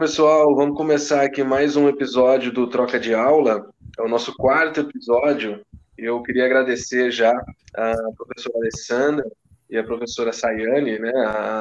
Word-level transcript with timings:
pessoal, 0.00 0.56
vamos 0.56 0.78
começar 0.78 1.20
aqui 1.20 1.44
mais 1.44 1.76
um 1.76 1.86
episódio 1.86 2.50
do 2.50 2.66
Troca 2.66 2.98
de 2.98 3.12
Aula. 3.12 3.70
É 3.98 4.02
o 4.02 4.08
nosso 4.08 4.34
quarto 4.34 4.80
episódio. 4.80 5.60
Eu 5.94 6.22
queria 6.22 6.46
agradecer 6.46 7.10
já 7.10 7.30
a 7.74 7.94
professora 8.16 8.56
Alessandra 8.56 9.30
e 9.68 9.76
a 9.76 9.84
professora 9.84 10.32
Sayane, 10.32 10.98
né, 10.98 11.12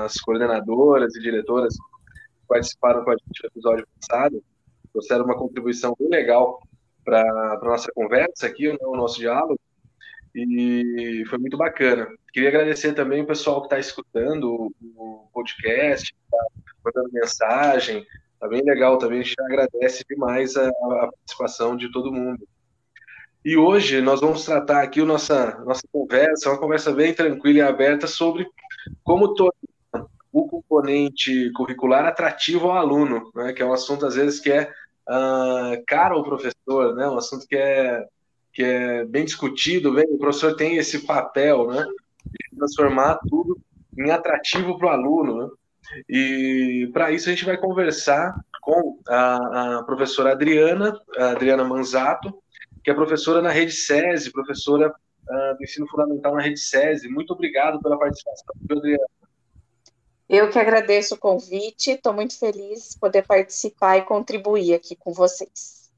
as 0.05 0.21
coordenadoras 0.21 1.13
e 1.17 1.21
diretoras 1.21 1.73
que 1.73 2.47
participaram 2.47 3.03
com 3.03 3.11
a 3.11 3.15
gente 3.15 3.43
no 3.43 3.49
episódio 3.49 3.87
passado. 3.99 4.41
Trouxeram 4.93 5.25
uma 5.25 5.37
contribuição 5.37 5.93
bem 5.99 6.07
legal 6.07 6.61
para 7.03 7.19
a 7.21 7.59
nossa 7.61 7.91
conversa 7.91 8.47
aqui, 8.47 8.71
né, 8.71 8.77
o 8.83 8.95
nosso 8.95 9.19
diálogo, 9.19 9.59
e 10.33 11.25
foi 11.29 11.39
muito 11.39 11.57
bacana. 11.57 12.07
Queria 12.31 12.47
agradecer 12.47 12.93
também 12.93 13.21
o 13.21 13.27
pessoal 13.27 13.59
que 13.59 13.65
está 13.65 13.77
escutando 13.77 14.71
o 14.95 15.27
podcast, 15.33 16.15
está 16.23 16.45
mandando 16.85 17.11
mensagem, 17.11 18.07
Tá 18.39 18.47
bem 18.47 18.61
legal 18.63 18.97
também, 18.97 19.19
a 19.19 19.23
gente 19.23 19.35
agradece 19.41 20.05
demais 20.09 20.55
a, 20.55 20.69
a, 20.69 21.09
participação 21.11 21.75
de 21.75 21.91
todo 21.91 22.11
mundo. 22.11 22.47
E 23.43 23.57
hoje 23.57 23.99
nós 24.01 24.21
vamos 24.21 24.45
tratar 24.45 24.81
aqui 24.81 25.01
a 25.01 25.05
nossa, 25.05 25.61
nossa 25.65 25.81
conversa, 25.91 26.49
uma 26.49 26.57
conversa 26.57 26.93
bem 26.93 27.13
tranquila 27.13 27.59
e 27.59 27.61
aberta 27.61 28.07
sobre 28.07 28.47
como 29.03 29.33
tornar 29.33 29.53
o 30.31 30.47
componente 30.47 31.51
curricular 31.53 32.05
atrativo 32.05 32.69
ao 32.69 32.77
aluno, 32.77 33.29
né, 33.35 33.51
que 33.51 33.61
é 33.61 33.65
um 33.65 33.73
assunto 33.73 34.05
às 34.05 34.15
vezes 34.15 34.39
que 34.39 34.51
é 34.51 34.71
uh, 35.09 35.83
caro 35.85 36.15
ao 36.15 36.23
professor, 36.23 36.95
né, 36.95 37.09
um 37.09 37.17
assunto 37.17 37.45
que 37.45 37.57
é, 37.57 38.05
que 38.53 38.63
é 38.63 39.05
bem 39.05 39.25
discutido, 39.25 39.93
bem, 39.93 40.05
o 40.09 40.17
professor 40.17 40.55
tem 40.55 40.77
esse 40.77 41.05
papel 41.05 41.67
né, 41.67 41.85
de 42.25 42.57
transformar 42.57 43.19
tudo 43.27 43.57
em 43.97 44.11
atrativo 44.11 44.77
para 44.77 44.87
o 44.87 44.91
aluno. 44.91 45.43
Né? 45.43 45.49
E 46.07 46.89
para 46.93 47.11
isso 47.11 47.29
a 47.29 47.31
gente 47.31 47.45
vai 47.45 47.57
conversar 47.57 48.35
com 48.61 48.99
a, 49.07 49.79
a, 49.79 49.83
professora 49.83 50.31
Adriana, 50.31 50.99
a 51.17 51.31
Adriana 51.31 51.63
Manzato, 51.63 52.41
que 52.83 52.91
é 52.91 52.93
professora 52.93 53.41
na 53.41 53.49
Rede 53.49 53.71
SESI, 53.71 54.31
professora 54.31 54.89
uh, 54.89 55.57
do 55.57 55.63
ensino 55.63 55.87
fundamental 55.87 56.35
na 56.35 56.41
Rede 56.41 56.59
SESI. 56.59 57.07
Muito 57.07 57.33
obrigado 57.33 57.81
pela 57.81 57.97
participação, 57.97 58.53
Adriana. 58.69 59.05
Eu 60.29 60.49
que 60.49 60.59
agradeço 60.59 61.15
o 61.15 61.17
convite, 61.17 61.91
estou 61.91 62.13
muito 62.13 62.37
feliz 62.37 62.91
de 62.91 62.99
poder 62.99 63.25
participar 63.25 63.97
e 63.97 64.03
contribuir 64.03 64.75
aqui 64.75 64.95
com 64.95 65.11
vocês. 65.11 65.89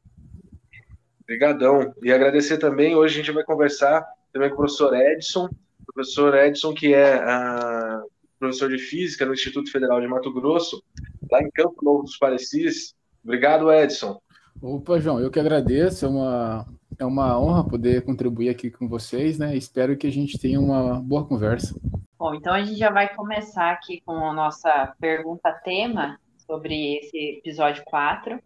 Obrigadão. 1.23 1.93
E 2.01 2.13
agradecer 2.13 2.57
também, 2.57 2.95
hoje 2.95 3.15
a 3.15 3.17
gente 3.17 3.33
vai 3.33 3.43
conversar 3.43 4.05
também 4.31 4.49
com 4.49 4.55
o 4.55 4.57
professor 4.59 4.95
Edson, 4.95 5.49
professor 5.85 6.33
Edson, 6.35 6.73
que 6.73 6.93
é 6.93 7.17
uh, 7.17 8.10
professor 8.41 8.69
de 8.69 8.79
Física 8.79 9.23
no 9.23 9.33
Instituto 9.33 9.71
Federal 9.71 10.01
de 10.01 10.07
Mato 10.07 10.33
Grosso, 10.33 10.83
lá 11.31 11.39
em 11.41 11.51
Campo 11.51 11.77
Novo 11.83 12.03
dos 12.03 12.17
Parecis. 12.17 12.95
Obrigado, 13.23 13.71
Edson. 13.71 14.19
Opa, 14.59 14.99
João, 14.99 15.19
eu 15.19 15.29
que 15.29 15.39
agradeço. 15.39 16.07
É 16.07 16.09
uma, 16.09 16.65
é 16.97 17.05
uma 17.05 17.39
honra 17.39 17.63
poder 17.63 18.03
contribuir 18.03 18.49
aqui 18.49 18.71
com 18.71 18.89
vocês, 18.89 19.37
né? 19.37 19.55
Espero 19.55 19.95
que 19.95 20.07
a 20.07 20.11
gente 20.11 20.39
tenha 20.39 20.59
uma 20.59 20.99
boa 20.99 21.23
conversa. 21.23 21.79
Bom, 22.17 22.33
então 22.33 22.51
a 22.51 22.63
gente 22.63 22.77
já 22.77 22.89
vai 22.89 23.13
começar 23.13 23.71
aqui 23.71 24.01
com 24.03 24.13
a 24.13 24.33
nossa 24.33 24.95
pergunta-tema 24.99 26.19
sobre 26.47 26.97
esse 26.97 27.37
episódio 27.37 27.83
4, 27.85 28.39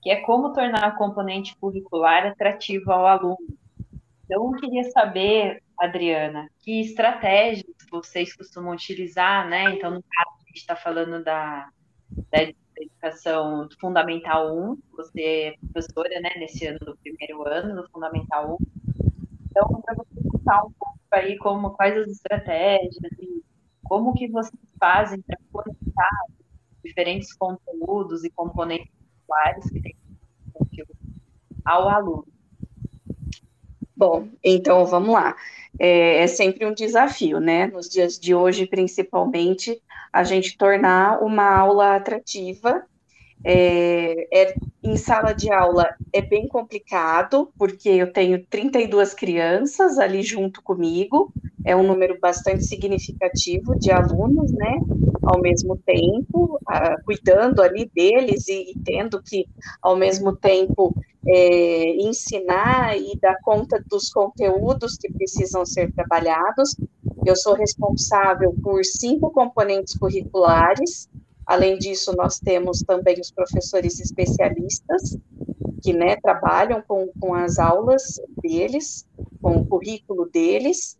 que 0.00 0.10
é 0.10 0.20
como 0.20 0.52
tornar 0.52 0.94
o 0.94 0.96
componente 0.96 1.56
curricular 1.60 2.24
atrativo 2.24 2.90
ao 2.92 3.04
aluno. 3.04 3.58
Então, 4.24 4.46
eu 4.46 4.60
queria 4.60 4.84
saber, 4.84 5.60
Adriana, 5.80 6.48
que 6.60 6.80
estratégias 6.80 7.64
vocês 7.90 8.36
costumam 8.36 8.74
utilizar, 8.74 9.48
né? 9.48 9.74
Então, 9.74 9.90
no 9.90 10.02
caso, 10.02 10.36
a 10.36 10.46
gente 10.46 10.56
está 10.56 10.76
falando 10.76 11.24
da, 11.24 11.70
da 12.30 12.52
educação 12.76 13.68
fundamental 13.80 14.56
1, 14.56 14.78
você 14.92 15.22
é 15.22 15.54
professora, 15.72 16.20
né, 16.20 16.30
nesse 16.36 16.66
ano 16.66 16.78
do 16.80 16.96
primeiro 16.98 17.46
ano 17.48 17.82
do 17.82 17.90
fundamental 17.90 18.58
1. 18.60 18.66
Então, 19.50 19.82
para 19.82 19.94
você 19.94 20.28
contar 20.28 20.64
um 20.64 20.72
pouco 20.72 20.98
aí 21.12 21.36
como, 21.38 21.70
quais 21.70 21.96
as 21.96 22.08
estratégias 22.08 23.12
e 23.18 23.42
como 23.84 24.14
que 24.14 24.28
vocês 24.28 24.62
fazem 24.78 25.20
para 25.22 25.38
conectar 25.50 26.26
diferentes 26.84 27.32
conteúdos 27.34 28.22
e 28.24 28.30
componentes 28.30 28.92
usuários 29.24 29.68
que 29.70 29.80
tem 29.80 29.96
ao 31.64 31.88
aluno. 31.88 32.26
Bom, 34.00 34.28
então 34.42 34.86
vamos 34.86 35.10
lá 35.10 35.36
é, 35.78 36.22
é 36.22 36.26
sempre 36.26 36.64
um 36.64 36.72
desafio, 36.72 37.38
né? 37.38 37.66
Nos 37.66 37.86
dias 37.86 38.18
de 38.18 38.34
hoje, 38.34 38.66
principalmente, 38.66 39.78
a 40.10 40.24
gente 40.24 40.56
tornar 40.56 41.22
uma 41.22 41.54
aula 41.54 41.96
atrativa. 41.96 42.82
É, 43.42 44.42
é, 44.42 44.54
em 44.82 44.96
sala 44.96 45.32
de 45.32 45.50
aula 45.50 45.88
é 46.12 46.20
bem 46.20 46.46
complicado, 46.46 47.50
porque 47.58 47.88
eu 47.88 48.12
tenho 48.12 48.44
32 48.46 49.14
crianças 49.14 49.98
ali 49.98 50.22
junto 50.22 50.62
comigo, 50.62 51.32
é 51.64 51.74
um 51.74 51.82
número 51.82 52.18
bastante 52.18 52.64
significativo 52.64 53.78
de 53.78 53.90
alunos, 53.90 54.50
né? 54.52 54.78
Ao 55.22 55.40
mesmo 55.40 55.76
tempo, 55.76 56.58
cuidando 57.04 57.62
ali 57.62 57.90
deles 57.94 58.48
e, 58.48 58.72
e, 58.72 58.78
tendo 58.84 59.22
que, 59.22 59.46
ao 59.82 59.96
mesmo 59.96 60.34
tempo, 60.34 60.94
é, 61.26 61.96
ensinar 62.02 62.96
e 62.96 63.18
dar 63.20 63.36
conta 63.42 63.82
dos 63.88 64.10
conteúdos 64.10 64.96
que 64.96 65.12
precisam 65.12 65.64
ser 65.66 65.92
trabalhados. 65.92 66.74
Eu 67.24 67.36
sou 67.36 67.54
responsável 67.54 68.54
por 68.62 68.84
cinco 68.84 69.30
componentes 69.30 69.96
curriculares. 69.96 71.08
Além 71.50 71.76
disso, 71.78 72.14
nós 72.16 72.38
temos 72.38 72.80
também 72.82 73.20
os 73.20 73.32
professores 73.32 73.98
especialistas, 73.98 75.18
que 75.82 75.92
né, 75.92 76.14
trabalham 76.14 76.80
com, 76.80 77.08
com 77.18 77.34
as 77.34 77.58
aulas 77.58 78.20
deles, 78.40 79.04
com 79.42 79.56
o 79.56 79.66
currículo 79.66 80.30
deles. 80.30 80.96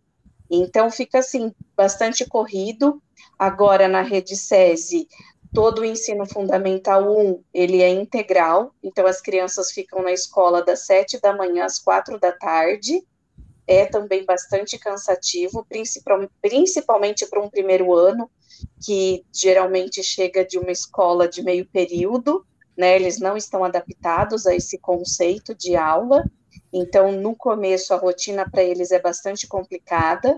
Então, 0.50 0.90
fica 0.90 1.20
assim, 1.20 1.54
bastante 1.76 2.26
corrido. 2.26 3.00
Agora, 3.38 3.86
na 3.86 4.02
rede 4.02 4.36
SESI, 4.36 5.06
todo 5.54 5.82
o 5.82 5.84
ensino 5.84 6.26
fundamental 6.26 7.08
1, 7.08 7.44
ele 7.54 7.80
é 7.80 7.88
integral, 7.88 8.74
então 8.82 9.06
as 9.06 9.20
crianças 9.20 9.70
ficam 9.70 10.02
na 10.02 10.10
escola 10.10 10.64
das 10.64 10.84
sete 10.84 11.20
da 11.20 11.32
manhã 11.32 11.64
às 11.64 11.78
quatro 11.78 12.18
da 12.18 12.32
tarde, 12.32 13.06
é 13.70 13.86
também 13.86 14.24
bastante 14.24 14.76
cansativo, 14.76 15.64
principalmente 16.42 17.24
para 17.26 17.40
um 17.40 17.48
primeiro 17.48 17.94
ano, 17.94 18.28
que 18.84 19.24
geralmente 19.32 20.02
chega 20.02 20.44
de 20.44 20.58
uma 20.58 20.72
escola 20.72 21.28
de 21.28 21.40
meio 21.40 21.64
período, 21.66 22.44
né, 22.76 22.96
eles 22.96 23.20
não 23.20 23.36
estão 23.36 23.62
adaptados 23.62 24.44
a 24.44 24.54
esse 24.54 24.76
conceito 24.76 25.54
de 25.54 25.76
aula, 25.76 26.24
então 26.72 27.12
no 27.12 27.36
começo 27.36 27.94
a 27.94 27.96
rotina 27.96 28.48
para 28.50 28.64
eles 28.64 28.90
é 28.90 28.98
bastante 28.98 29.46
complicada, 29.46 30.36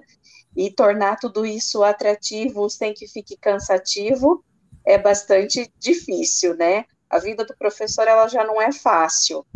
e 0.54 0.70
tornar 0.70 1.16
tudo 1.18 1.46
isso 1.46 1.82
atrativo 1.82 2.68
sem 2.68 2.92
que 2.92 3.08
fique 3.08 3.38
cansativo, 3.38 4.44
é 4.84 4.98
bastante 4.98 5.72
difícil, 5.78 6.54
né? 6.54 6.84
A 7.08 7.18
vida 7.18 7.46
do 7.46 7.56
professor 7.56 8.06
ela 8.06 8.28
já 8.28 8.44
não 8.44 8.60
é 8.60 8.70
fácil. 8.70 9.46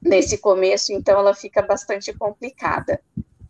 Nesse 0.00 0.38
começo, 0.38 0.92
então, 0.92 1.18
ela 1.18 1.34
fica 1.34 1.62
bastante 1.62 2.12
complicada. 2.12 3.00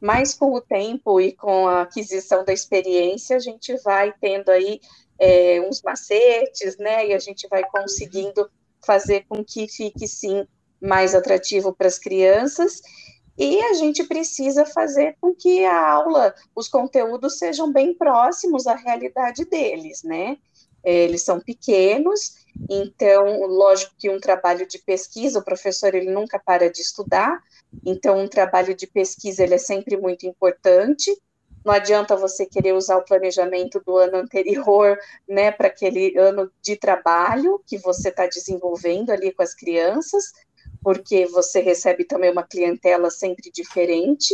Mas 0.00 0.34
com 0.34 0.54
o 0.54 0.60
tempo 0.60 1.20
e 1.20 1.32
com 1.32 1.66
a 1.66 1.82
aquisição 1.82 2.44
da 2.44 2.52
experiência, 2.52 3.36
a 3.36 3.40
gente 3.40 3.76
vai 3.82 4.12
tendo 4.20 4.50
aí 4.50 4.80
é, 5.18 5.60
uns 5.60 5.82
macetes, 5.82 6.76
né? 6.78 7.08
E 7.08 7.14
a 7.14 7.18
gente 7.18 7.48
vai 7.48 7.64
conseguindo 7.64 8.48
fazer 8.84 9.24
com 9.28 9.44
que 9.44 9.66
fique 9.68 10.06
sim 10.06 10.46
mais 10.80 11.14
atrativo 11.14 11.72
para 11.72 11.88
as 11.88 11.98
crianças. 11.98 12.80
E 13.38 13.60
a 13.60 13.74
gente 13.74 14.04
precisa 14.04 14.64
fazer 14.64 15.16
com 15.20 15.34
que 15.34 15.64
a 15.64 15.90
aula, 15.90 16.34
os 16.54 16.68
conteúdos 16.68 17.38
sejam 17.38 17.70
bem 17.70 17.94
próximos 17.94 18.66
à 18.66 18.74
realidade 18.74 19.44
deles, 19.44 20.02
né? 20.02 20.38
É, 20.86 21.02
eles 21.02 21.22
são 21.22 21.40
pequenos, 21.40 22.46
então, 22.70 23.44
lógico 23.46 23.92
que 23.98 24.08
um 24.08 24.20
trabalho 24.20 24.66
de 24.68 24.78
pesquisa, 24.78 25.40
o 25.40 25.44
professor 25.44 25.92
ele 25.96 26.10
nunca 26.10 26.38
para 26.38 26.70
de 26.70 26.80
estudar, 26.80 27.42
então 27.84 28.18
um 28.18 28.28
trabalho 28.28 28.72
de 28.72 28.86
pesquisa 28.86 29.42
ele 29.42 29.54
é 29.54 29.58
sempre 29.58 29.96
muito 29.96 30.26
importante. 30.26 31.10
Não 31.64 31.74
adianta 31.74 32.16
você 32.16 32.46
querer 32.46 32.72
usar 32.72 32.98
o 32.98 33.04
planejamento 33.04 33.82
do 33.84 33.96
ano 33.96 34.18
anterior, 34.22 34.96
né, 35.28 35.50
para 35.50 35.66
aquele 35.66 36.16
ano 36.16 36.50
de 36.62 36.76
trabalho 36.76 37.60
que 37.66 37.76
você 37.78 38.08
está 38.08 38.26
desenvolvendo 38.26 39.10
ali 39.10 39.32
com 39.32 39.42
as 39.42 39.54
crianças, 39.54 40.32
porque 40.82 41.26
você 41.26 41.60
recebe 41.60 42.04
também 42.04 42.30
uma 42.30 42.44
clientela 42.44 43.10
sempre 43.10 43.50
diferente 43.50 44.32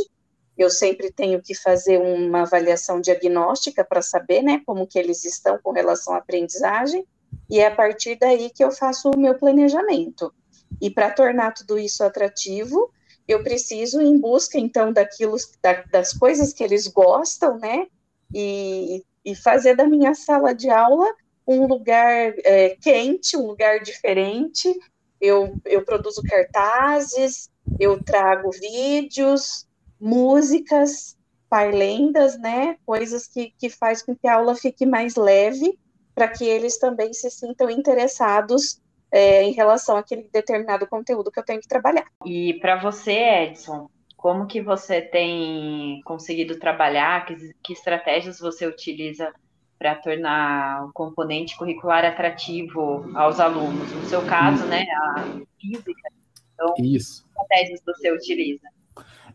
eu 0.57 0.71
sempre 0.71 1.11
tenho 1.11 1.41
que 1.41 1.55
fazer 1.55 1.99
uma 1.99 2.43
avaliação 2.43 3.01
diagnóstica 3.01 3.85
para 3.85 4.03
saber, 4.03 4.43
né, 4.43 4.63
como 4.67 4.87
que 4.87 4.99
eles 4.99 5.25
estão 5.25 5.59
com 5.63 5.73
relação 5.73 6.15
à 6.15 6.19
aprendizagem, 6.19 7.07
e 7.49 7.59
é 7.59 7.67
a 7.67 7.75
partir 7.75 8.17
daí 8.19 8.51
que 8.51 8.63
eu 8.63 8.71
faço 8.71 9.11
o 9.11 9.19
meu 9.19 9.35
planejamento. 9.35 10.33
E 10.81 10.91
para 10.91 11.11
tornar 11.11 11.53
tudo 11.53 11.79
isso 11.79 12.05
atrativo, 12.05 12.91
eu 13.27 13.43
preciso 13.43 14.01
ir 14.01 14.07
em 14.07 14.19
busca, 14.19 14.59
então, 14.59 14.93
daquilo, 14.93 15.37
da, 15.63 15.83
das 15.91 16.13
coisas 16.13 16.53
que 16.53 16.63
eles 16.63 16.87
gostam, 16.87 17.59
né, 17.59 17.87
e, 18.35 19.03
e 19.25 19.35
fazer 19.35 19.75
da 19.75 19.87
minha 19.87 20.15
sala 20.15 20.55
de 20.55 20.71
aula 20.71 21.07
um 21.47 21.67
lugar 21.67 22.35
é, 22.45 22.77
quente, 22.81 23.37
um 23.37 23.47
lugar 23.47 23.81
diferente. 23.81 24.73
Eu, 25.21 25.57
eu 25.65 25.85
produzo 25.85 26.23
cartazes, 26.23 27.51
eu 27.79 28.03
trago 28.03 28.51
vídeos, 28.51 29.67
músicas, 30.03 31.17
parlendas, 31.49 32.37
né? 32.39 32.77
Coisas 32.85 33.29
que, 33.29 33.55
que 33.57 33.71
faz 33.71 34.03
com 34.03 34.17
que 34.17 34.27
a 34.27 34.35
aula 34.35 34.57
fique 34.57 34.85
mais 34.85 35.15
leve, 35.15 35.79
para 36.13 36.27
que 36.27 36.45
eles 36.45 36.77
também 36.79 37.13
se 37.13 37.31
sintam 37.31 37.71
interessados 37.71 38.81
é, 39.13 39.45
em 39.45 39.53
relação 39.53 39.97
àquele 39.97 40.29
determinado 40.33 40.87
conteúdo 40.89 41.31
que 41.31 41.39
eu 41.39 41.45
tenho 41.45 41.61
que 41.61 41.69
trabalhar. 41.69 42.07
E 42.27 42.55
para 42.55 42.81
você, 42.81 43.13
Edson, 43.13 43.89
como 44.17 44.47
que 44.47 44.61
você 44.61 45.01
tem 45.01 46.01
conseguido 46.05 46.59
trabalhar? 46.59 47.25
Que, 47.25 47.37
que 47.63 47.73
estratégias 47.73 48.41
você 48.41 48.67
utiliza 48.67 49.33
para 49.79 49.95
tornar 49.95 50.87
o 50.87 50.93
componente 50.93 51.57
curricular 51.57 52.05
atrativo 52.05 53.09
aos 53.15 53.39
alunos? 53.39 53.93
No 53.93 54.05
seu 54.07 54.25
caso, 54.27 54.67
né, 54.67 54.85
a 54.91 55.41
física. 55.61 56.11
Então, 56.55 56.75
Isso. 56.79 57.23
que 57.23 57.29
estratégias 57.29 57.81
você 57.85 58.11
utiliza? 58.11 58.69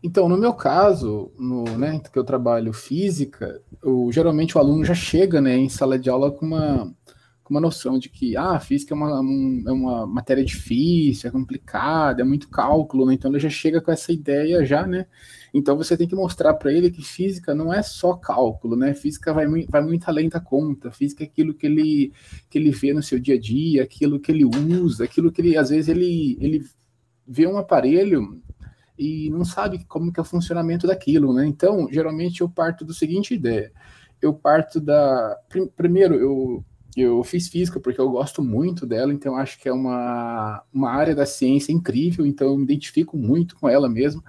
Então, 0.02 0.28
no 0.28 0.38
meu 0.38 0.54
caso, 0.54 1.32
no, 1.38 1.64
né, 1.76 2.00
que 2.12 2.18
eu 2.18 2.24
trabalho 2.24 2.72
física, 2.72 3.60
eu, 3.82 4.10
geralmente 4.12 4.56
o 4.56 4.60
aluno 4.60 4.84
já 4.84 4.94
chega 4.94 5.40
né, 5.40 5.56
em 5.56 5.68
sala 5.68 5.98
de 5.98 6.08
aula 6.08 6.30
com 6.30 6.46
uma, 6.46 6.94
com 7.48 7.54
uma 7.54 7.60
noção 7.60 7.98
de 7.98 8.10
que 8.10 8.36
ah, 8.36 8.60
física 8.60 8.94
é 8.94 8.96
uma, 8.96 9.20
um, 9.20 9.64
é 9.66 9.72
uma 9.72 10.06
matéria 10.06 10.44
difícil, 10.44 11.28
é 11.28 11.32
complicada, 11.32 12.20
é 12.20 12.24
muito 12.24 12.48
cálculo, 12.50 13.06
né? 13.06 13.14
Então 13.14 13.30
ele 13.30 13.40
já 13.40 13.48
chega 13.48 13.80
com 13.80 13.90
essa 13.90 14.12
ideia 14.12 14.64
já, 14.66 14.86
né? 14.86 15.06
Então 15.52 15.74
você 15.74 15.96
tem 15.96 16.06
que 16.06 16.14
mostrar 16.14 16.52
para 16.54 16.70
ele 16.70 16.90
que 16.90 17.02
física 17.02 17.54
não 17.54 17.72
é 17.72 17.82
só 17.82 18.14
cálculo, 18.14 18.76
né? 18.76 18.92
Física 18.94 19.32
vai, 19.32 19.46
vai 19.66 19.82
muito 19.82 20.06
além 20.08 20.28
da 20.28 20.40
conta. 20.40 20.90
Física 20.92 21.24
é 21.24 21.26
aquilo 21.26 21.54
que 21.54 21.66
ele, 21.66 22.12
que 22.50 22.58
ele 22.58 22.70
vê 22.70 22.92
no 22.92 23.02
seu 23.02 23.18
dia 23.18 23.36
a 23.36 23.40
dia, 23.40 23.82
aquilo 23.82 24.20
que 24.20 24.30
ele 24.30 24.44
usa, 24.44 25.04
aquilo 25.04 25.32
que 25.32 25.40
ele, 25.40 25.56
às 25.56 25.70
vezes, 25.70 25.88
ele, 25.88 26.36
ele 26.40 26.62
vê 27.26 27.46
um 27.46 27.56
aparelho 27.56 28.42
e 28.98 29.30
não 29.30 29.44
sabe 29.44 29.84
como 29.84 30.12
que 30.12 30.18
é 30.18 30.22
o 30.22 30.26
funcionamento 30.26 30.86
daquilo, 30.86 31.32
né? 31.32 31.46
Então, 31.46 31.88
geralmente 31.90 32.40
eu 32.40 32.48
parto 32.48 32.84
do 32.84 32.92
seguinte 32.92 33.34
ideia. 33.34 33.72
Eu 34.20 34.34
parto 34.34 34.80
da... 34.80 35.38
Primeiro, 35.76 36.14
eu 36.14 36.64
eu 36.96 37.22
fiz 37.22 37.48
física 37.48 37.78
porque 37.78 38.00
eu 38.00 38.10
gosto 38.10 38.42
muito 38.42 38.84
dela, 38.84 39.12
então 39.12 39.36
acho 39.36 39.58
que 39.60 39.68
é 39.68 39.72
uma, 39.72 40.62
uma 40.72 40.90
área 40.90 41.14
da 41.14 41.24
ciência 41.24 41.70
incrível, 41.70 42.26
então 42.26 42.48
eu 42.48 42.56
me 42.56 42.64
identifico 42.64 43.16
muito 43.16 43.56
com 43.56 43.68
ela 43.68 43.88
mesmo. 43.88 44.22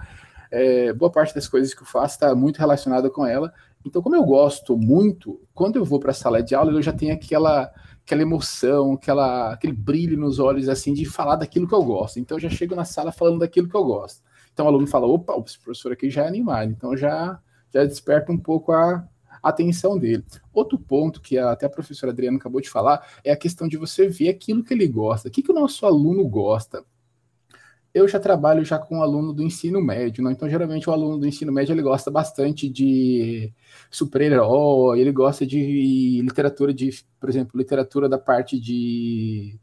É, 0.50 0.92
boa 0.92 1.10
parte 1.10 1.34
das 1.34 1.48
coisas 1.48 1.74
que 1.74 1.82
eu 1.82 1.86
faço 1.86 2.14
está 2.14 2.34
muito 2.34 2.58
relacionada 2.58 3.10
com 3.10 3.26
ela. 3.26 3.52
Então, 3.84 4.02
como 4.02 4.14
eu 4.14 4.24
gosto 4.24 4.76
muito, 4.76 5.40
quando 5.54 5.76
eu 5.76 5.84
vou 5.84 5.98
para 5.98 6.10
a 6.10 6.14
sala 6.14 6.42
de 6.42 6.54
aula, 6.54 6.72
eu 6.72 6.82
já 6.82 6.92
tenho 6.92 7.14
aquela, 7.14 7.70
aquela 8.04 8.22
emoção, 8.22 8.92
aquela, 8.92 9.52
aquele 9.52 9.72
brilho 9.72 10.18
nos 10.18 10.38
olhos, 10.38 10.68
assim, 10.68 10.92
de 10.92 11.04
falar 11.04 11.36
daquilo 11.36 11.66
que 11.66 11.74
eu 11.74 11.82
gosto. 11.82 12.18
Então, 12.18 12.36
eu 12.36 12.42
já 12.42 12.50
chego 12.50 12.74
na 12.74 12.84
sala 12.84 13.10
falando 13.10 13.40
daquilo 13.40 13.68
que 13.68 13.76
eu 13.76 13.84
gosto. 13.84 14.22
Então, 14.60 14.66
o 14.66 14.74
aluno 14.74 14.86
fala: 14.86 15.06
opa, 15.06 15.42
esse 15.46 15.58
professor 15.58 15.90
aqui 15.92 16.10
já 16.10 16.24
é 16.24 16.28
animado. 16.28 16.70
Então, 16.70 16.94
já, 16.94 17.40
já 17.72 17.82
desperta 17.82 18.30
um 18.30 18.36
pouco 18.36 18.72
a, 18.72 19.08
atenção 19.42 19.98
dele. 19.98 20.22
Outro 20.52 20.78
ponto 20.78 21.18
que 21.22 21.38
até 21.38 21.64
a 21.64 21.70
professora 21.70 22.12
Adriana 22.12 22.36
acabou 22.36 22.60
de 22.60 22.68
falar 22.68 23.06
é 23.24 23.32
a 23.32 23.36
questão 23.36 23.66
de 23.66 23.78
você 23.78 24.06
ver 24.06 24.28
aquilo 24.28 24.62
que 24.62 24.74
ele 24.74 24.86
gosta. 24.86 25.28
O 25.28 25.30
que, 25.30 25.42
que 25.42 25.50
o 25.50 25.54
nosso 25.54 25.86
aluno 25.86 26.28
gosta? 26.28 26.84
Eu 27.94 28.06
já 28.06 28.20
trabalho 28.20 28.62
já 28.62 28.78
com 28.78 28.98
um 28.98 29.02
aluno 29.02 29.32
do 29.32 29.42
ensino 29.42 29.80
médio, 29.80 30.22
né? 30.22 30.30
então 30.30 30.48
geralmente 30.48 30.90
o 30.90 30.92
aluno 30.92 31.18
do 31.18 31.26
ensino 31.26 31.50
médio 31.50 31.72
ele 31.72 31.82
gosta 31.82 32.10
bastante 32.10 32.68
de 32.68 33.50
super-herói, 33.90 35.00
ele 35.00 35.10
gosta 35.10 35.46
de 35.46 36.20
literatura 36.22 36.74
de, 36.74 36.90
por 37.18 37.30
exemplo, 37.30 37.58
literatura 37.58 38.10
da 38.10 38.18
parte 38.18 38.60
de 38.60 39.58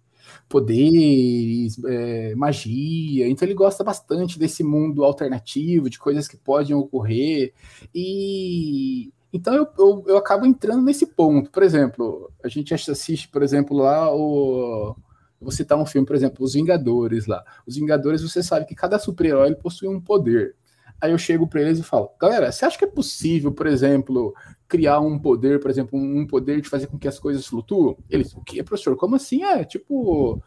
poderes, 0.47 1.77
é, 1.85 2.35
magia. 2.35 3.27
Então 3.27 3.47
ele 3.47 3.53
gosta 3.53 3.83
bastante 3.83 4.39
desse 4.39 4.63
mundo 4.63 5.03
alternativo, 5.03 5.89
de 5.89 5.99
coisas 5.99 6.27
que 6.27 6.37
podem 6.37 6.75
ocorrer. 6.75 7.53
E 7.93 9.11
então 9.31 9.53
eu, 9.53 9.67
eu, 9.77 10.03
eu, 10.07 10.17
acabo 10.17 10.45
entrando 10.45 10.81
nesse 10.81 11.05
ponto. 11.05 11.51
Por 11.51 11.63
exemplo, 11.63 12.31
a 12.43 12.47
gente 12.47 12.73
assiste, 12.73 13.27
por 13.27 13.43
exemplo, 13.43 13.77
lá 13.77 14.13
o. 14.13 14.95
vou 15.39 15.51
citar 15.51 15.77
um 15.77 15.85
filme, 15.85 16.07
por 16.07 16.15
exemplo, 16.15 16.43
Os 16.43 16.53
Vingadores 16.53 17.27
lá. 17.27 17.43
Os 17.65 17.75
Vingadores, 17.75 18.21
você 18.21 18.41
sabe 18.41 18.65
que 18.65 18.75
cada 18.75 18.97
super-herói 18.97 19.53
possui 19.55 19.87
um 19.87 19.99
poder. 19.99 20.55
Aí 20.99 21.11
eu 21.11 21.17
chego 21.17 21.47
para 21.47 21.61
eles 21.61 21.77
e 21.77 21.83
falo, 21.83 22.09
galera, 22.19 22.51
você 22.51 22.65
acha 22.65 22.77
que 22.77 22.85
é 22.85 22.87
possível, 22.87 23.51
por 23.51 23.67
exemplo, 23.67 24.33
criar 24.67 24.99
um 24.99 25.17
poder, 25.17 25.59
por 25.59 25.71
exemplo, 25.71 25.97
um 25.97 26.25
poder 26.27 26.61
de 26.61 26.69
fazer 26.69 26.87
com 26.87 26.97
que 26.97 27.07
as 27.07 27.19
coisas 27.19 27.45
flutuam? 27.45 27.97
Eles, 28.09 28.33
o 28.33 28.41
que, 28.41 28.61
professor? 28.63 28.95
Como 28.95 29.15
assim? 29.15 29.43
É, 29.43 29.63
tipo, 29.63 30.41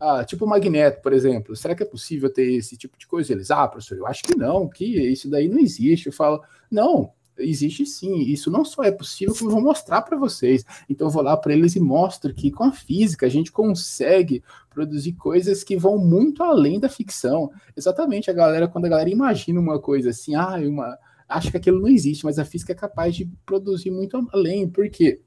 ah, 0.00 0.24
tipo 0.24 0.46
magneto, 0.46 1.00
por 1.00 1.12
exemplo. 1.12 1.56
Será 1.56 1.74
que 1.74 1.82
é 1.82 1.86
possível 1.86 2.32
ter 2.32 2.52
esse 2.52 2.76
tipo 2.76 2.98
de 2.98 3.06
coisa? 3.06 3.32
Eles, 3.32 3.50
ah, 3.50 3.66
professor, 3.66 3.96
eu 3.98 4.06
acho 4.06 4.22
que 4.22 4.36
não, 4.36 4.68
que 4.68 4.84
isso 4.84 5.30
daí 5.30 5.48
não 5.48 5.58
existe. 5.58 6.06
Eu 6.06 6.12
falo, 6.12 6.42
não, 6.70 7.12
existe 7.38 7.86
sim. 7.86 8.20
Isso 8.20 8.50
não 8.50 8.64
só 8.64 8.82
é 8.82 8.90
possível, 8.90 9.34
como 9.34 9.50
eu 9.50 9.54
vou 9.54 9.62
mostrar 9.62 10.02
para 10.02 10.16
vocês. 10.16 10.64
Então 10.88 11.06
eu 11.06 11.10
vou 11.10 11.22
lá 11.22 11.36
para 11.36 11.52
eles 11.52 11.74
e 11.76 11.80
mostro 11.80 12.34
que 12.34 12.50
com 12.50 12.64
a 12.64 12.72
física 12.72 13.26
a 13.26 13.28
gente 13.28 13.50
consegue 13.50 14.42
produzir 14.70 15.12
coisas 15.12 15.64
que 15.64 15.76
vão 15.76 15.98
muito 15.98 16.42
além 16.42 16.78
da 16.78 16.88
ficção. 16.88 17.50
Exatamente, 17.76 18.30
a 18.30 18.34
galera, 18.34 18.68
quando 18.68 18.86
a 18.86 18.88
galera 18.88 19.10
imagina 19.10 19.60
uma 19.60 19.78
coisa 19.78 20.10
assim, 20.10 20.34
ah, 20.34 20.56
uma, 20.56 20.98
acho 21.36 21.50
que 21.50 21.56
aquilo 21.56 21.80
não 21.80 21.88
existe, 21.88 22.24
mas 22.24 22.38
a 22.38 22.44
física 22.44 22.72
é 22.72 22.76
capaz 22.76 23.14
de 23.16 23.26
produzir 23.44 23.90
muito 23.90 24.16
além. 24.32 24.68
Por 24.68 24.88
quê? 24.90 25.20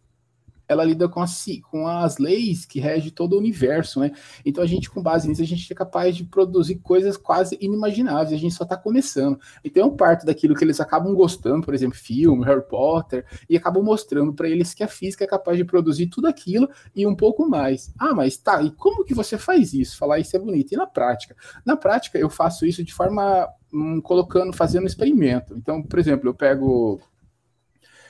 Ela 0.67 0.83
lida 0.83 1.07
com 1.07 1.21
as, 1.21 1.45
com 1.69 1.87
as 1.87 2.17
leis 2.17 2.65
que 2.65 2.79
regem 2.79 3.11
todo 3.11 3.33
o 3.33 3.39
universo, 3.39 3.99
né? 3.99 4.11
Então 4.45 4.63
a 4.63 4.67
gente, 4.67 4.89
com 4.89 5.01
base 5.01 5.27
nisso, 5.27 5.41
a 5.41 5.45
gente 5.45 5.71
é 5.71 5.75
capaz 5.75 6.15
de 6.15 6.23
produzir 6.23 6.75
coisas 6.75 7.17
quase 7.17 7.57
inimagináveis, 7.61 8.33
a 8.33 8.37
gente 8.37 8.53
só 8.55 8.63
está 8.63 8.77
começando. 8.77 9.39
Então 9.63 9.83
eu 9.83 9.91
parto 9.91 10.25
daquilo 10.25 10.55
que 10.55 10.63
eles 10.63 10.79
acabam 10.79 11.13
gostando, 11.13 11.65
por 11.65 11.73
exemplo, 11.73 11.97
filme, 11.97 12.45
Harry 12.45 12.67
Potter, 12.67 13.25
e 13.49 13.55
acabam 13.55 13.83
mostrando 13.83 14.33
para 14.33 14.49
eles 14.49 14.73
que 14.73 14.83
a 14.83 14.87
física 14.87 15.23
é 15.23 15.27
capaz 15.27 15.57
de 15.57 15.65
produzir 15.65 16.07
tudo 16.07 16.27
aquilo 16.27 16.69
e 16.95 17.05
um 17.05 17.15
pouco 17.15 17.47
mais. 17.47 17.93
Ah, 17.97 18.13
mas 18.13 18.37
tá, 18.37 18.61
e 18.61 18.71
como 18.71 19.03
que 19.03 19.13
você 19.13 19.37
faz 19.37 19.73
isso? 19.73 19.97
Falar 19.97 20.19
isso 20.19 20.35
é 20.35 20.39
bonito. 20.39 20.73
E 20.73 20.77
na 20.77 20.87
prática? 20.87 21.35
Na 21.65 21.75
prática, 21.75 22.17
eu 22.17 22.29
faço 22.29 22.65
isso 22.65 22.83
de 22.83 22.93
forma 22.93 23.47
hum, 23.71 24.01
colocando, 24.01 24.53
fazendo 24.53 24.87
experimento. 24.87 25.55
Então, 25.55 25.81
por 25.81 25.99
exemplo, 25.99 26.29
eu 26.29 26.33
pego 26.33 26.99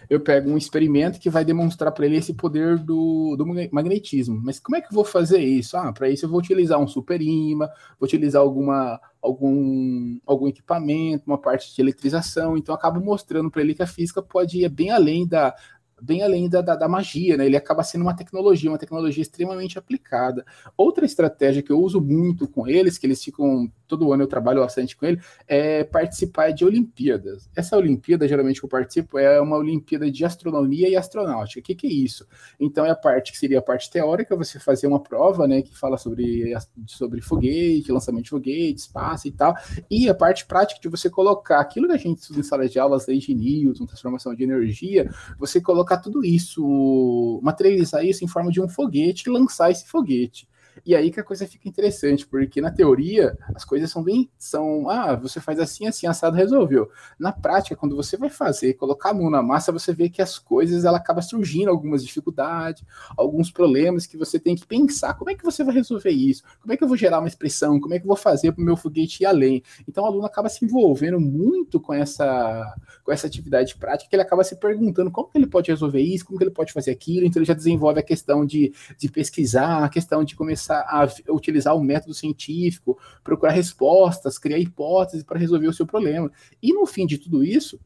eu 0.10 0.20
pego 0.20 0.50
um 0.50 0.58
experimento 0.58 1.20
que 1.20 1.30
vai 1.30 1.44
demonstrar 1.44 1.92
para 1.92 2.06
ele 2.06 2.18
esse 2.18 2.34
poder 2.34 2.78
do, 2.78 3.36
do 3.36 3.46
magnetismo. 3.72 4.40
Mas 4.44 4.60
como 4.60 4.76
é 4.76 4.82
que 4.82 4.88
eu 4.88 4.94
vou 4.94 5.06
fazer 5.06 5.40
isso? 5.40 5.78
Ah, 5.78 5.92
para 5.92 6.10
isso 6.10 6.26
eu 6.26 6.30
vou 6.30 6.40
utilizar 6.40 6.80
um 6.80 6.88
super 6.88 7.22
imã, 7.22 7.68
vou 8.00 8.08
utilizar 8.08 8.42
alguma, 8.42 9.00
algum, 9.22 10.18
algum 10.26 10.48
equipamento, 10.48 11.24
uma 11.28 11.38
parte 11.38 11.74
de 11.74 11.82
eletrização. 11.82 12.58
Então, 12.58 12.74
acabo 12.74 13.00
mostrando 13.00 13.50
para 13.50 13.62
ele 13.62 13.74
que 13.74 13.84
a 13.84 13.88
física 13.88 14.22
pode 14.22 14.64
ir 14.64 14.70
bem 14.70 14.92
além 14.92 15.28
da, 15.28 15.56
bem 16.02 16.24
além 16.24 16.50
da, 16.50 16.62
da, 16.62 16.76
da, 16.76 16.88
magia, 16.88 17.38
né? 17.38 17.46
Ele 17.46 17.58
acaba 17.58 17.84
sendo 17.84 18.02
uma 18.02 18.16
tecnologia, 18.16 18.70
uma 18.70 18.78
tecnologia 18.78 19.22
extremamente 19.22 19.78
aplicada. 19.78 20.46
Outra 20.76 21.06
estratégia 21.06 21.62
que 21.62 21.72
eu 21.72 21.80
uso 21.80 22.02
muito 22.02 22.48
com 22.48 22.68
eles, 22.68 22.98
que 22.98 23.06
eles 23.06 23.24
ficam 23.24 23.72
todo 23.88 24.12
ano 24.12 24.24
eu 24.24 24.28
trabalho 24.28 24.62
bastante 24.62 24.96
com 24.96 25.06
ele, 25.06 25.22
é 25.48 25.84
participar 25.84 26.52
de 26.52 26.66
Olimpíadas. 26.66 27.50
Essa 27.56 27.78
Olimpíada, 27.78 28.28
geralmente 28.28 28.60
que 28.60 28.66
eu 28.66 28.70
participo, 28.70 29.18
é 29.18 29.40
uma 29.40 29.58
Olimpíada 29.58 30.10
de 30.10 30.26
Astronomia 30.26 30.90
e 30.90 30.96
Astronáutica. 30.96 31.60
O 31.60 31.64
que, 31.64 31.76
que 31.76 31.88
é 31.88 31.92
isso? 31.92 32.28
Então, 32.60 32.86
é 32.86 32.90
a 32.90 32.96
parte 32.96 33.32
que 33.32 33.38
seria 33.38 33.60
a 33.60 33.62
parte 33.62 33.90
teórica, 33.90 34.36
você 34.36 34.60
fazer 34.60 34.88
uma 34.88 35.00
prova, 35.00 35.48
né, 35.48 35.62
que 35.62 35.78
fala 35.78 35.98
sobre, 35.98 36.54
sobre 36.88 37.22
foguete, 37.22 37.92
lançamento 37.92 38.26
de 38.26 38.30
foguete, 38.32 38.80
espaço 38.80 39.28
e 39.28 39.32
tal, 39.32 39.56
e 39.90 40.10
a 40.10 40.16
parte 40.16 40.46
prática 40.46 40.80
de 40.82 40.90
você 40.90 41.10
colocar 41.10 41.60
aquilo 41.60 41.88
que 41.88 41.94
a 41.94 41.98
gente 41.98 42.20
estuda 42.20 42.40
em 42.40 42.44
sala 42.44 42.68
de 42.68 42.80
aulas, 42.80 43.06
de 43.06 43.34
Newton, 43.34 43.86
transformação 43.86 44.34
de 44.34 44.44
energia, 44.44 45.10
você 45.38 45.62
colocar 45.86 45.98
tudo 45.98 46.26
isso, 46.26 47.40
materializar 47.44 48.04
isso 48.04 48.26
em 48.26 48.28
forma 48.28 48.52
de 48.52 48.60
um 48.60 48.68
foguete 48.68 49.30
e 49.30 49.32
lançar 49.32 49.70
esse 49.70 49.86
foguete. 49.86 50.48
E 50.86 50.96
aí 50.96 51.12
que 51.12 51.20
a 51.20 51.24
coisa 51.24 51.48
fica 51.48 51.70
interessante, 51.70 52.26
porque 52.26 52.60
na 52.60 52.72
teoria 52.72 53.38
as 53.54 53.64
coisas 53.64 53.92
são 53.92 54.04
bem. 54.04 54.30
são 54.38 54.90
Ah, 54.90 55.16
você 55.16 55.40
faz 55.40 55.60
assim, 55.60 55.88
assim, 55.88 56.08
assado, 56.08 56.36
resolveu. 56.36 56.90
Na 57.20 57.32
prática, 57.32 57.76
quando 57.76 57.96
você 57.96 58.18
vai 58.18 58.30
fazer, 58.30 58.74
colocar 58.74 59.12
a 59.12 59.14
mão 59.14 59.30
na 59.30 59.42
massa, 59.42 59.72
você 59.72 59.94
vê 59.94 60.10
que 60.10 60.22
as 60.22 60.40
coisas 60.40 60.86
ela 60.86 60.98
acaba 60.98 61.22
surgindo 61.22 61.70
algumas 61.70 62.04
dificuldades, 62.04 62.84
alguns 63.18 63.52
problemas 63.52 64.06
que 64.06 64.18
você 64.18 64.40
tem 64.40 64.56
que 64.56 64.66
pensar. 64.66 65.14
Como 65.14 65.30
é 65.30 65.36
que 65.36 65.44
você 65.44 65.64
vai 65.64 65.76
resolver 65.76 66.12
isso? 66.12 66.44
Como 66.62 66.74
é 66.74 66.78
que 66.78 66.84
eu 66.84 66.88
vou 66.88 66.98
gerar 66.98 67.20
uma 67.20 67.28
expressão? 67.28 67.80
Como 67.80 67.94
é 67.94 68.00
que 68.00 68.06
eu 68.06 68.08
vou 68.08 68.18
fazer 68.18 68.52
para 68.52 68.62
o 68.62 68.66
meu 68.66 68.76
foguete 68.76 69.24
ir 69.24 69.26
além? 69.26 69.64
Então 69.88 70.04
o 70.04 70.08
aluno 70.08 70.26
acaba 70.26 70.50
se 70.50 70.66
envolvendo 70.66 71.20
muito 71.20 71.80
com 71.80 71.94
essa, 71.94 72.76
com 73.04 73.12
essa 73.12 73.28
atividade 73.28 73.76
prática, 73.76 74.10
que 74.10 74.16
ele 74.16 74.24
acaba 74.24 74.44
se 74.44 74.56
perguntando 74.56 75.12
como 75.12 75.30
que 75.30 75.38
ele 75.38 75.48
pode 75.48 75.72
resolver 75.72 76.02
isso, 76.02 76.26
como 76.26 76.38
que 76.38 76.44
ele 76.44 76.52
pode 76.52 76.74
fazer 76.74 76.92
aquilo, 76.92 77.26
então 77.26 77.40
ele 77.40 77.48
já 77.48 77.54
desenvolve 77.54 78.00
a 78.00 78.04
questão 78.04 78.46
de, 78.46 78.74
de 78.98 79.10
pesquisar, 79.10 79.84
a 79.84 79.90
questão 79.90 80.24
de 80.24 80.36
começar 80.36 80.65
começa 80.66 80.86
a 80.88 81.08
utilizar 81.34 81.76
o 81.76 81.84
método 81.84 82.14
científico, 82.14 82.98
procurar 83.24 83.52
respostas, 83.52 84.38
criar 84.38 84.58
hipóteses 84.58 85.24
para 85.24 85.40
resolver 85.40 85.68
o 85.68 85.74
seu 85.74 85.86
problema. 85.86 86.32
E 86.62 86.74
no 86.74 86.86
fim 86.86 87.06
de 87.06 87.18
tudo 87.18 87.44
isso, 87.44 87.80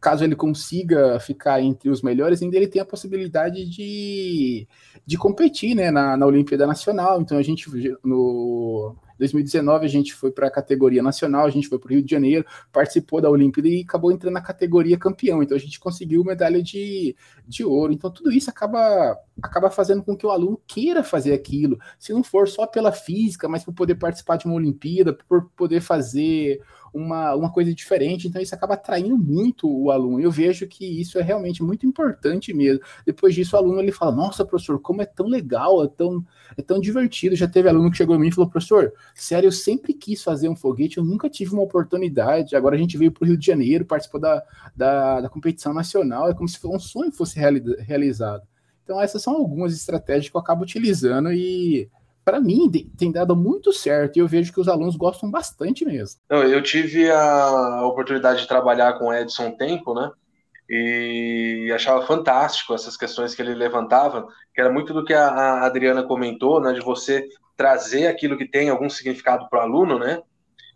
caso 0.00 0.24
ele 0.24 0.36
consiga 0.36 1.18
ficar 1.20 1.60
entre 1.60 1.90
os 1.90 2.02
melhores, 2.02 2.42
ainda 2.42 2.56
ele 2.56 2.68
tem 2.68 2.80
a 2.80 2.86
possibilidade 2.86 3.68
de, 3.68 4.66
de 5.04 5.18
competir 5.18 5.74
né, 5.74 5.90
na, 5.90 6.16
na 6.16 6.26
Olimpíada 6.26 6.66
Nacional. 6.66 7.20
Então 7.20 7.36
a 7.36 7.42
gente 7.42 7.68
no 8.02 8.94
2019 9.18 9.84
a 9.84 9.88
gente 9.88 10.14
foi 10.14 10.30
para 10.30 10.46
a 10.46 10.50
categoria 10.50 11.02
nacional, 11.02 11.46
a 11.46 11.50
gente 11.50 11.68
foi 11.68 11.78
para 11.78 11.88
o 11.88 11.90
Rio 11.90 12.02
de 12.02 12.10
Janeiro, 12.10 12.44
participou 12.72 13.20
da 13.20 13.30
Olimpíada 13.30 13.68
e 13.68 13.82
acabou 13.82 14.12
entrando 14.12 14.34
na 14.34 14.40
categoria 14.40 14.98
campeão. 14.98 15.42
Então 15.42 15.56
a 15.56 15.60
gente 15.60 15.80
conseguiu 15.80 16.24
medalha 16.24 16.62
de, 16.62 17.16
de 17.46 17.64
ouro. 17.64 17.92
Então 17.92 18.10
tudo 18.10 18.30
isso 18.32 18.50
acaba, 18.50 19.16
acaba 19.42 19.70
fazendo 19.70 20.02
com 20.02 20.16
que 20.16 20.26
o 20.26 20.30
aluno 20.30 20.60
queira 20.66 21.02
fazer 21.02 21.32
aquilo. 21.32 21.78
Se 21.98 22.12
não 22.12 22.22
for 22.22 22.48
só 22.48 22.66
pela 22.66 22.92
física, 22.92 23.48
mas 23.48 23.64
por 23.64 23.74
poder 23.74 23.96
participar 23.96 24.36
de 24.36 24.46
uma 24.46 24.54
Olimpíada, 24.54 25.16
por 25.28 25.50
poder 25.56 25.80
fazer 25.80 26.60
uma, 26.92 27.34
uma 27.34 27.52
coisa 27.52 27.74
diferente, 27.74 28.28
então 28.28 28.40
isso 28.40 28.54
acaba 28.54 28.74
atraindo 28.74 29.16
muito 29.16 29.68
o 29.68 29.90
aluno. 29.90 30.20
Eu 30.20 30.30
vejo 30.30 30.66
que 30.66 30.84
isso 30.84 31.18
é 31.18 31.22
realmente 31.22 31.62
muito 31.62 31.86
importante 31.86 32.52
mesmo. 32.52 32.82
Depois 33.04 33.34
disso, 33.34 33.56
o 33.56 33.58
aluno 33.58 33.80
ele 33.80 33.92
fala: 33.92 34.14
Nossa, 34.14 34.44
professor, 34.44 34.80
como 34.80 35.02
é 35.02 35.06
tão 35.06 35.26
legal, 35.26 35.84
é 35.84 35.88
tão, 35.88 36.24
é 36.56 36.62
tão 36.62 36.80
divertido. 36.80 37.36
Já 37.36 37.48
teve 37.48 37.68
aluno 37.68 37.90
que 37.90 37.96
chegou 37.96 38.16
a 38.16 38.18
mim 38.18 38.28
e 38.28 38.32
falou: 38.32 38.50
Professor, 38.50 38.92
sério, 39.14 39.48
eu 39.48 39.52
sempre 39.52 39.92
quis 39.92 40.22
fazer 40.22 40.48
um 40.48 40.56
foguete, 40.56 40.98
eu 40.98 41.04
nunca 41.04 41.28
tive 41.28 41.52
uma 41.52 41.62
oportunidade. 41.62 42.56
Agora 42.56 42.76
a 42.76 42.78
gente 42.78 42.96
veio 42.96 43.12
para 43.12 43.24
o 43.24 43.26
Rio 43.26 43.36
de 43.36 43.46
Janeiro, 43.46 43.84
participou 43.84 44.20
da, 44.20 44.42
da, 44.74 45.20
da, 45.22 45.28
competição 45.28 45.72
nacional, 45.72 46.30
é 46.30 46.34
como 46.34 46.48
se 46.48 46.58
um 46.66 46.78
sonho 46.78 47.12
fosse 47.12 47.38
reali 47.38 47.62
realizado. 47.80 48.42
Então, 48.84 49.00
essas 49.00 49.20
são 49.22 49.34
algumas 49.34 49.74
estratégias 49.74 50.30
que 50.30 50.36
eu 50.36 50.40
acabo 50.40 50.62
utilizando 50.62 51.30
e 51.30 51.90
para 52.28 52.40
mim, 52.40 52.70
tem 52.98 53.10
dado 53.10 53.34
muito 53.34 53.72
certo 53.72 54.18
e 54.18 54.20
eu 54.20 54.28
vejo 54.28 54.52
que 54.52 54.60
os 54.60 54.68
alunos 54.68 54.96
gostam 54.96 55.30
bastante 55.30 55.82
mesmo. 55.82 56.20
Eu 56.28 56.62
tive 56.62 57.10
a 57.10 57.86
oportunidade 57.86 58.42
de 58.42 58.46
trabalhar 58.46 58.98
com 58.98 59.06
o 59.06 59.14
Edson 59.14 59.52
tempo, 59.52 59.94
né? 59.94 60.10
E 60.68 61.72
achava 61.74 62.06
fantástico 62.06 62.74
essas 62.74 62.98
questões 62.98 63.34
que 63.34 63.40
ele 63.40 63.54
levantava, 63.54 64.28
que 64.54 64.60
era 64.60 64.70
muito 64.70 64.92
do 64.92 65.06
que 65.06 65.14
a 65.14 65.64
Adriana 65.64 66.02
comentou, 66.02 66.60
né? 66.60 66.74
De 66.74 66.82
você 66.82 67.26
trazer 67.56 68.08
aquilo 68.08 68.36
que 68.36 68.46
tem 68.46 68.68
algum 68.68 68.90
significado 68.90 69.48
para 69.48 69.60
o 69.60 69.62
aluno, 69.62 69.98
né? 69.98 70.20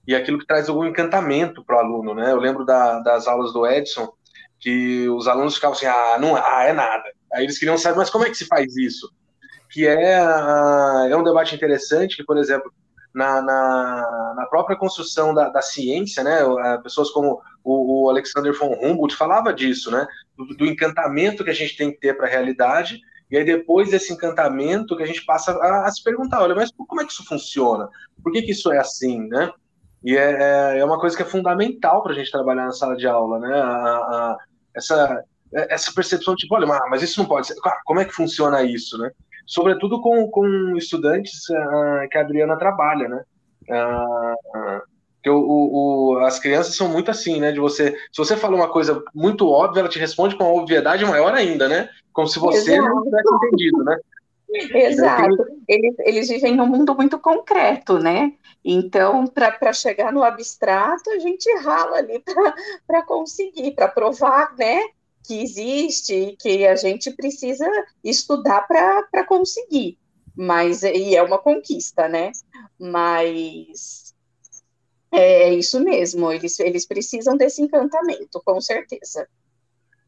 E 0.08 0.14
aquilo 0.14 0.38
que 0.38 0.46
traz 0.46 0.70
algum 0.70 0.86
encantamento 0.86 1.62
para 1.62 1.76
o 1.76 1.80
aluno, 1.80 2.14
né? 2.14 2.32
Eu 2.32 2.38
lembro 2.38 2.64
da, 2.64 2.98
das 3.00 3.28
aulas 3.28 3.52
do 3.52 3.66
Edson, 3.66 4.10
que 4.58 5.06
os 5.10 5.28
alunos 5.28 5.56
ficavam 5.56 5.76
assim, 5.76 5.84
ah, 5.84 6.16
não, 6.18 6.34
ah, 6.34 6.64
é 6.64 6.72
nada. 6.72 7.04
Aí 7.30 7.44
eles 7.44 7.58
queriam 7.58 7.76
saber, 7.76 7.98
mas 7.98 8.08
como 8.08 8.24
é 8.24 8.30
que 8.30 8.38
se 8.38 8.46
faz 8.46 8.74
isso? 8.74 9.12
Que 9.72 9.86
é, 9.86 10.18
é 11.10 11.16
um 11.16 11.24
debate 11.24 11.54
interessante, 11.54 12.16
que, 12.16 12.24
por 12.24 12.36
exemplo, 12.36 12.70
na, 13.14 13.42
na, 13.42 14.34
na 14.36 14.46
própria 14.46 14.76
construção 14.76 15.34
da, 15.34 15.48
da, 15.48 15.62
ciência, 15.62 16.22
né, 16.22 16.40
pessoas 16.82 17.10
como 17.10 17.40
o, 17.64 18.04
o, 18.04 18.10
Alexander 18.10 18.56
von 18.56 18.74
Humboldt 18.80 19.16
falava 19.16 19.52
disso, 19.52 19.90
né, 19.90 20.06
do, 20.36 20.46
do 20.56 20.66
encantamento 20.66 21.42
que 21.44 21.50
a 21.50 21.54
gente 21.54 21.76
tem 21.76 21.90
que 21.90 22.00
ter 22.00 22.16
para 22.16 22.26
a 22.26 22.30
realidade, 22.30 23.00
e 23.30 23.36
aí 23.36 23.44
depois 23.44 23.90
desse 23.90 24.12
encantamento 24.12 24.96
que 24.96 25.02
a 25.02 25.06
gente 25.06 25.24
passa 25.24 25.52
a, 25.52 25.86
a, 25.86 25.90
se 25.90 26.02
perguntar, 26.02 26.42
olha, 26.42 26.54
mas 26.54 26.70
como 26.70 27.00
é 27.00 27.04
que 27.04 27.12
isso 27.12 27.24
funciona? 27.24 27.88
Por 28.22 28.30
que, 28.30 28.42
que 28.42 28.52
isso 28.52 28.70
é 28.70 28.78
assim, 28.78 29.26
né? 29.28 29.50
E 30.04 30.16
é, 30.16 30.74
é, 30.74 30.78
é 30.80 30.84
uma 30.84 30.98
coisa 30.98 31.16
que 31.16 31.22
é 31.22 31.26
fundamental 31.26 32.02
para 32.02 32.12
a 32.12 32.14
gente 32.14 32.30
trabalhar 32.30 32.66
na 32.66 32.72
sala 32.72 32.94
de 32.94 33.06
aula, 33.06 33.38
né? 33.38 33.58
A, 33.58 33.66
a, 33.66 34.38
essa, 34.74 35.24
essa 35.52 35.92
percepção 35.94 36.34
tipo, 36.34 36.54
olha, 36.54 36.66
mas 36.66 37.02
isso 37.02 37.18
não 37.20 37.26
pode 37.26 37.46
ser. 37.46 37.54
Como 37.84 38.00
é 38.00 38.04
que 38.04 38.12
funciona 38.12 38.62
isso, 38.62 38.98
né? 38.98 39.10
Sobretudo 39.46 40.00
com, 40.00 40.28
com 40.28 40.76
estudantes 40.76 41.48
uh, 41.50 42.08
que 42.10 42.18
a 42.18 42.20
Adriana 42.20 42.56
trabalha, 42.56 43.08
né? 43.08 43.24
Uh, 43.68 44.92
que 45.22 45.30
o, 45.30 45.38
o, 45.38 46.18
as 46.24 46.38
crianças 46.38 46.74
são 46.74 46.88
muito 46.88 47.10
assim, 47.10 47.40
né? 47.40 47.52
De 47.52 47.60
você, 47.60 47.92
se 47.92 48.18
você 48.18 48.36
fala 48.36 48.56
uma 48.56 48.68
coisa 48.68 49.02
muito 49.14 49.48
óbvia, 49.48 49.80
ela 49.80 49.88
te 49.88 49.98
responde 49.98 50.36
com 50.36 50.44
uma 50.44 50.60
obviedade 50.60 51.04
maior 51.04 51.32
ainda, 51.32 51.68
né? 51.68 51.88
Como 52.12 52.26
se 52.26 52.38
você 52.38 52.72
Exato. 52.72 52.88
não 52.88 53.02
tivesse 53.04 53.34
entendido, 53.34 53.84
né? 53.84 53.98
Exato. 54.52 55.46
Eles, 55.66 55.94
eles 56.00 56.28
vivem 56.28 56.54
num 56.54 56.66
mundo 56.66 56.94
muito 56.94 57.18
concreto, 57.18 57.98
né? 57.98 58.32
Então, 58.64 59.26
para 59.26 59.72
chegar 59.72 60.12
no 60.12 60.22
abstrato, 60.22 61.10
a 61.10 61.18
gente 61.18 61.50
rala 61.62 61.98
ali 61.98 62.22
para 62.86 63.02
conseguir, 63.02 63.72
para 63.72 63.88
provar, 63.88 64.54
né? 64.56 64.82
Que 65.24 65.42
existe 65.42 66.14
e 66.14 66.36
que 66.36 66.66
a 66.66 66.76
gente 66.76 67.10
precisa 67.12 67.66
estudar 68.02 68.66
para 68.66 69.24
conseguir. 69.24 69.98
Mas, 70.34 70.82
e 70.82 71.14
é 71.14 71.22
uma 71.22 71.38
conquista, 71.38 72.08
né? 72.08 72.32
Mas 72.78 74.14
é, 75.12 75.50
é 75.50 75.54
isso 75.54 75.78
mesmo, 75.78 76.32
eles, 76.32 76.58
eles 76.58 76.86
precisam 76.86 77.36
desse 77.36 77.60
encantamento, 77.60 78.40
com 78.44 78.60
certeza. 78.60 79.28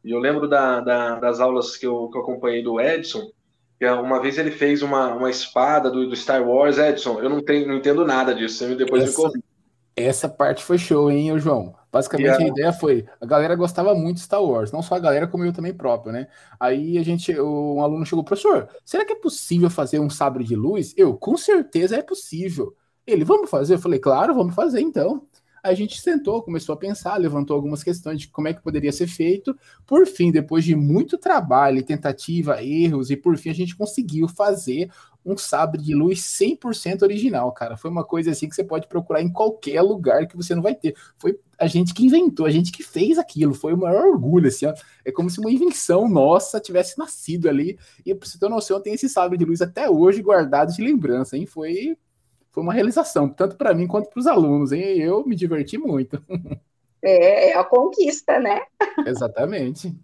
E 0.03 0.11
eu 0.11 0.19
lembro 0.19 0.49
da, 0.49 0.81
da, 0.81 1.15
das 1.17 1.41
aulas 1.41 1.77
que 1.77 1.87
eu, 1.87 2.09
que 2.09 2.17
eu 2.17 2.23
acompanhei 2.23 2.63
do 2.63 2.81
Edson, 2.81 3.31
que 3.79 3.87
uma 3.87 4.21
vez 4.21 4.39
ele 4.39 4.51
fez 4.51 4.83
uma, 4.83 5.15
uma 5.15 5.31
espada 5.31 5.91
do, 5.91 6.09
do 6.09 6.17
Star 6.17 6.47
Wars, 6.47 6.79
Edson, 6.79 7.21
eu 7.21 7.29
não, 7.29 7.43
tenho, 7.43 7.69
não 7.69 7.77
entendo 7.77 8.05
nada 8.05 8.35
disso, 8.35 8.59
você 8.59 8.75
depois 8.75 9.05
essa, 9.05 9.29
me 9.29 9.43
Essa 9.97 10.29
parte 10.29 10.65
foi 10.65 10.77
show, 10.77 11.11
hein, 11.11 11.39
João? 11.39 11.75
Basicamente 11.93 12.31
a... 12.31 12.37
a 12.39 12.49
ideia 12.49 12.73
foi, 12.73 13.07
a 13.21 13.27
galera 13.27 13.55
gostava 13.55 13.95
muito 13.95 14.17
de 14.17 14.23
Star 14.23 14.43
Wars, 14.43 14.73
não 14.73 14.83
só 14.83 14.97
a 14.97 14.99
galera, 14.99 15.29
como 15.29 15.45
eu 15.45 15.53
também 15.53 15.73
próprio, 15.73 16.13
né? 16.13 16.27
Aí 16.59 16.99
a 16.99 17.05
gente, 17.05 17.33
um 17.41 17.81
aluno 17.81 18.05
chegou, 18.05 18.25
professor, 18.25 18.69
será 18.85 19.05
que 19.05 19.13
é 19.13 19.17
possível 19.17 19.71
fazer 19.71 20.01
um 20.01 20.11
sabre 20.11 20.43
de 20.43 20.57
luz? 20.57 20.93
Eu, 20.97 21.17
com 21.17 21.37
certeza 21.37 21.97
é 21.97 22.03
possível. 22.03 22.75
Ele, 23.07 23.25
vamos 23.25 23.49
fazer? 23.49 23.75
Eu 23.75 23.79
falei, 23.79 24.01
claro, 24.01 24.35
vamos 24.35 24.55
fazer 24.55 24.81
então. 24.81 25.29
Aí 25.63 25.73
a 25.73 25.77
gente 25.77 25.99
sentou, 26.01 26.43
começou 26.43 26.75
a 26.75 26.77
pensar, 26.77 27.17
levantou 27.17 27.57
algumas 27.57 27.83
questões 27.83 28.21
de 28.21 28.29
como 28.29 28.49
é 28.49 28.53
que 28.53 28.63
poderia 28.63 28.93
ser 28.93 29.07
feito. 29.07 29.57
Por 29.87 30.07
fim, 30.07 30.31
depois 30.31 30.63
de 30.63 30.75
muito 30.77 31.17
trabalho, 31.17 31.83
tentativa, 31.83 32.63
erros, 32.63 33.11
e 33.11 33.17
por 33.17 33.39
fim 33.39 33.49
a 33.51 33.55
gente 33.55 33.75
conseguiu 33.75 34.29
fazer 34.29 34.91
um 35.25 35.37
sabre 35.37 35.81
de 35.81 35.95
luz 35.95 36.21
100% 36.21 37.03
original, 37.03 37.51
cara. 37.53 37.77
Foi 37.77 37.91
uma 37.91 38.05
coisa 38.05 38.31
assim 38.31 38.49
que 38.49 38.55
você 38.55 38.63
pode 38.63 38.87
procurar 38.87 39.23
em 39.23 39.33
qualquer 39.33 39.81
lugar 39.81 40.27
que 40.27 40.37
você 40.37 40.55
não 40.55 40.63
vai 40.63 40.75
ter. 40.75 40.95
Foi 41.19 41.39
a 41.59 41.67
gente 41.67 41.95
que 41.95 42.05
inventou, 42.05 42.45
a 42.45 42.51
gente 42.51 42.71
que 42.71 42.83
fez 42.83 43.17
aquilo. 43.19 43.55
Foi 43.55 43.73
o 43.73 43.79
maior 43.79 44.07
orgulho, 44.07 44.49
assim, 44.49 44.67
ó. 44.67 44.75
É 45.05 45.11
como 45.11 45.31
se 45.31 45.41
uma 45.41 45.51
invenção 45.51 46.09
nossa 46.09 46.61
tivesse 46.61 46.99
nascido 46.99 47.49
ali. 47.49 47.79
E 48.05 48.15
pra 48.15 48.29
você 48.29 48.39
ter 48.39 48.49
noção, 48.49 48.81
tem 48.81 48.95
esse 48.95 49.09
sabre 49.09 49.39
de 49.39 49.45
luz 49.45 49.63
até 49.63 49.89
hoje 49.89 50.21
guardado 50.21 50.75
de 50.75 50.83
lembrança, 50.83 51.37
hein? 51.37 51.47
Foi, 51.47 51.97
foi 52.51 52.63
uma 52.63 52.75
realização, 52.75 53.29
tanto 53.29 53.57
para 53.57 53.73
mim 53.73 53.87
quanto 53.87 54.11
para 54.11 54.21
os 54.21 54.27
alunos, 54.27 54.73
hein? 54.73 54.99
Eu 54.99 55.25
me 55.27 55.35
diverti 55.35 55.79
muito. 55.79 56.23
É, 57.07 57.51
é 57.51 57.59
a 57.59 57.63
conquista, 57.63 58.41
né? 58.41 58.63
Exatamente. 59.07 59.95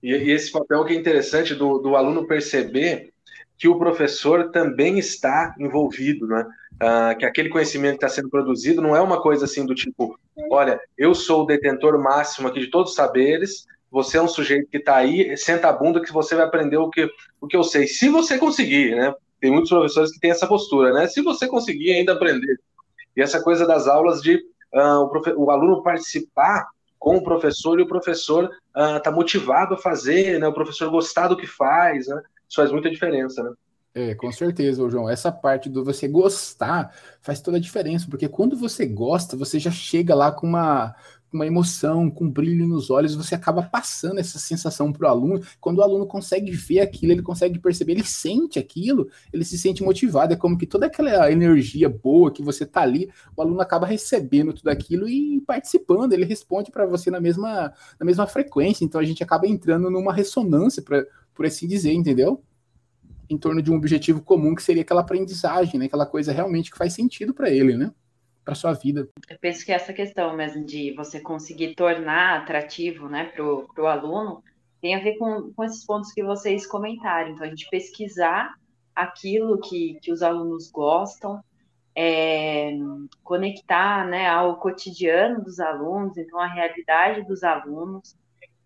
E, 0.00 0.12
e, 0.12 0.30
esse 0.30 0.52
papel 0.52 0.84
que 0.84 0.92
é 0.92 0.96
interessante 0.96 1.56
do, 1.56 1.78
do 1.78 1.96
aluno 1.96 2.24
perceber 2.24 3.12
que 3.58 3.68
o 3.68 3.78
professor 3.78 4.50
também 4.50 4.98
está 4.98 5.54
envolvido, 5.58 6.26
né? 6.26 6.46
Ah, 6.78 7.14
que 7.14 7.24
aquele 7.24 7.48
conhecimento 7.48 7.98
que 7.98 8.04
está 8.04 8.14
sendo 8.14 8.28
produzido 8.28 8.82
não 8.82 8.94
é 8.94 9.00
uma 9.00 9.20
coisa 9.20 9.46
assim 9.46 9.64
do 9.64 9.74
tipo, 9.74 10.18
olha, 10.50 10.78
eu 10.96 11.14
sou 11.14 11.42
o 11.42 11.46
detentor 11.46 11.98
máximo 11.98 12.48
aqui 12.48 12.60
de 12.60 12.70
todos 12.70 12.90
os 12.90 12.96
saberes, 12.96 13.66
você 13.90 14.18
é 14.18 14.22
um 14.22 14.28
sujeito 14.28 14.68
que 14.68 14.76
está 14.76 14.96
aí, 14.96 15.34
senta 15.38 15.68
a 15.68 15.72
bunda 15.72 16.02
que 16.02 16.12
você 16.12 16.34
vai 16.34 16.44
aprender 16.44 16.76
o 16.76 16.90
que, 16.90 17.08
o 17.40 17.46
que 17.46 17.56
eu 17.56 17.62
sei. 17.62 17.86
Se 17.86 18.08
você 18.08 18.36
conseguir, 18.36 18.94
né? 18.94 19.14
Tem 19.40 19.50
muitos 19.50 19.70
professores 19.70 20.12
que 20.12 20.20
têm 20.20 20.30
essa 20.30 20.46
postura, 20.46 20.92
né? 20.92 21.06
Se 21.06 21.22
você 21.22 21.46
conseguir 21.46 21.92
ainda 21.92 22.12
aprender. 22.12 22.60
E 23.16 23.22
essa 23.22 23.42
coisa 23.42 23.66
das 23.66 23.86
aulas 23.86 24.20
de 24.20 24.36
uh, 24.74 25.00
o, 25.36 25.44
o, 25.44 25.50
aluno 25.50 25.82
participar 25.82 26.66
com 26.98 27.16
o 27.16 27.22
professor 27.22 27.78
e 27.78 27.82
o 27.82 27.88
professor 27.88 28.50
está 28.96 29.10
uh, 29.10 29.14
motivado 29.14 29.74
a 29.74 29.78
fazer, 29.78 30.38
né? 30.38 30.46
O 30.46 30.52
professor 30.52 30.90
gostar 30.90 31.28
do 31.28 31.36
que 31.36 31.46
faz, 31.46 32.08
né? 32.08 32.20
Isso 32.48 32.56
faz 32.56 32.70
muita 32.70 32.90
diferença, 32.90 33.42
né? 33.42 33.50
É, 33.94 34.14
com 34.14 34.30
certeza, 34.30 34.86
João. 34.90 35.08
Essa 35.08 35.32
parte 35.32 35.70
do 35.70 35.82
você 35.82 36.06
gostar 36.06 36.94
faz 37.22 37.40
toda 37.40 37.56
a 37.56 37.60
diferença, 37.60 38.06
porque 38.10 38.28
quando 38.28 38.54
você 38.54 38.84
gosta, 38.84 39.38
você 39.38 39.58
já 39.58 39.70
chega 39.70 40.14
lá 40.14 40.30
com 40.30 40.46
uma, 40.46 40.94
uma 41.32 41.46
emoção, 41.46 42.10
com 42.10 42.24
um 42.24 42.30
brilho 42.30 42.66
nos 42.66 42.90
olhos, 42.90 43.14
você 43.14 43.34
acaba 43.34 43.62
passando 43.62 44.18
essa 44.18 44.38
sensação 44.38 44.92
para 44.92 45.06
o 45.06 45.10
aluno. 45.10 45.40
Quando 45.60 45.78
o 45.78 45.82
aluno 45.82 46.06
consegue 46.06 46.50
ver 46.50 46.80
aquilo, 46.80 47.12
ele 47.12 47.22
consegue 47.22 47.58
perceber, 47.58 47.92
ele 47.92 48.04
sente 48.04 48.58
aquilo, 48.58 49.08
ele 49.32 49.44
se 49.44 49.56
sente 49.56 49.82
motivado. 49.82 50.32
É 50.32 50.36
como 50.36 50.58
que 50.58 50.66
toda 50.66 50.84
aquela 50.84 51.32
energia 51.32 51.88
boa 51.88 52.30
que 52.30 52.42
você 52.42 52.66
tá 52.66 52.82
ali, 52.82 53.10
o 53.36 53.42
aluno 53.42 53.62
acaba 53.62 53.86
recebendo 53.86 54.52
tudo 54.52 54.68
aquilo 54.68 55.08
e 55.08 55.40
participando, 55.46 56.12
ele 56.12 56.26
responde 56.26 56.70
para 56.70 56.84
você 56.84 57.10
na 57.10 57.18
mesma, 57.20 57.72
na 57.98 58.04
mesma 58.04 58.26
frequência. 58.26 58.84
Então 58.84 59.00
a 59.00 59.04
gente 59.04 59.22
acaba 59.22 59.46
entrando 59.46 59.90
numa 59.90 60.12
ressonância 60.12 60.82
para 60.82 61.06
por 61.36 61.46
assim 61.46 61.68
dizer, 61.68 61.92
entendeu? 61.92 62.42
Em 63.28 63.36
torno 63.36 63.60
de 63.60 63.70
um 63.70 63.76
objetivo 63.76 64.22
comum 64.22 64.54
que 64.54 64.62
seria 64.62 64.82
aquela 64.82 65.02
aprendizagem, 65.02 65.78
né? 65.78 65.86
Aquela 65.86 66.06
coisa 66.06 66.32
realmente 66.32 66.70
que 66.70 66.78
faz 66.78 66.94
sentido 66.94 67.34
para 67.34 67.50
ele, 67.50 67.76
né? 67.76 67.92
Para 68.44 68.54
sua 68.54 68.72
vida. 68.72 69.08
Eu 69.28 69.38
penso 69.40 69.64
que 69.64 69.72
essa 69.72 69.92
questão 69.92 70.34
mesmo 70.34 70.64
de 70.64 70.92
você 70.94 71.20
conseguir 71.20 71.74
tornar 71.74 72.40
atrativo, 72.40 73.08
né, 73.08 73.24
para 73.24 73.44
o 73.44 73.86
aluno, 73.86 74.42
tem 74.80 74.94
a 74.94 75.00
ver 75.00 75.18
com, 75.18 75.52
com 75.52 75.64
esses 75.64 75.84
pontos 75.84 76.12
que 76.12 76.22
vocês 76.22 76.66
comentaram. 76.66 77.30
Então, 77.30 77.44
a 77.44 77.48
gente 77.48 77.68
pesquisar 77.68 78.54
aquilo 78.94 79.60
que, 79.60 79.98
que 80.00 80.12
os 80.12 80.22
alunos 80.22 80.70
gostam, 80.70 81.42
é, 81.94 82.72
conectar 83.24 84.06
né, 84.06 84.28
ao 84.28 84.58
cotidiano 84.58 85.42
dos 85.42 85.58
alunos, 85.58 86.16
então 86.16 86.38
a 86.38 86.46
realidade 86.46 87.26
dos 87.26 87.42
alunos, 87.42 88.14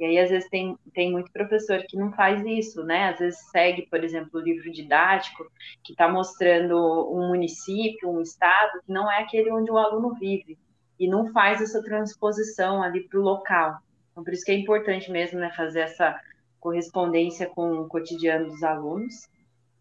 E 0.00 0.04
aí, 0.06 0.18
às 0.18 0.30
vezes, 0.30 0.48
tem, 0.48 0.78
tem 0.94 1.12
muito 1.12 1.30
professor 1.30 1.84
que 1.86 1.94
não 1.94 2.10
faz 2.12 2.42
isso, 2.46 2.82
né? 2.82 3.10
Às 3.10 3.18
vezes 3.18 3.38
segue, 3.50 3.82
por 3.82 4.02
exemplo, 4.02 4.40
o 4.40 4.42
livro 4.42 4.72
didático, 4.72 5.44
que 5.84 5.92
está 5.92 6.08
mostrando 6.08 6.74
um 7.12 7.28
município, 7.28 8.08
um 8.08 8.22
estado, 8.22 8.80
que 8.80 8.90
não 8.90 9.12
é 9.12 9.18
aquele 9.18 9.52
onde 9.52 9.70
o 9.70 9.76
aluno 9.76 10.14
vive, 10.14 10.58
e 10.98 11.06
não 11.06 11.30
faz 11.32 11.60
essa 11.60 11.82
transposição 11.82 12.82
ali 12.82 13.06
para 13.06 13.20
o 13.20 13.22
local. 13.22 13.76
Então, 14.10 14.24
por 14.24 14.32
isso 14.32 14.42
que 14.42 14.52
é 14.52 14.54
importante 14.54 15.10
mesmo, 15.10 15.38
né, 15.38 15.52
fazer 15.54 15.80
essa 15.80 16.18
correspondência 16.58 17.46
com 17.46 17.80
o 17.80 17.86
cotidiano 17.86 18.48
dos 18.48 18.62
alunos. 18.62 19.28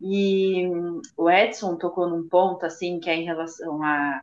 E 0.02 0.70
o 1.16 1.30
Edson 1.30 1.78
tocou 1.78 2.10
num 2.10 2.28
ponto, 2.28 2.66
assim, 2.66 3.00
que 3.00 3.10
é 3.10 3.16
em 3.16 3.24
relação 3.24 3.82
a, 3.82 4.20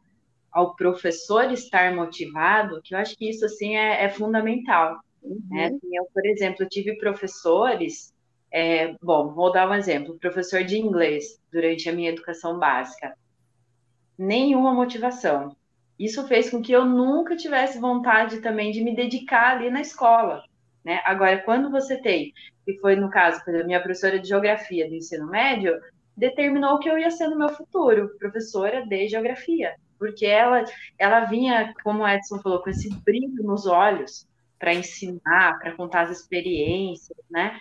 ao 0.53 0.77
professor 0.77 1.51
estar 1.53 1.95
motivado, 1.95 2.83
que 2.85 2.95
eu 2.95 2.99
acho 2.99 3.17
que 3.17 3.31
isso, 3.31 3.47
assim, 3.47 3.77
é, 3.77 4.05
é 4.05 4.11
fundamental 4.11 5.01
Uhum. 5.27 5.41
Né? 5.51 5.67
Assim, 5.67 5.97
eu, 5.97 6.05
por 6.13 6.25
exemplo, 6.25 6.67
tive 6.69 6.97
professores, 6.97 8.15
é, 8.51 8.95
bom, 9.03 9.33
vou 9.35 9.53
dar 9.53 9.69
um 9.69 9.75
exemplo, 9.75 10.19
professor 10.19 10.63
de 10.63 10.79
inglês 10.79 11.41
durante 11.53 11.89
a 11.89 11.93
minha 11.93 12.11
educação 12.11 12.59
básica, 12.59 13.17
nenhuma 14.17 14.73
motivação. 14.73 15.55
Isso 15.99 16.27
fez 16.29 16.51
com 16.51 16.63
que 16.63 16.73
eu 16.73 16.85
nunca 16.85 17.37
tivesse 17.37 17.79
vontade 17.79 18.41
também 18.41 18.71
de 18.71 18.83
me 18.83 18.95
dedicar 18.95 19.57
ali 19.57 19.71
na 19.71 19.81
escola. 19.81 20.45
Né? 20.85 21.01
Agora, 21.05 21.39
quando 21.39 21.71
você 21.71 22.01
tem, 22.01 22.33
que 22.65 22.79
foi 22.79 22.95
no 22.97 23.11
caso, 23.11 23.43
a 23.49 23.65
minha 23.65 23.81
professora 23.81 24.19
de 24.19 24.29
geografia 24.29 24.89
do 24.89 24.95
ensino 24.95 25.27
médio, 25.27 25.81
determinou 26.17 26.79
que 26.79 26.89
eu 26.89 26.99
ia 26.99 27.11
ser 27.11 27.29
no 27.29 27.39
meu 27.39 27.49
futuro 27.49 28.17
professora 28.19 28.87
de 28.87 29.09
geografia, 29.09 29.75
porque 29.99 30.25
ela, 30.25 30.65
ela 30.99 31.21
vinha, 31.25 31.75
como 31.83 32.03
o 32.03 32.09
Edson 32.09 32.39
falou, 32.41 32.63
com 32.63 32.71
esse 32.71 32.89
brilho 33.01 33.43
nos 33.43 33.67
olhos, 33.67 34.27
para 34.59 34.75
ensinar, 34.75 35.59
para 35.59 35.73
contar 35.73 36.03
as 36.03 36.21
experiências, 36.21 37.19
né? 37.31 37.59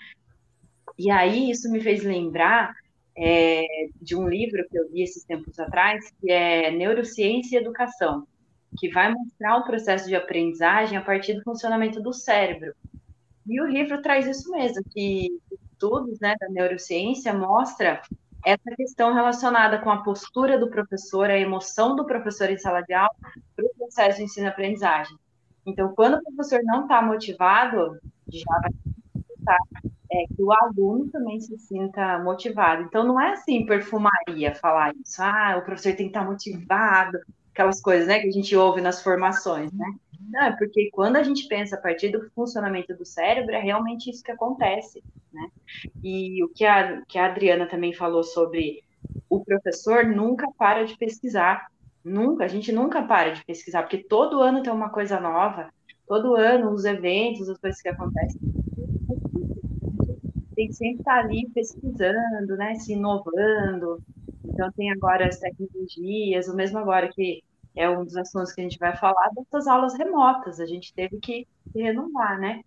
E 0.98 1.12
aí 1.12 1.50
isso 1.50 1.70
me 1.70 1.82
fez 1.82 2.04
lembrar 2.04 2.74
é, 3.18 3.66
de 4.02 4.16
um 4.16 4.28
livro 4.28 4.66
que 4.70 4.78
eu 4.78 4.90
li 4.92 5.04
esses 5.04 5.24
tempos 5.24 5.58
atrás, 5.60 6.12
que 6.20 6.32
é 6.32 6.72
Neurociência 6.72 7.58
e 7.58 7.62
Educação, 7.62 8.28
que 8.78 8.90
vai 8.90 9.14
mostrar 9.14 9.58
o 9.58 9.66
processo 9.66 10.08
de 10.08 10.16
aprendizagem 10.16 10.98
a 10.98 11.02
partir 11.02 11.34
do 11.34 11.44
funcionamento 11.44 12.02
do 12.02 12.14
cérebro. 12.14 12.74
E 13.48 13.62
o 13.62 13.68
livro 13.68 14.02
traz 14.02 14.26
isso 14.26 14.50
mesmo, 14.52 14.84
que 14.92 15.30
estudos 15.52 16.20
né, 16.20 16.36
da 16.40 16.50
neurociência 16.50 17.34
mostra 17.34 18.02
essa 18.46 18.76
questão 18.76 19.14
relacionada 19.14 19.80
com 19.80 19.90
a 19.90 20.04
postura 20.04 20.58
do 20.58 20.70
professor, 20.70 21.30
a 21.30 21.38
emoção 21.38 21.96
do 21.96 22.06
professor 22.06 22.50
em 22.50 22.58
sala 22.58 22.82
de 22.82 22.94
aula 22.94 23.16
para 23.56 23.66
o 23.66 23.76
processo 23.78 24.18
de 24.18 24.24
ensino-aprendizagem. 24.24 25.18
Então, 25.66 25.94
quando 25.96 26.16
o 26.16 26.24
professor 26.24 26.62
não 26.64 26.84
está 26.84 27.02
motivado, 27.02 28.00
já 28.28 28.60
vai 28.62 28.72
é, 30.12 30.26
que 30.28 30.42
o 30.42 30.52
aluno 30.52 31.10
também 31.10 31.40
se 31.40 31.58
sinta 31.58 32.20
motivado. 32.20 32.84
Então, 32.84 33.04
não 33.06 33.20
é 33.20 33.34
assim 33.34 33.66
perfumaria 33.66 34.56
falar 34.56 34.94
isso. 34.96 35.22
Ah, 35.22 35.58
o 35.58 35.66
professor 35.66 35.96
tem 35.96 36.08
que 36.08 36.12
estar 36.12 36.24
tá 36.24 36.30
motivado, 36.30 37.20
aquelas 37.52 37.82
coisas, 37.82 38.08
né, 38.08 38.20
que 38.20 38.28
a 38.28 38.32
gente 38.32 38.56
ouve 38.56 38.82
nas 38.82 39.02
formações, 39.02 39.72
né? 39.74 39.86
Não, 40.30 40.42
é 40.42 40.56
porque 40.58 40.90
quando 40.92 41.18
a 41.18 41.24
gente 41.24 41.48
pensa 41.48 41.76
a 41.76 41.82
partir 41.82 42.10
do 42.10 42.30
funcionamento 42.32 42.96
do 42.96 43.06
cérebro, 43.06 43.54
é 43.54 43.60
realmente 43.60 44.10
isso 44.10 44.24
que 44.24 44.32
acontece, 44.32 45.04
né? 45.32 45.48
E 46.04 46.44
o 46.44 46.50
que 46.50 46.66
a, 46.66 47.02
que 47.08 47.18
a 47.18 47.28
Adriana 47.28 47.68
também 47.68 47.94
falou 47.94 48.24
sobre 48.24 48.84
o 49.30 49.44
professor 49.44 50.06
nunca 50.06 50.48
para 50.58 50.84
de 50.86 50.98
pesquisar, 50.98 51.68
Nunca, 52.06 52.46
a 52.46 52.48
gente 52.48 52.72
nunca 52.72 53.02
para 53.06 53.32
de 53.32 53.44
pesquisar, 53.46 53.82
porque 53.84 54.04
todo 54.08 54.42
ano 54.42 54.62
tem 54.64 54.72
uma 54.72 54.90
coisa 54.92 55.20
nova, 55.20 55.70
todo 56.08 56.36
ano 56.36 56.72
os 56.72 56.86
eventos, 56.86 57.50
as 57.50 57.58
coisas 57.58 57.82
que 57.82 57.90
acontecem. 57.90 58.40
Tem 60.56 60.68
que 60.68 60.74
sempre 60.74 61.00
estar 61.00 61.20
ali 61.20 61.50
pesquisando, 61.54 62.56
né, 62.58 62.76
se 62.76 62.94
inovando. 62.94 64.02
Então 64.44 64.70
tem 64.76 64.92
agora 64.92 65.28
as 65.28 65.38
tecnologias, 65.40 66.48
o 66.48 66.56
mesmo 66.56 66.78
agora 66.80 67.10
que 67.14 67.42
é 67.76 67.90
um 67.90 68.06
dos 68.06 68.16
assuntos 68.16 68.54
que 68.54 68.62
a 68.62 68.64
gente 68.64 68.80
vai 68.80 68.96
falar 68.96 69.30
dessas 69.36 69.68
aulas 69.68 69.98
remotas, 69.98 70.60
a 70.62 70.66
gente 70.66 70.94
teve 70.94 71.20
que 71.20 71.46
renovar, 71.76 72.40
né? 72.40 72.62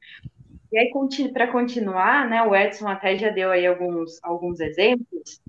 E 0.72 0.79
aí, 0.79 0.90
para 1.33 1.53
continuar, 1.53 2.29
né, 2.31 2.42
o 2.42 2.55
Edson 2.57 2.88
até 2.88 3.16
já 3.18 3.31
deu 3.31 3.51
aí 3.53 3.66
alguns, 3.66 4.18
alguns 4.24 4.61
exemplos 4.61 5.40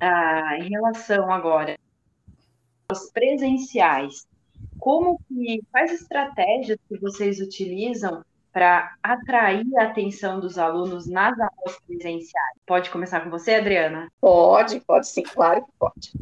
ah, 0.00 0.58
em 0.58 0.68
relação 0.70 1.30
agora 1.32 1.76
presenciais, 3.10 4.26
como 4.78 5.18
que, 5.28 5.62
quais 5.70 5.92
estratégias 5.92 6.78
que 6.88 6.98
vocês 6.98 7.40
utilizam 7.40 8.24
para 8.52 8.94
atrair 9.02 9.66
a 9.78 9.84
atenção 9.84 10.40
dos 10.40 10.58
alunos 10.58 11.06
nas 11.06 11.38
aulas 11.38 11.78
presenciais? 11.86 12.58
Pode 12.66 12.90
começar 12.90 13.20
com 13.20 13.30
você, 13.30 13.54
Adriana? 13.54 14.12
Pode, 14.20 14.80
pode 14.80 15.08
sim, 15.08 15.22
claro 15.22 15.64
que 15.64 15.72
pode. 15.78 16.12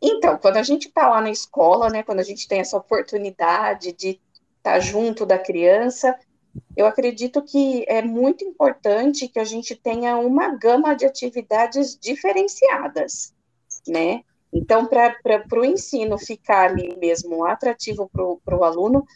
Então, 0.00 0.38
quando 0.38 0.58
a 0.58 0.62
gente 0.62 0.88
está 0.88 1.08
lá 1.08 1.20
na 1.20 1.30
escola, 1.30 1.88
né, 1.88 2.02
quando 2.02 2.20
a 2.20 2.24
gente 2.24 2.46
tem 2.46 2.60
essa 2.60 2.76
oportunidade 2.76 3.92
de 3.92 4.20
estar 4.58 4.74
tá 4.74 4.80
junto 4.80 5.26
da 5.26 5.38
criança, 5.38 6.16
eu 6.76 6.86
acredito 6.86 7.42
que 7.42 7.84
é 7.88 8.02
muito 8.02 8.44
importante 8.44 9.28
que 9.28 9.38
a 9.38 9.44
gente 9.44 9.74
tenha 9.74 10.16
uma 10.16 10.54
gama 10.56 10.94
de 10.94 11.04
atividades 11.04 11.98
diferenciadas, 11.98 13.34
né? 13.86 14.22
Então, 14.52 14.86
para 14.86 15.60
o 15.60 15.64
ensino 15.64 16.18
ficar 16.18 16.70
ali 16.70 16.94
mesmo 16.96 17.44
atrativo 17.44 18.10
para 18.44 18.56
o 18.56 18.64
aluno, 18.64 19.06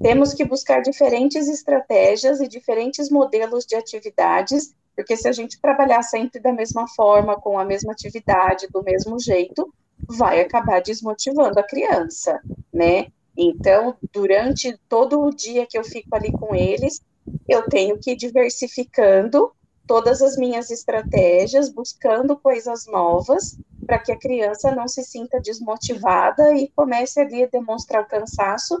temos 0.00 0.34
que 0.34 0.44
buscar 0.44 0.82
diferentes 0.82 1.48
estratégias 1.48 2.40
e 2.40 2.48
diferentes 2.48 3.08
modelos 3.08 3.64
de 3.64 3.74
atividades, 3.74 4.74
porque 4.94 5.16
se 5.16 5.26
a 5.26 5.32
gente 5.32 5.60
trabalhar 5.60 6.02
sempre 6.02 6.38
da 6.38 6.52
mesma 6.52 6.86
forma, 6.94 7.40
com 7.40 7.58
a 7.58 7.64
mesma 7.64 7.92
atividade, 7.92 8.68
do 8.68 8.82
mesmo 8.82 9.18
jeito, 9.18 9.72
vai 10.06 10.40
acabar 10.40 10.82
desmotivando 10.82 11.58
a 11.58 11.66
criança, 11.66 12.38
né? 12.72 13.06
Então, 13.36 13.96
durante 14.12 14.78
todo 14.88 15.20
o 15.20 15.30
dia 15.34 15.66
que 15.66 15.78
eu 15.78 15.82
fico 15.82 16.14
ali 16.14 16.30
com 16.30 16.54
eles, 16.54 17.00
eu 17.48 17.62
tenho 17.62 17.98
que 17.98 18.12
ir 18.12 18.16
diversificando 18.16 19.50
todas 19.86 20.22
as 20.22 20.36
minhas 20.36 20.70
estratégias, 20.70 21.68
buscando 21.68 22.36
coisas 22.36 22.86
novas, 22.86 23.58
para 23.86 23.98
que 23.98 24.12
a 24.12 24.18
criança 24.18 24.74
não 24.74 24.88
se 24.88 25.02
sinta 25.02 25.40
desmotivada 25.40 26.56
e 26.56 26.70
comece 26.74 27.20
ali 27.20 27.44
a 27.44 27.48
demonstrar 27.48 28.02
o 28.02 28.08
cansaço, 28.08 28.78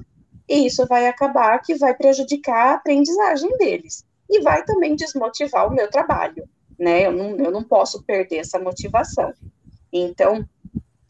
e 0.48 0.66
isso 0.66 0.86
vai 0.86 1.06
acabar 1.06 1.58
que 1.60 1.74
vai 1.74 1.94
prejudicar 1.94 2.68
a 2.68 2.74
aprendizagem 2.74 3.56
deles, 3.58 4.04
e 4.28 4.40
vai 4.40 4.64
também 4.64 4.96
desmotivar 4.96 5.68
o 5.68 5.74
meu 5.74 5.90
trabalho, 5.90 6.48
né? 6.78 7.06
Eu 7.06 7.12
não, 7.12 7.36
eu 7.36 7.50
não 7.50 7.62
posso 7.62 8.02
perder 8.02 8.38
essa 8.38 8.58
motivação. 8.58 9.32
Então, 9.92 10.46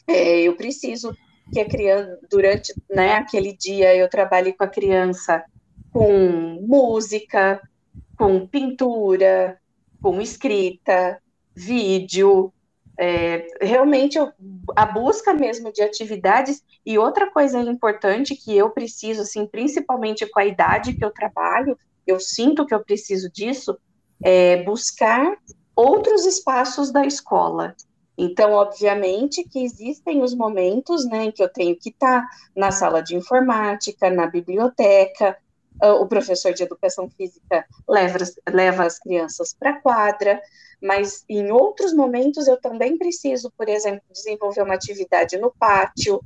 é, 0.06 0.40
eu 0.40 0.56
preciso 0.56 1.14
que 1.52 1.60
a 1.60 1.68
criança, 1.68 2.18
durante 2.28 2.74
né, 2.90 3.14
aquele 3.14 3.56
dia, 3.56 3.94
eu 3.94 4.08
trabalhe 4.08 4.52
com 4.52 4.64
a 4.64 4.68
criança 4.68 5.44
com 5.92 6.58
música, 6.66 7.60
com 8.18 8.46
pintura, 8.46 9.56
com 10.04 10.20
escrita, 10.20 11.18
vídeo, 11.56 12.52
é, 12.98 13.46
realmente 13.58 14.18
a 14.76 14.84
busca 14.84 15.32
mesmo 15.32 15.72
de 15.72 15.80
atividades 15.80 16.62
e 16.84 16.98
outra 16.98 17.30
coisa 17.30 17.58
importante 17.58 18.36
que 18.36 18.54
eu 18.54 18.68
preciso, 18.68 19.22
assim, 19.22 19.46
principalmente 19.46 20.26
com 20.26 20.40
a 20.40 20.44
idade 20.44 20.92
que 20.92 21.02
eu 21.02 21.10
trabalho, 21.10 21.78
eu 22.06 22.20
sinto 22.20 22.66
que 22.66 22.74
eu 22.74 22.84
preciso 22.84 23.30
disso, 23.32 23.78
é 24.22 24.62
buscar 24.62 25.38
outros 25.74 26.26
espaços 26.26 26.92
da 26.92 27.06
escola. 27.06 27.74
Então, 28.16 28.52
obviamente 28.52 29.42
que 29.42 29.64
existem 29.64 30.22
os 30.22 30.34
momentos, 30.34 31.06
né, 31.06 31.24
em 31.24 31.32
que 31.32 31.42
eu 31.42 31.48
tenho 31.48 31.74
que 31.76 31.88
estar 31.88 32.28
na 32.54 32.70
sala 32.70 33.00
de 33.00 33.16
informática, 33.16 34.10
na 34.10 34.26
biblioteca, 34.26 35.34
o 35.92 36.06
professor 36.06 36.52
de 36.52 36.62
educação 36.62 37.08
física 37.10 37.64
leva, 37.88 38.18
leva 38.48 38.84
as 38.84 38.98
crianças 38.98 39.54
para 39.54 39.70
a 39.70 39.80
quadra, 39.80 40.40
mas 40.82 41.24
em 41.28 41.50
outros 41.50 41.94
momentos 41.94 42.46
eu 42.46 42.60
também 42.60 42.98
preciso, 42.98 43.50
por 43.56 43.68
exemplo, 43.68 44.02
desenvolver 44.12 44.62
uma 44.62 44.74
atividade 44.74 45.36
no 45.38 45.52
pátio, 45.58 46.20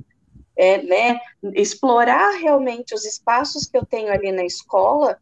é, 0.55 0.81
né, 0.83 1.19
explorar 1.55 2.31
realmente 2.31 2.93
os 2.93 3.05
espaços 3.05 3.65
que 3.65 3.77
eu 3.77 3.85
tenho 3.85 4.11
ali 4.11 4.31
na 4.31 4.43
escola, 4.43 5.17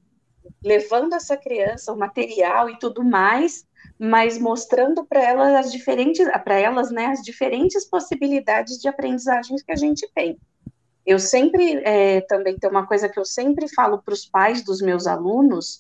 levando 0.64 1.14
essa 1.14 1.38
criança 1.38 1.94
o 1.94 1.98
material 1.98 2.70
e 2.70 2.80
tudo 2.80 3.04
mais, 3.04 3.66
mas 4.00 4.40
mostrando 4.40 5.06
para 5.06 5.22
elas 5.22 5.66
as 5.66 5.72
diferentes, 5.72 6.28
para 6.44 6.56
elas, 6.56 6.92
né, 6.92 7.08
as 7.08 7.22
diferentes 7.22 7.86
possibilidades 7.86 8.80
de 8.80 8.88
aprendizagens 8.88 9.62
que 9.62 9.72
a 9.72 9.76
gente 9.76 10.10
tem. 10.14 10.40
Eu 11.08 11.20
sempre, 11.20 11.82
é, 11.86 12.20
também 12.20 12.60
tem 12.60 12.70
uma 12.70 12.86
coisa 12.86 13.08
que 13.08 13.18
eu 13.18 13.24
sempre 13.24 13.74
falo 13.74 14.02
para 14.04 14.14
os 14.14 14.26
pais 14.26 14.62
dos 14.62 14.82
meus 14.82 15.08
alunos, 15.08 15.80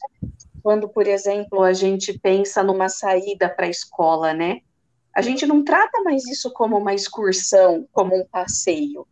quando, 0.63 0.87
por 0.87 1.05
exemplo, 1.05 1.63
a 1.63 1.73
gente 1.73 2.17
pensa 2.17 2.63
numa 2.63 2.87
saída 2.87 3.49
para 3.49 3.65
a 3.65 3.69
escola, 3.69 4.33
né? 4.33 4.61
A 5.13 5.21
gente 5.21 5.45
não 5.45 5.65
trata 5.65 6.01
mais 6.01 6.25
isso 6.27 6.49
como 6.53 6.77
uma 6.77 6.93
excursão, 6.93 7.85
como 7.91 8.15
um 8.15 8.25
passeio. 8.25 9.05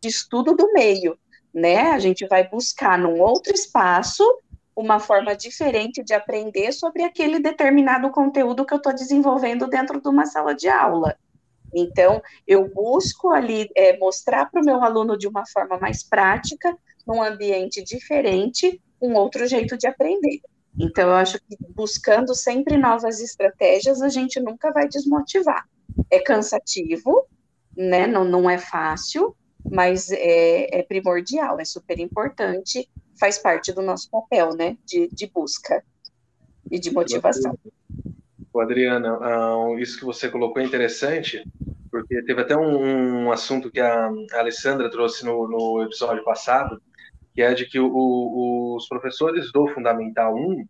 De 0.00 0.08
estudo 0.08 0.56
do 0.56 0.72
meio, 0.72 1.18
né? 1.52 1.90
A 1.90 1.98
gente 1.98 2.26
vai 2.26 2.48
buscar 2.48 2.98
num 2.98 3.20
outro 3.20 3.52
espaço 3.52 4.24
uma 4.74 4.98
forma 4.98 5.36
diferente 5.36 6.02
de 6.02 6.14
aprender 6.14 6.72
sobre 6.72 7.02
aquele 7.02 7.38
determinado 7.38 8.08
conteúdo 8.08 8.64
que 8.64 8.72
eu 8.72 8.78
estou 8.78 8.94
desenvolvendo 8.94 9.68
dentro 9.68 10.00
de 10.00 10.08
uma 10.08 10.24
sala 10.24 10.54
de 10.54 10.70
aula. 10.70 11.18
Então, 11.74 12.22
eu 12.46 12.68
busco 12.68 13.30
ali 13.30 13.68
é, 13.76 13.96
mostrar 13.98 14.46
para 14.50 14.60
o 14.60 14.64
meu 14.64 14.82
aluno 14.82 15.16
de 15.16 15.28
uma 15.28 15.44
forma 15.46 15.78
mais 15.78 16.02
prática, 16.02 16.76
num 17.06 17.22
ambiente 17.22 17.82
diferente, 17.82 18.80
um 19.00 19.14
outro 19.14 19.46
jeito 19.46 19.76
de 19.76 19.86
aprender. 19.86 20.40
Então, 20.78 21.08
eu 21.08 21.14
acho 21.14 21.38
que 21.40 21.56
buscando 21.70 22.34
sempre 22.34 22.76
novas 22.76 23.20
estratégias, 23.20 24.00
a 24.02 24.08
gente 24.08 24.38
nunca 24.40 24.72
vai 24.72 24.88
desmotivar. 24.88 25.68
É 26.10 26.20
cansativo, 26.20 27.26
né? 27.76 28.06
Não, 28.06 28.24
não 28.24 28.48
é 28.48 28.58
fácil, 28.58 29.36
mas 29.68 30.10
é, 30.10 30.78
é 30.78 30.82
primordial, 30.82 31.60
é 31.60 31.64
super 31.64 31.98
importante, 31.98 32.88
faz 33.18 33.38
parte 33.38 33.72
do 33.72 33.82
nosso 33.82 34.08
papel, 34.10 34.54
né? 34.54 34.76
De, 34.84 35.08
de 35.08 35.26
busca 35.26 35.84
e 36.70 36.78
de 36.78 36.92
motivação. 36.92 37.58
Adriana, 38.58 39.16
uh, 39.18 39.78
isso 39.78 39.98
que 39.98 40.04
você 40.04 40.28
colocou 40.28 40.60
é 40.60 40.64
interessante, 40.64 41.44
porque 41.90 42.22
teve 42.22 42.40
até 42.40 42.56
um, 42.56 43.30
assunto 43.30 43.70
que 43.70 43.78
a, 43.78 44.10
Alessandra 44.32 44.90
trouxe 44.90 45.24
no, 45.24 45.48
no, 45.48 45.82
episódio 45.82 46.24
passado, 46.24 46.80
que 47.34 47.42
é 47.42 47.54
de 47.54 47.66
que 47.66 47.78
o, 47.78 47.86
o, 47.86 48.76
os 48.76 48.88
professores 48.88 49.52
do 49.52 49.68
Fundamental 49.68 50.34
1, 50.34 50.64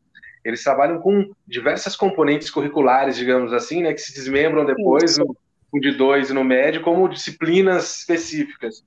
eles 0.44 0.62
trabalham 0.62 1.00
com 1.00 1.30
diversas 1.46 1.96
componentes 1.96 2.50
curriculares, 2.50 3.16
digamos 3.16 3.52
assim, 3.52 3.82
né, 3.82 3.92
que 3.92 4.00
se 4.00 4.12
desmembram 4.12 4.66
depois 4.66 5.16
no, 5.16 5.36
no 5.72 5.80
de 5.80 5.92
dois 5.92 6.30
e 6.30 6.34
no 6.34 6.44
médio 6.44 6.82
como 6.82 7.08
disciplinas 7.08 8.00
específicas. 8.00 8.84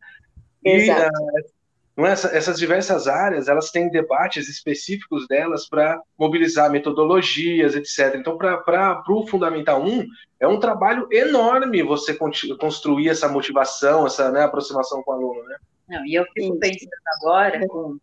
Exato. 0.64 1.02
E, 1.02 1.42
uh, 1.42 1.63
não 1.96 2.08
é? 2.08 2.14
essas 2.14 2.58
diversas 2.58 3.08
áreas 3.08 3.48
elas 3.48 3.70
têm 3.70 3.90
debates 3.90 4.50
específicos 4.50 5.28
delas 5.28 5.70
para 5.70 6.02
mobilizar 6.18 6.72
metodologias, 6.72 7.76
etc. 7.76 8.16
Então, 8.16 8.38
para 8.38 9.04
o 9.08 9.28
Fundamental 9.28 9.84
1, 9.84 10.06
é 10.40 10.48
um 10.48 10.60
trabalho 10.60 11.08
enorme 11.12 11.84
você 11.84 12.18
construir 12.60 13.10
essa 13.10 13.28
motivação, 13.28 14.08
essa 14.08 14.32
né, 14.32 14.42
aproximação 14.42 15.04
com 15.04 15.12
o 15.12 15.14
aluno. 15.14 15.44
Né? 15.44 15.58
Não, 15.90 16.06
e 16.06 16.16
eu 16.16 16.26
fico 16.34 16.58
pensando 16.58 16.90
agora 17.22 17.68
com 17.68 17.98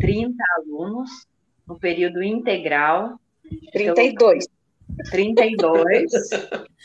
30 0.00 0.34
alunos 0.58 1.10
no 1.66 1.78
período 1.78 2.22
integral. 2.22 3.18
32. 3.72 4.46
32. 5.10 6.10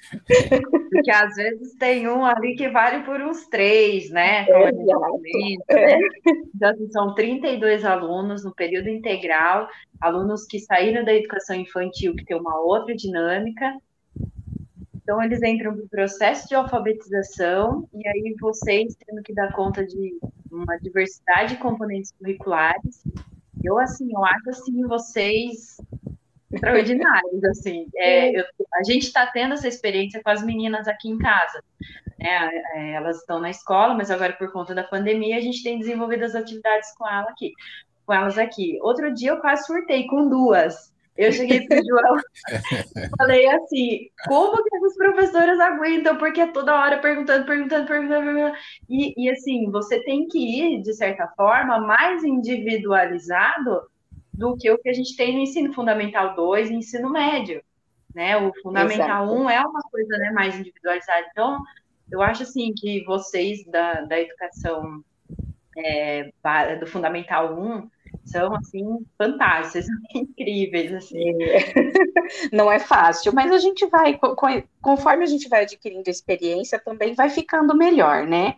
Porque 0.91 1.11
às 1.11 1.35
vezes 1.35 1.73
tem 1.75 2.07
um 2.07 2.25
ali 2.25 2.55
que 2.55 2.69
vale 2.69 3.03
por 3.03 3.21
uns 3.21 3.47
três, 3.47 4.09
né? 4.09 4.45
É, 4.47 4.71
né? 4.71 5.99
Então, 6.53 6.69
assim, 6.69 6.91
são 6.91 7.15
32 7.15 7.85
alunos 7.85 8.43
no 8.43 8.53
período 8.53 8.89
integral, 8.89 9.67
alunos 10.01 10.45
que 10.45 10.59
saíram 10.59 11.05
da 11.05 11.13
educação 11.13 11.55
infantil, 11.55 12.15
que 12.15 12.25
tem 12.25 12.37
uma 12.37 12.59
outra 12.59 12.93
dinâmica. 12.95 13.73
Então, 14.95 15.21
eles 15.23 15.41
entram 15.41 15.75
no 15.75 15.87
processo 15.89 16.47
de 16.47 16.55
alfabetização, 16.55 17.87
e 17.93 18.07
aí 18.07 18.35
vocês 18.39 18.95
tendo 19.05 19.23
que 19.23 19.33
dar 19.33 19.51
conta 19.53 19.85
de 19.85 20.19
uma 20.51 20.77
diversidade 20.77 21.55
de 21.55 21.61
componentes 21.61 22.11
curriculares. 22.11 23.03
Eu, 23.63 23.79
assim, 23.79 24.09
eu 24.11 24.23
acho 24.25 24.49
assim, 24.49 24.81
vocês 24.87 25.77
extraordinários, 26.53 27.43
assim. 27.45 27.87
É, 27.95 28.37
eu, 28.37 28.43
a 28.73 28.83
gente 28.83 29.03
está 29.03 29.25
tendo 29.27 29.53
essa 29.53 29.67
experiência 29.67 30.21
com 30.23 30.29
as 30.29 30.43
meninas 30.43 30.87
aqui 30.87 31.09
em 31.09 31.17
casa. 31.17 31.63
Né? 32.19 32.51
É, 32.75 32.91
elas 32.93 33.17
estão 33.17 33.39
na 33.39 33.49
escola, 33.49 33.93
mas 33.93 34.11
agora 34.11 34.33
por 34.33 34.51
conta 34.51 34.75
da 34.75 34.83
pandemia 34.83 35.37
a 35.37 35.41
gente 35.41 35.63
tem 35.63 35.79
desenvolvido 35.79 36.23
as 36.23 36.35
atividades 36.35 36.93
com 36.95 37.07
ela 37.07 37.29
aqui, 37.29 37.53
com 38.05 38.13
elas 38.13 38.37
aqui. 38.37 38.77
Outro 38.81 39.13
dia 39.13 39.31
eu 39.31 39.41
quase 39.41 39.65
surtei 39.65 40.05
com 40.07 40.29
duas. 40.29 40.91
Eu 41.17 41.31
cheguei 41.31 41.67
para 41.67 41.79
o 41.79 41.83
João 41.85 42.17
falei 43.17 43.47
assim, 43.49 44.07
como 44.27 44.63
que 44.63 44.75
as 44.75 44.95
professoras 44.95 45.59
aguentam? 45.59 46.17
Porque 46.17 46.41
é 46.41 46.47
toda 46.47 46.73
hora 46.73 46.99
perguntando, 46.99 47.45
perguntando, 47.45 47.85
perguntando, 47.85 48.25
perguntando. 48.25 48.57
E, 48.89 49.13
e 49.17 49.29
assim, 49.29 49.69
você 49.69 50.01
tem 50.03 50.27
que 50.27 50.39
ir, 50.39 50.81
de 50.81 50.93
certa 50.93 51.27
forma, 51.35 51.79
mais 51.79 52.23
individualizado 52.23 53.81
do 54.33 54.55
que 54.57 54.69
o 54.71 54.77
que 54.77 54.89
a 54.89 54.93
gente 54.93 55.15
tem 55.15 55.33
no 55.33 55.39
ensino 55.39 55.73
fundamental 55.73 56.35
2 56.35 56.69
e 56.69 56.75
ensino 56.75 57.09
médio. 57.09 57.61
Né? 58.13 58.37
O 58.37 58.51
fundamental 58.61 59.25
Exato. 59.25 59.41
1 59.41 59.49
é 59.49 59.61
uma 59.61 59.81
coisa 59.83 60.17
né, 60.17 60.31
mais 60.31 60.59
individualizada. 60.59 61.27
Então, 61.31 61.61
eu 62.11 62.21
acho 62.21 62.43
assim 62.43 62.73
que 62.73 63.03
vocês 63.05 63.65
da, 63.65 64.01
da 64.01 64.19
educação 64.19 65.03
é, 65.77 66.31
do 66.79 66.87
fundamental 66.87 67.57
1 67.57 67.89
são 68.25 68.53
assim 68.55 69.05
fantásticos, 69.17 69.87
incríveis 70.13 70.93
assim. 70.93 71.37
Não 72.51 72.71
é 72.71 72.79
fácil, 72.79 73.33
mas 73.33 73.51
a 73.51 73.57
gente 73.57 73.85
vai 73.87 74.19
conforme 74.81 75.23
a 75.23 75.27
gente 75.27 75.47
vai 75.49 75.63
adquirindo 75.63 76.09
experiência, 76.09 76.79
também 76.79 77.13
vai 77.13 77.29
ficando 77.29 77.75
melhor, 77.75 78.27
né? 78.27 78.55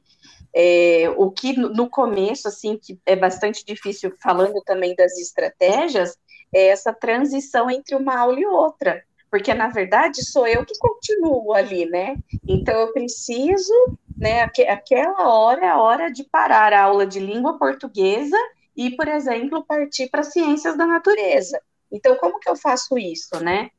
É, 0.56 1.12
o 1.18 1.32
que 1.32 1.54
no 1.54 1.90
começo, 1.90 2.48
assim, 2.48 2.78
que 2.78 3.00
é 3.06 3.16
bastante 3.16 3.66
difícil, 3.66 4.14
falando 4.22 4.62
também 4.62 4.96
das 4.96 5.18
estratégias, 5.18 6.18
é 6.54 6.68
essa 6.68 6.94
transição 6.94 7.70
entre 7.70 7.96
uma 7.96 8.16
aula 8.18 8.40
e 8.40 8.46
outra, 8.46 9.04
porque 9.32 9.52
na 9.54 9.68
verdade 9.68 10.24
sou 10.24 10.46
eu 10.46 10.64
que 10.64 10.78
continuo 10.78 11.54
ali, 11.54 11.88
né? 11.88 12.16
Então 12.48 12.76
eu 12.76 12.94
preciso, 12.94 13.74
né, 14.16 14.44
aqu 14.44 14.62
aquela 14.62 15.28
hora 15.28 15.66
é 15.66 15.70
a 15.70 15.82
hora 15.82 16.12
de 16.12 16.24
parar 16.24 16.72
a 16.72 16.84
aula 16.84 17.08
de 17.08 17.20
língua 17.20 17.58
portuguesa 17.58 18.38
e, 18.76 18.96
por 18.96 19.08
exemplo, 19.08 19.66
partir 19.66 20.10
para 20.10 20.24
ciências 20.24 20.78
da 20.78 20.86
natureza. 20.86 21.60
Então, 21.92 22.16
como 22.16 22.40
que 22.40 22.50
eu 22.50 22.56
faço 22.56 22.98
isso, 22.98 23.40
né? 23.40 23.70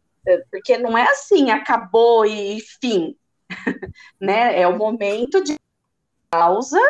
Porque 0.50 0.78
não 0.78 0.96
é 0.96 1.02
assim, 1.02 1.50
acabou 1.50 2.24
e 2.24 2.60
fim, 2.80 3.16
né? 4.20 4.60
É 4.60 4.66
o 4.66 4.78
momento 4.78 5.42
de 5.42 5.56
pausa. 6.34 6.80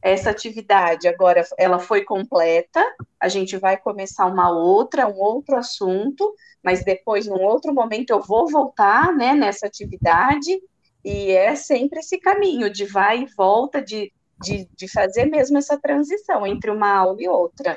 Essa 0.00 0.30
atividade 0.30 1.06
agora 1.06 1.44
ela 1.56 1.78
foi 1.78 2.04
completa, 2.04 2.84
a 3.20 3.28
gente 3.28 3.56
vai 3.56 3.76
começar 3.76 4.26
uma 4.26 4.50
outra, 4.50 5.06
um 5.06 5.16
outro 5.16 5.56
assunto, 5.56 6.34
mas 6.60 6.84
depois, 6.84 7.26
num 7.26 7.40
outro 7.40 7.72
momento, 7.72 8.10
eu 8.10 8.20
vou 8.20 8.48
voltar 8.50 9.12
né, 9.12 9.32
nessa 9.32 9.66
atividade, 9.66 10.60
e 11.04 11.30
é 11.30 11.54
sempre 11.54 12.00
esse 12.00 12.18
caminho 12.18 12.68
de 12.68 12.84
vai 12.84 13.22
e 13.22 13.26
volta, 13.36 13.80
de, 13.80 14.12
de, 14.40 14.68
de 14.76 14.88
fazer 14.88 15.26
mesmo 15.26 15.58
essa 15.58 15.78
transição 15.78 16.44
entre 16.44 16.70
uma 16.70 16.92
aula 16.92 17.22
e 17.22 17.28
outra, 17.28 17.76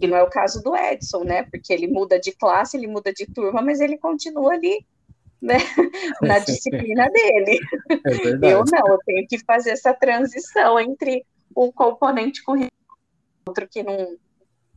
que 0.00 0.06
não 0.06 0.16
é 0.16 0.22
o 0.22 0.30
caso 0.30 0.62
do 0.62 0.74
Edson, 0.74 1.24
né? 1.24 1.42
Porque 1.42 1.74
ele 1.74 1.86
muda 1.86 2.18
de 2.18 2.32
classe, 2.32 2.76
ele 2.76 2.86
muda 2.86 3.12
de 3.12 3.26
turma, 3.26 3.60
mas 3.60 3.80
ele 3.80 3.98
continua 3.98 4.54
ali 4.54 4.84
né, 5.40 5.56
na 6.22 6.38
disciplina 6.38 7.08
dele. 7.10 7.58
É 7.90 8.52
eu 8.52 8.64
não, 8.64 8.88
eu 8.88 8.98
tenho 9.04 9.26
que 9.28 9.38
fazer 9.44 9.70
essa 9.70 9.92
transição 9.92 10.78
entre 10.78 11.24
um 11.56 11.70
componente 11.72 12.42
curricular 12.42 12.70
e 12.70 13.48
outro 13.48 13.68
que 13.68 13.82
não, 13.82 14.16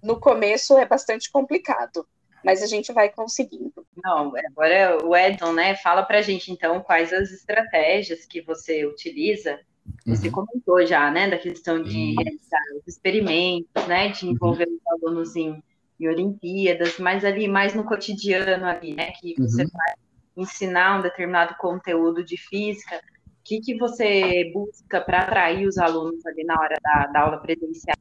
no 0.01 0.19
começo 0.19 0.77
é 0.77 0.85
bastante 0.85 1.31
complicado, 1.31 2.05
mas 2.43 2.63
a 2.63 2.67
gente 2.67 2.93
vai 2.93 3.09
conseguindo. 3.09 3.85
Não, 4.03 4.33
agora 4.35 5.05
o 5.05 5.15
Edson, 5.15 5.51
né, 5.51 5.75
fala 5.75 6.03
pra 6.03 6.21
gente 6.21 6.51
então 6.51 6.81
quais 6.81 7.11
as 7.11 7.31
estratégias 7.31 8.25
que 8.25 8.41
você 8.41 8.85
utiliza. 8.85 9.59
Você 10.05 10.27
uhum. 10.27 10.33
comentou 10.33 10.85
já, 10.85 11.09
né, 11.09 11.27
da 11.29 11.37
questão 11.37 11.81
de 11.81 12.13
realizar 12.15 12.61
os 12.77 12.87
experimentos, 12.87 13.87
né, 13.87 14.09
de 14.09 14.27
envolver 14.27 14.67
uhum. 14.67 14.75
os 14.75 15.03
alunos 15.03 15.35
em, 15.35 15.63
em 15.99 16.07
Olimpíadas, 16.07 16.99
mas 16.99 17.25
ali 17.25 17.47
mais 17.47 17.73
no 17.73 17.83
cotidiano 17.83 18.65
ali, 18.67 18.93
né, 18.93 19.11
que 19.19 19.33
você 19.35 19.63
uhum. 19.63 19.69
faz 19.69 20.08
ensinar 20.41 20.99
um 20.99 21.01
determinado 21.01 21.55
conteúdo 21.57 22.23
de 22.23 22.37
física, 22.37 22.95
o 22.95 22.99
que, 23.43 23.59
que 23.59 23.77
você 23.77 24.51
busca 24.53 25.01
para 25.01 25.21
atrair 25.21 25.67
os 25.67 25.77
alunos 25.77 26.25
ali 26.25 26.43
na 26.43 26.59
hora 26.59 26.77
da, 26.83 27.07
da 27.07 27.19
aula 27.21 27.37
presencial? 27.37 27.95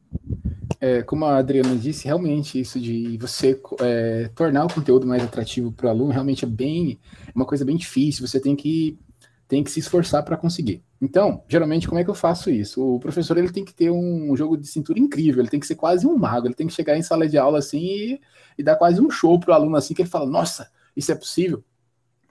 É, 0.81 1.03
como 1.03 1.25
a 1.25 1.39
Adriana 1.39 1.75
disse, 1.75 2.07
realmente 2.07 2.61
isso 2.61 2.79
de 2.79 3.19
você 3.19 3.61
é, 3.81 4.31
tornar 4.35 4.65
o 4.65 4.73
conteúdo 4.73 5.07
mais 5.07 5.23
atrativo 5.23 5.73
para 5.73 5.87
o 5.87 5.91
aluno 5.91 6.13
realmente 6.13 6.45
é 6.45 6.49
bem 6.49 6.99
uma 7.35 7.45
coisa 7.45 7.65
bem 7.65 7.77
difícil. 7.77 8.27
Você 8.27 8.39
tem 8.39 8.55
que 8.55 8.99
tem 9.49 9.65
que 9.65 9.71
se 9.71 9.81
esforçar 9.81 10.23
para 10.23 10.37
conseguir. 10.37 10.85
Então, 11.01 11.43
geralmente, 11.49 11.89
como 11.89 11.99
é 11.99 12.05
que 12.05 12.11
eu 12.11 12.15
faço 12.15 12.51
isso? 12.51 12.97
O 12.97 13.01
professor 13.01 13.39
ele 13.39 13.51
tem 13.51 13.65
que 13.65 13.73
ter 13.73 13.91
um 13.91 14.37
jogo 14.37 14.59
de 14.59 14.67
cintura 14.67 14.99
incrível, 14.99 15.41
ele 15.41 15.49
tem 15.49 15.59
que 15.59 15.67
ser 15.67 15.75
quase 15.75 16.07
um 16.07 16.17
mago, 16.19 16.47
ele 16.47 16.55
tem 16.55 16.67
que 16.67 16.73
chegar 16.75 16.99
em 16.99 17.03
sala 17.03 17.27
de 17.27 17.39
aula 17.39 17.59
assim 17.59 17.81
e, 17.81 18.21
e 18.59 18.63
dar 18.63 18.77
quase 18.77 19.01
um 19.01 19.11
show 19.11 19.41
para 19.41 19.53
o 19.53 19.55
aluno 19.55 19.75
assim 19.75 19.95
que 19.95 20.03
ele 20.03 20.09
fala: 20.09 20.27
Nossa, 20.27 20.71
isso 20.95 21.11
é 21.11 21.15
possível. 21.15 21.65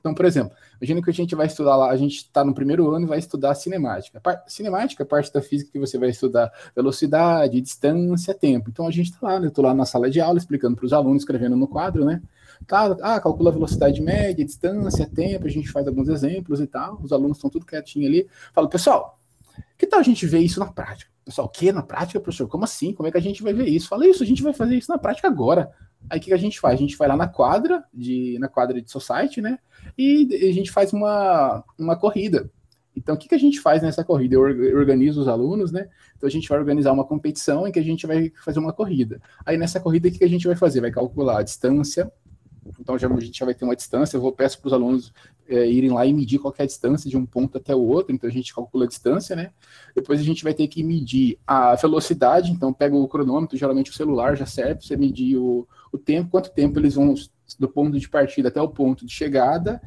Então, 0.08 0.16
por 0.16 0.24
exemplo, 0.24 0.56
imagina 0.80 1.02
que 1.02 1.10
a 1.10 1.14
gente 1.14 1.36
vai 1.36 1.48
estudar 1.48 1.76
lá, 1.76 1.92
a 1.92 1.98
gente 1.98 2.16
está 2.16 2.42
no 2.42 2.54
primeiro 2.54 2.90
ano 2.90 3.06
e 3.06 3.10
vai 3.10 3.20
estudar 3.20 3.54
cinemática. 3.56 4.22
cinemática 4.48 5.04
é 5.04 5.06
parte 5.06 5.34
da 5.34 5.42
física 5.42 5.70
que 5.70 5.80
você 5.80 5.98
vai 5.98 6.10
estudar 6.10 6.50
velocidade, 6.74 7.60
distância, 7.60 8.34
tempo. 8.34 8.70
Então 8.70 8.88
a 8.88 8.92
gente 8.92 9.12
está 9.12 9.28
lá, 9.28 9.40
né? 9.40 9.48
Estou 9.48 9.66
lá 9.66 9.74
na 9.74 9.86
sala 9.86 10.10
de 10.10 10.22
aula 10.22 10.38
explicando 10.38 10.78
para 10.78 10.86
os 10.86 10.94
alunos, 10.94 11.24
escrevendo 11.24 11.58
no 11.58 11.68
quadro, 11.68 12.06
né? 12.06 12.22
Tá, 12.66 12.86
ah, 13.02 13.20
calcula 13.20 13.50
a 13.50 13.54
velocidade 13.54 14.02
média, 14.02 14.46
distância, 14.46 15.06
tempo, 15.06 15.46
a 15.46 15.50
gente 15.50 15.70
faz 15.70 15.86
alguns 15.88 16.08
exemplos 16.08 16.62
e 16.62 16.68
tal. 16.68 16.98
Os 17.04 17.12
alunos 17.12 17.36
estão 17.36 17.50
tudo 17.50 17.66
quietinho 17.66 18.08
ali. 18.08 18.26
Falo, 18.54 18.70
pessoal, 18.70 19.20
que 19.78 19.86
tal 19.86 20.00
a 20.00 20.04
gente 20.04 20.26
ver 20.26 20.40
isso 20.40 20.60
na 20.60 20.68
prática? 20.68 21.12
Pessoal, 21.26 21.48
o 21.48 21.50
que 21.50 21.70
na 21.74 21.84
prática, 21.84 22.18
professor? 22.18 22.48
Como 22.48 22.64
assim? 22.64 22.94
Como 22.94 23.10
é 23.10 23.12
que 23.12 23.18
a 23.18 23.22
gente 23.22 23.44
vai 23.44 23.52
ver 23.52 23.68
isso? 23.68 23.90
Fala 23.90 24.08
isso, 24.08 24.24
a 24.24 24.26
gente 24.26 24.42
vai 24.42 24.54
fazer 24.54 24.78
isso 24.78 24.90
na 24.90 24.98
prática 24.98 25.28
agora. 25.28 25.70
Aí 26.10 26.20
o 26.20 26.22
que 26.22 26.34
a 26.34 26.38
gente 26.38 26.60
faz? 26.60 26.76
A 26.76 26.82
gente 26.82 26.98
vai 26.98 27.08
lá 27.08 27.18
na 27.18 27.28
quadra 27.28 27.84
de 27.94 28.38
na 28.40 28.48
quadra 28.48 28.82
de 28.82 28.90
society, 28.90 29.42
né? 29.42 29.60
E 29.98 30.28
a 30.50 30.54
gente 30.54 30.72
faz 30.72 30.94
uma, 30.94 31.64
uma 31.78 31.96
corrida. 31.96 32.50
Então, 32.98 33.14
o 33.14 33.18
que, 33.18 33.28
que 33.28 33.36
a 33.36 33.40
gente 33.40 33.60
faz 33.60 33.84
nessa 33.84 34.04
corrida? 34.04 34.36
Eu 34.36 34.42
organizo 34.76 35.22
os 35.22 35.28
alunos, 35.28 35.72
né? 35.72 35.88
Então, 36.18 36.28
a 36.28 36.32
gente 36.32 36.50
vai 36.50 36.58
organizar 36.58 36.92
uma 36.92 37.06
competição 37.06 37.68
em 37.68 37.72
que 37.72 37.78
a 37.78 37.84
gente 37.84 38.08
vai 38.08 38.34
fazer 38.44 38.58
uma 38.58 38.74
corrida. 38.74 39.22
Aí, 39.46 39.56
nessa 39.56 39.80
corrida, 39.80 40.08
o 40.08 40.12
que, 40.12 40.18
que 40.18 40.24
a 40.24 40.30
gente 40.30 40.48
vai 40.48 40.56
fazer? 40.56 40.82
Vai 40.82 40.90
calcular 40.90 41.40
a 41.40 41.44
distância. 41.44 42.12
Então, 42.80 42.98
já, 42.98 43.08
a 43.08 43.20
gente 43.20 43.38
já 43.38 43.46
vai 43.46 43.54
ter 43.54 43.66
uma 43.66 43.76
distância. 43.76 44.18
Eu 44.18 44.22
vou 44.22 44.32
peço 44.32 44.60
para 44.60 44.68
os 44.68 44.74
alunos 44.74 45.14
é, 45.48 45.70
irem 45.70 45.92
lá 45.92 46.08
e 46.08 46.14
medir 46.14 46.40
qual 46.40 46.54
é 46.58 46.64
a 46.64 46.66
distância 46.66 47.08
de 47.08 47.16
um 47.16 47.24
ponto 47.24 47.60
até 47.60 47.76
o 47.76 47.82
outro. 47.82 48.16
Então, 48.16 48.28
a 48.28 48.34
gente 48.34 48.52
calcula 48.52 48.86
a 48.86 48.88
distância, 48.88 49.36
né? 49.36 49.52
Depois, 49.96 50.20
a 50.20 50.24
gente 50.24 50.44
vai 50.44 50.56
ter 50.56 50.68
que 50.68 50.84
medir 50.84 51.38
a 51.46 51.76
velocidade. 51.76 52.52
Então, 52.52 52.74
pega 52.74 52.96
o 52.96 53.08
cronômetro, 53.08 53.56
geralmente 53.56 53.92
o 53.92 53.94
celular 53.94 54.36
já 54.36 54.48
serve 54.48 54.76
para 54.76 54.88
você 54.88 54.98
medir 54.98 55.38
o, 55.38 55.68
o 55.92 55.98
tempo, 55.98 56.32
quanto 56.32 56.52
tempo 56.52 56.80
eles 56.80 56.96
vão 56.96 57.14
do 57.58 57.70
ponto 57.70 57.98
de 57.98 58.10
partida 58.10 58.50
até 58.50 58.62
o 58.62 58.68
ponto 58.68 59.06
de 59.06 59.14
chegada. 59.14 59.82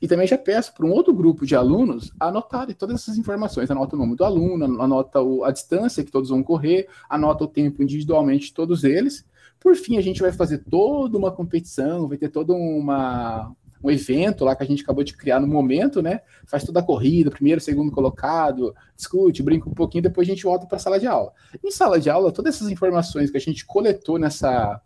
E 0.00 0.08
também 0.08 0.26
já 0.26 0.36
peço 0.36 0.74
para 0.74 0.84
um 0.84 0.90
outro 0.90 1.14
grupo 1.14 1.46
de 1.46 1.54
alunos 1.54 2.12
anotarem 2.18 2.74
todas 2.74 3.02
essas 3.02 3.16
informações. 3.16 3.70
Anota 3.70 3.96
o 3.96 3.98
nome 3.98 4.16
do 4.16 4.24
aluno, 4.24 4.82
anota 4.82 5.20
a 5.44 5.50
distância 5.50 6.04
que 6.04 6.10
todos 6.10 6.30
vão 6.30 6.42
correr, 6.42 6.88
anota 7.08 7.44
o 7.44 7.48
tempo 7.48 7.82
individualmente 7.82 8.52
todos 8.52 8.84
eles. 8.84 9.24
Por 9.58 9.74
fim, 9.74 9.96
a 9.96 10.02
gente 10.02 10.20
vai 10.20 10.32
fazer 10.32 10.58
toda 10.58 11.16
uma 11.16 11.30
competição, 11.30 12.08
vai 12.08 12.18
ter 12.18 12.28
todo 12.28 12.54
uma, 12.54 13.52
um 13.82 13.90
evento 13.90 14.44
lá 14.44 14.54
que 14.54 14.62
a 14.62 14.66
gente 14.66 14.82
acabou 14.82 15.02
de 15.02 15.16
criar 15.16 15.40
no 15.40 15.46
momento, 15.46 16.02
né? 16.02 16.20
Faz 16.46 16.62
toda 16.62 16.80
a 16.80 16.82
corrida, 16.82 17.30
primeiro, 17.30 17.60
segundo 17.60 17.90
colocado, 17.90 18.74
discute, 18.94 19.42
brinca 19.42 19.68
um 19.68 19.74
pouquinho, 19.74 20.02
depois 20.02 20.28
a 20.28 20.30
gente 20.30 20.44
volta 20.44 20.66
para 20.66 20.76
a 20.76 20.80
sala 20.80 21.00
de 21.00 21.06
aula. 21.06 21.32
Em 21.64 21.70
sala 21.70 21.98
de 21.98 22.10
aula, 22.10 22.32
todas 22.32 22.54
essas 22.56 22.68
informações 22.68 23.30
que 23.30 23.36
a 23.36 23.40
gente 23.40 23.64
coletou 23.64 24.18
nessa 24.18 24.80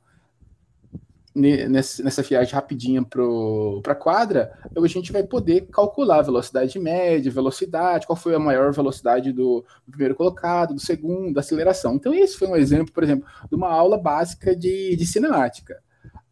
nessa 1.35 2.23
viagem 2.23 2.53
rapidinha 2.55 3.05
para 3.05 3.93
a 3.93 3.95
quadra, 3.95 4.53
a 4.77 4.87
gente 4.89 5.13
vai 5.13 5.23
poder 5.23 5.69
calcular 5.73 6.19
a 6.19 6.23
velocidade 6.23 6.79
média, 6.79 7.31
velocidade, 7.31 8.07
qual 8.07 8.17
foi 8.17 8.35
a 8.35 8.39
maior 8.39 8.73
velocidade 8.73 9.33
do, 9.33 9.65
primeiro 9.89 10.15
colocado, 10.15 10.75
do 10.75 10.81
segundo, 10.81 11.39
aceleração. 11.39 11.95
Então, 11.95 12.13
esse 12.13 12.37
foi 12.37 12.49
um 12.49 12.57
exemplo, 12.57 12.93
por 12.93 13.05
exemplo, 13.05 13.29
de 13.49 13.55
uma 13.55 13.69
aula 13.69 13.97
básica 13.97 14.57
de, 14.57 14.97
de 14.97 15.07
cinemática. 15.07 15.81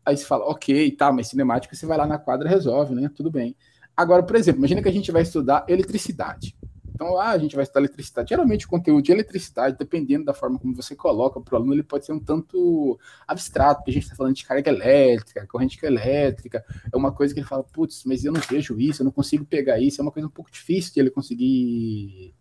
Aí 0.04 0.16
você 0.16 0.24
fala, 0.24 0.46
ok, 0.46 0.90
tá, 0.92 1.12
mas 1.12 1.28
cinemática 1.28 1.76
você 1.76 1.86
vai 1.86 1.96
lá 1.96 2.06
na 2.06 2.18
quadra 2.18 2.48
resolve, 2.48 2.94
né? 2.94 3.10
Tudo 3.14 3.30
bem. 3.30 3.54
Agora, 3.96 4.22
por 4.22 4.36
exemplo, 4.36 4.60
imagina 4.60 4.82
que 4.82 4.88
a 4.88 4.92
gente 4.92 5.12
vai 5.12 5.22
estudar 5.22 5.64
eletricidade. 5.68 6.56
Então, 6.98 7.16
ah, 7.16 7.30
a 7.30 7.38
gente 7.38 7.54
vai 7.54 7.62
estudar 7.62 7.78
eletricidade. 7.78 8.30
Geralmente, 8.30 8.66
o 8.66 8.68
conteúdo 8.68 9.00
de 9.00 9.12
eletricidade, 9.12 9.76
dependendo 9.78 10.24
da 10.24 10.34
forma 10.34 10.58
como 10.58 10.74
você 10.74 10.96
coloca 10.96 11.40
para 11.40 11.54
o 11.54 11.56
aluno, 11.56 11.72
ele 11.72 11.84
pode 11.84 12.04
ser 12.04 12.10
um 12.10 12.18
tanto 12.18 12.98
abstrato, 13.24 13.76
porque 13.76 13.92
a 13.92 13.94
gente 13.94 14.02
está 14.02 14.16
falando 14.16 14.34
de 14.34 14.44
carga 14.44 14.68
elétrica, 14.68 15.46
corrente 15.46 15.78
elétrica. 15.86 16.64
É 16.92 16.96
uma 16.96 17.12
coisa 17.12 17.32
que 17.32 17.38
ele 17.38 17.46
fala, 17.46 17.62
putz, 17.62 18.02
mas 18.04 18.24
eu 18.24 18.32
não 18.32 18.40
vejo 18.40 18.80
isso, 18.80 19.02
eu 19.02 19.04
não 19.04 19.12
consigo 19.12 19.44
pegar 19.44 19.78
isso. 19.78 20.00
É 20.00 20.02
uma 20.02 20.10
coisa 20.10 20.26
um 20.26 20.30
pouco 20.30 20.50
difícil 20.50 20.92
de 20.92 20.98
ele 20.98 21.10
conseguir 21.10 22.34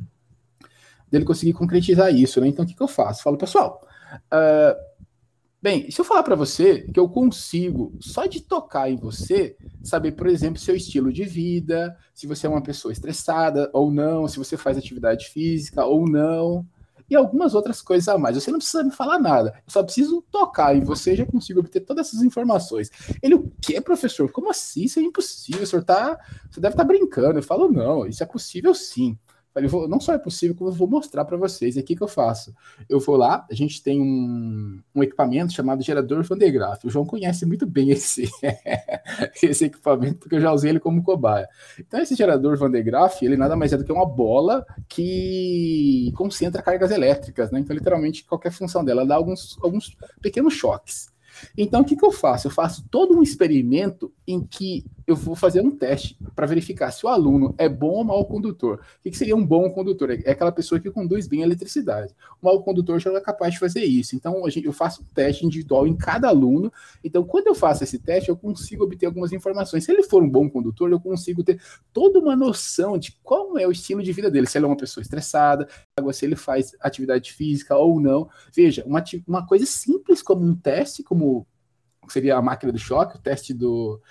dele 1.11 1.23
conseguir 1.23 1.53
concretizar 1.53 2.11
isso, 2.11 2.41
né? 2.41 2.47
Então, 2.47 2.65
o 2.65 2.67
que, 2.67 2.73
que 2.73 2.81
eu 2.81 2.87
faço? 2.87 3.21
Falo, 3.21 3.37
pessoal, 3.37 3.87
uh, 4.33 4.86
Bem, 5.67 5.91
se 5.91 5.99
eu 5.99 6.05
falar 6.05 6.23
para 6.23 6.33
você 6.33 6.83
que 6.93 6.97
eu 6.97 7.09
consigo, 7.09 7.93
só 7.99 8.25
de 8.25 8.39
tocar 8.39 8.89
em 8.89 8.95
você, 8.95 9.57
saber, 9.83 10.13
por 10.13 10.27
exemplo, 10.27 10.61
seu 10.61 10.73
estilo 10.73 11.11
de 11.11 11.25
vida, 11.25 11.93
se 12.15 12.25
você 12.25 12.47
é 12.47 12.49
uma 12.49 12.63
pessoa 12.63 12.93
estressada 12.93 13.69
ou 13.73 13.91
não, 13.91 14.29
se 14.29 14.37
você 14.37 14.55
faz 14.55 14.77
atividade 14.77 15.27
física 15.27 15.83
ou 15.83 16.09
não, 16.09 16.65
e 17.09 17.17
algumas 17.17 17.53
outras 17.53 17.81
coisas 17.81 18.07
a 18.07 18.17
mais. 18.17 18.37
Você 18.37 18.49
não 18.49 18.59
precisa 18.59 18.81
me 18.81 18.91
falar 18.91 19.19
nada, 19.19 19.55
eu 19.57 19.69
só 19.69 19.83
preciso 19.83 20.23
tocar 20.31 20.73
em 20.73 20.79
você 20.79 21.17
já 21.17 21.25
consigo 21.25 21.59
obter 21.59 21.81
todas 21.81 22.07
essas 22.07 22.21
informações. 22.23 22.89
Ele, 23.21 23.35
o 23.35 23.51
que, 23.61 23.81
professor? 23.81 24.31
Como 24.31 24.49
assim? 24.49 24.85
Isso 24.85 25.01
é 25.01 25.03
impossível, 25.03 25.63
o 25.63 25.67
senhor 25.67 25.83
tá. 25.83 26.17
Você 26.49 26.61
deve 26.61 26.75
estar 26.75 26.85
tá 26.85 26.87
brincando. 26.87 27.39
Eu 27.39 27.43
falo, 27.43 27.69
não, 27.69 28.07
isso 28.07 28.23
é 28.23 28.25
possível 28.25 28.73
sim. 28.73 29.17
Falei, 29.57 29.69
vou, 29.69 29.87
não 29.87 29.99
só 29.99 30.13
é 30.13 30.19
possível, 30.19 30.55
como 30.55 30.69
eu 30.69 30.73
vou 30.73 30.87
mostrar 30.87 31.25
para 31.25 31.35
vocês. 31.35 31.75
E 31.75 31.79
aqui 31.79 31.95
que 31.95 32.03
eu 32.03 32.07
faço. 32.07 32.53
Eu 32.87 32.99
vou 32.99 33.15
lá, 33.15 33.43
a 33.49 33.55
gente 33.55 33.81
tem 33.81 33.99
um, 33.99 34.79
um 34.93 35.01
equipamento 35.01 35.51
chamado 35.51 35.81
gerador 35.81 36.23
Van 36.23 36.37
de 36.37 36.51
Graaff. 36.51 36.85
O 36.85 36.91
João 36.91 37.03
conhece 37.03 37.43
muito 37.43 37.65
bem 37.65 37.89
esse, 37.89 38.29
esse 39.41 39.65
equipamento, 39.65 40.19
porque 40.19 40.35
eu 40.35 40.41
já 40.41 40.53
usei 40.53 40.69
ele 40.69 40.79
como 40.79 41.01
cobaia. 41.01 41.49
Então, 41.79 41.99
esse 41.99 42.13
gerador 42.13 42.55
Van 42.55 42.69
de 42.69 42.83
Graaff, 42.83 43.25
ele 43.25 43.35
nada 43.35 43.55
mais 43.55 43.73
é 43.73 43.77
do 43.77 43.83
que 43.83 43.91
uma 43.91 44.05
bola 44.05 44.63
que 44.87 46.13
concentra 46.15 46.61
cargas 46.61 46.91
elétricas, 46.91 47.49
né? 47.49 47.59
Então, 47.59 47.75
literalmente, 47.75 48.25
qualquer 48.25 48.51
função 48.51 48.85
dela 48.85 49.07
dá 49.07 49.15
alguns, 49.15 49.57
alguns 49.63 49.97
pequenos 50.21 50.53
choques. 50.53 51.11
Então, 51.57 51.81
o 51.81 51.85
que, 51.85 51.95
que 51.95 52.05
eu 52.05 52.11
faço? 52.11 52.45
Eu 52.45 52.51
faço 52.51 52.85
todo 52.91 53.17
um 53.17 53.23
experimento 53.23 54.13
em 54.27 54.39
que 54.39 54.85
eu 55.07 55.15
vou 55.15 55.37
fazer 55.37 55.61
um 55.61 55.71
teste 55.71 56.17
para 56.35 56.45
verificar 56.45 56.91
se 56.91 57.05
o 57.05 57.09
aluno 57.09 57.55
é 57.57 57.69
bom 57.69 57.91
ou 57.91 58.03
mau 58.03 58.25
condutor. 58.25 58.81
O 58.99 59.01
que, 59.01 59.17
seria 59.17 59.37
um 59.37 59.45
bom 59.45 59.71
condutor? 59.71 60.11
É 60.11 60.31
aquela 60.31 60.51
pessoa 60.51 60.81
que 60.81 60.91
conduz 60.91 61.27
bem 61.27 61.41
a 61.41 61.45
eletricidade. 61.45 62.13
O 62.41 62.45
mau 62.45 62.61
condutor 62.61 62.99
já 62.99 63.09
é 63.13 63.21
capaz 63.21 63.53
de 63.53 63.59
fazer 63.59 63.85
isso. 63.85 64.17
Então, 64.17 64.43
eu 64.61 64.73
faço 64.73 65.01
um 65.01 65.05
teste 65.05 65.45
individual 65.45 65.87
em 65.87 65.95
cada 65.95 66.27
aluno. 66.27 66.69
Então, 67.01 67.23
quando 67.23 67.47
eu 67.47 67.55
faço 67.55 67.85
esse 67.85 67.97
teste, 67.99 68.27
eu 68.27 68.35
consigo 68.35 68.83
obter 68.83 69.05
algumas 69.05 69.31
informações. 69.31 69.85
Se 69.85 69.93
ele 69.93 70.03
for 70.03 70.21
um 70.21 70.29
bom 70.29 70.49
condutor, 70.49 70.91
eu 70.91 70.99
consigo 70.99 71.41
ter 71.41 71.61
toda 71.93 72.19
uma 72.19 72.35
noção 72.35 72.97
de 72.97 73.17
qual 73.23 73.57
é 73.57 73.65
o 73.65 73.71
estilo 73.71 74.03
de 74.03 74.11
vida 74.11 74.29
dele. 74.29 74.45
Se 74.45 74.57
ele 74.57 74.65
é 74.65 74.67
uma 74.67 74.75
pessoa 74.75 75.01
estressada, 75.01 75.69
se 76.11 76.25
ele 76.25 76.35
faz 76.35 76.75
atividade 76.81 77.31
física 77.31 77.77
ou 77.77 78.01
não. 78.01 78.29
Veja, 78.53 78.83
uma, 78.85 79.01
uma 79.25 79.47
coisa 79.47 79.65
simples 79.65 80.21
como 80.21 80.43
um 80.43 80.53
teste, 80.53 81.01
como 81.01 81.47
seria 82.09 82.35
a 82.35 82.41
máquina 82.41 82.73
do 82.73 82.79
choque, 82.79 83.17
o 83.17 83.21
teste 83.21 83.53
do 83.53 84.01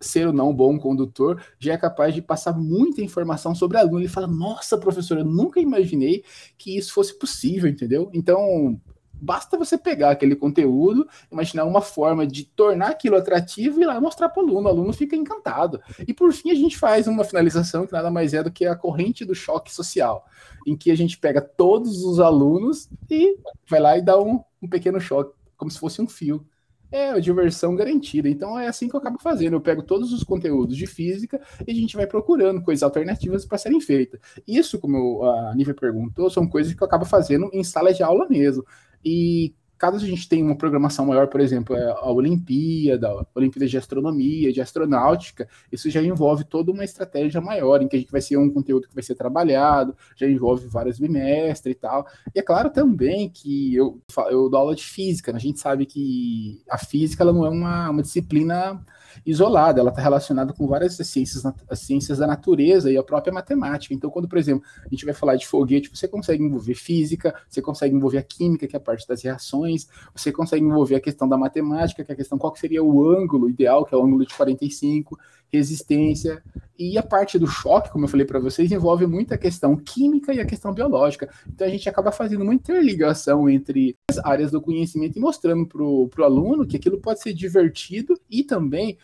ser 0.00 0.26
ou 0.26 0.32
não 0.32 0.52
bom 0.52 0.78
condutor, 0.78 1.42
já 1.58 1.74
é 1.74 1.76
capaz 1.76 2.14
de 2.14 2.20
passar 2.20 2.56
muita 2.56 3.00
informação 3.00 3.54
sobre 3.54 3.78
aluno. 3.78 4.00
Ele 4.00 4.08
fala: 4.08 4.26
Nossa, 4.26 4.76
professor, 4.76 5.18
eu 5.18 5.24
nunca 5.24 5.60
imaginei 5.60 6.24
que 6.58 6.76
isso 6.76 6.92
fosse 6.92 7.18
possível, 7.18 7.70
entendeu? 7.70 8.10
Então, 8.12 8.80
basta 9.22 9.56
você 9.56 9.78
pegar 9.78 10.10
aquele 10.10 10.34
conteúdo, 10.34 11.08
imaginar 11.30 11.64
uma 11.64 11.80
forma 11.80 12.26
de 12.26 12.44
tornar 12.44 12.88
aquilo 12.88 13.16
atrativo 13.16 13.80
e 13.80 13.86
lá 13.86 14.00
mostrar 14.00 14.28
para 14.28 14.42
o 14.42 14.46
aluno. 14.46 14.66
O 14.66 14.70
aluno 14.70 14.92
fica 14.92 15.14
encantado. 15.14 15.80
E 16.06 16.12
por 16.12 16.32
fim, 16.32 16.50
a 16.50 16.54
gente 16.54 16.76
faz 16.76 17.06
uma 17.06 17.22
finalização 17.22 17.86
que 17.86 17.92
nada 17.92 18.10
mais 18.10 18.34
é 18.34 18.42
do 18.42 18.50
que 18.50 18.66
a 18.66 18.74
corrente 18.74 19.24
do 19.24 19.34
choque 19.34 19.72
social, 19.72 20.26
em 20.66 20.76
que 20.76 20.90
a 20.90 20.96
gente 20.96 21.16
pega 21.18 21.40
todos 21.40 22.02
os 22.02 22.18
alunos 22.18 22.88
e 23.08 23.38
vai 23.68 23.80
lá 23.80 23.96
e 23.96 24.02
dá 24.02 24.20
um, 24.20 24.40
um 24.60 24.68
pequeno 24.68 25.00
choque, 25.00 25.32
como 25.56 25.70
se 25.70 25.78
fosse 25.78 26.02
um 26.02 26.08
fio 26.08 26.44
é 26.92 27.18
diversão 27.18 27.74
garantida. 27.74 28.28
Então 28.28 28.58
é 28.58 28.68
assim 28.68 28.88
que 28.88 28.94
eu 28.94 29.00
acabo 29.00 29.18
fazendo. 29.18 29.54
Eu 29.54 29.60
pego 29.60 29.82
todos 29.82 30.12
os 30.12 30.22
conteúdos 30.22 30.76
de 30.76 30.86
física 30.86 31.40
e 31.66 31.72
a 31.72 31.74
gente 31.74 31.96
vai 31.96 32.06
procurando 32.06 32.62
coisas 32.62 32.82
alternativas 32.82 33.44
para 33.46 33.58
serem 33.58 33.80
feitas. 33.80 34.20
Isso, 34.46 34.78
como 34.78 35.24
a 35.24 35.54
Nívia 35.54 35.74
perguntou, 35.74 36.30
são 36.30 36.46
coisas 36.46 36.74
que 36.74 36.82
eu 36.82 36.86
acabo 36.86 37.04
fazendo 37.04 37.48
em 37.52 37.64
sala 37.64 37.92
de 37.92 38.02
aula 38.02 38.28
mesmo. 38.28 38.64
E 39.04 39.54
caso 39.82 39.96
a 39.96 40.08
gente 40.08 40.28
tenha 40.28 40.44
uma 40.44 40.54
programação 40.54 41.04
maior, 41.04 41.26
por 41.26 41.40
exemplo, 41.40 41.74
é 41.74 41.90
a 41.90 42.08
Olimpíada, 42.08 43.08
a 43.08 43.26
Olimpíada 43.34 43.66
de 43.66 43.76
Astronomia, 43.76 44.52
de 44.52 44.60
Astronáutica, 44.60 45.48
isso 45.72 45.90
já 45.90 46.00
envolve 46.00 46.44
toda 46.44 46.70
uma 46.70 46.84
estratégia 46.84 47.40
maior, 47.40 47.82
em 47.82 47.88
que 47.88 47.96
a 47.96 47.98
gente 47.98 48.12
vai 48.12 48.20
ser 48.20 48.36
um 48.36 48.48
conteúdo 48.48 48.86
que 48.86 48.94
vai 48.94 49.02
ser 49.02 49.16
trabalhado, 49.16 49.96
já 50.14 50.28
envolve 50.28 50.68
vários 50.68 51.00
bimestres 51.00 51.74
e 51.74 51.78
tal. 51.80 52.06
E 52.32 52.38
é 52.38 52.42
claro 52.42 52.70
também 52.70 53.28
que 53.28 53.74
eu, 53.74 54.00
eu 54.30 54.48
dou 54.48 54.60
aula 54.60 54.76
de 54.76 54.84
física, 54.84 55.32
né? 55.32 55.38
a 55.38 55.40
gente 55.40 55.58
sabe 55.58 55.84
que 55.84 56.62
a 56.70 56.78
física 56.78 57.24
ela 57.24 57.32
não 57.32 57.44
é 57.44 57.48
uma, 57.48 57.90
uma 57.90 58.02
disciplina 58.02 58.80
isolada, 59.24 59.80
ela 59.80 59.90
está 59.90 60.02
relacionada 60.02 60.52
com 60.52 60.66
várias 60.66 60.96
ciências, 60.96 61.44
as 61.68 61.80
ciências 61.80 62.18
da 62.18 62.26
natureza 62.26 62.90
e 62.90 62.96
a 62.96 63.02
própria 63.02 63.32
matemática. 63.32 63.94
Então, 63.94 64.10
quando, 64.10 64.28
por 64.28 64.38
exemplo, 64.38 64.64
a 64.84 64.88
gente 64.88 65.04
vai 65.04 65.14
falar 65.14 65.36
de 65.36 65.46
foguete, 65.46 65.90
você 65.94 66.08
consegue 66.08 66.42
envolver 66.42 66.74
física, 66.74 67.34
você 67.48 67.60
consegue 67.62 67.94
envolver 67.94 68.18
a 68.18 68.22
química, 68.22 68.66
que 68.66 68.76
é 68.76 68.78
a 68.78 68.80
parte 68.80 69.06
das 69.06 69.22
reações, 69.22 69.86
você 70.14 70.32
consegue 70.32 70.64
envolver 70.64 70.96
a 70.96 71.00
questão 71.00 71.28
da 71.28 71.36
matemática, 71.36 72.04
que 72.04 72.10
é 72.10 72.14
a 72.14 72.16
questão 72.16 72.38
qual 72.38 72.54
seria 72.56 72.82
o 72.82 73.08
ângulo 73.08 73.48
ideal, 73.48 73.84
que 73.84 73.94
é 73.94 73.98
o 73.98 74.02
ângulo 74.02 74.26
de 74.26 74.34
45, 74.34 75.18
resistência. 75.52 76.42
E 76.78 76.96
a 76.98 77.02
parte 77.02 77.38
do 77.38 77.46
choque, 77.46 77.90
como 77.90 78.04
eu 78.04 78.08
falei 78.08 78.26
para 78.26 78.40
vocês, 78.40 78.72
envolve 78.72 79.06
muita 79.06 79.38
questão 79.38 79.76
química 79.76 80.32
e 80.32 80.40
a 80.40 80.46
questão 80.46 80.72
biológica. 80.72 81.32
Então 81.46 81.66
a 81.66 81.70
gente 81.70 81.88
acaba 81.88 82.10
fazendo 82.10 82.42
uma 82.42 82.54
interligação 82.54 83.48
entre 83.48 83.96
as 84.10 84.18
áreas 84.18 84.50
do 84.50 84.60
conhecimento 84.60 85.16
e 85.16 85.20
mostrando 85.20 85.66
para 85.66 85.82
o 85.82 86.24
aluno 86.24 86.66
que 86.66 86.76
aquilo 86.76 87.00
pode 87.00 87.20
ser 87.20 87.34
divertido 87.34 88.18
e 88.30 88.42
também 88.42 88.98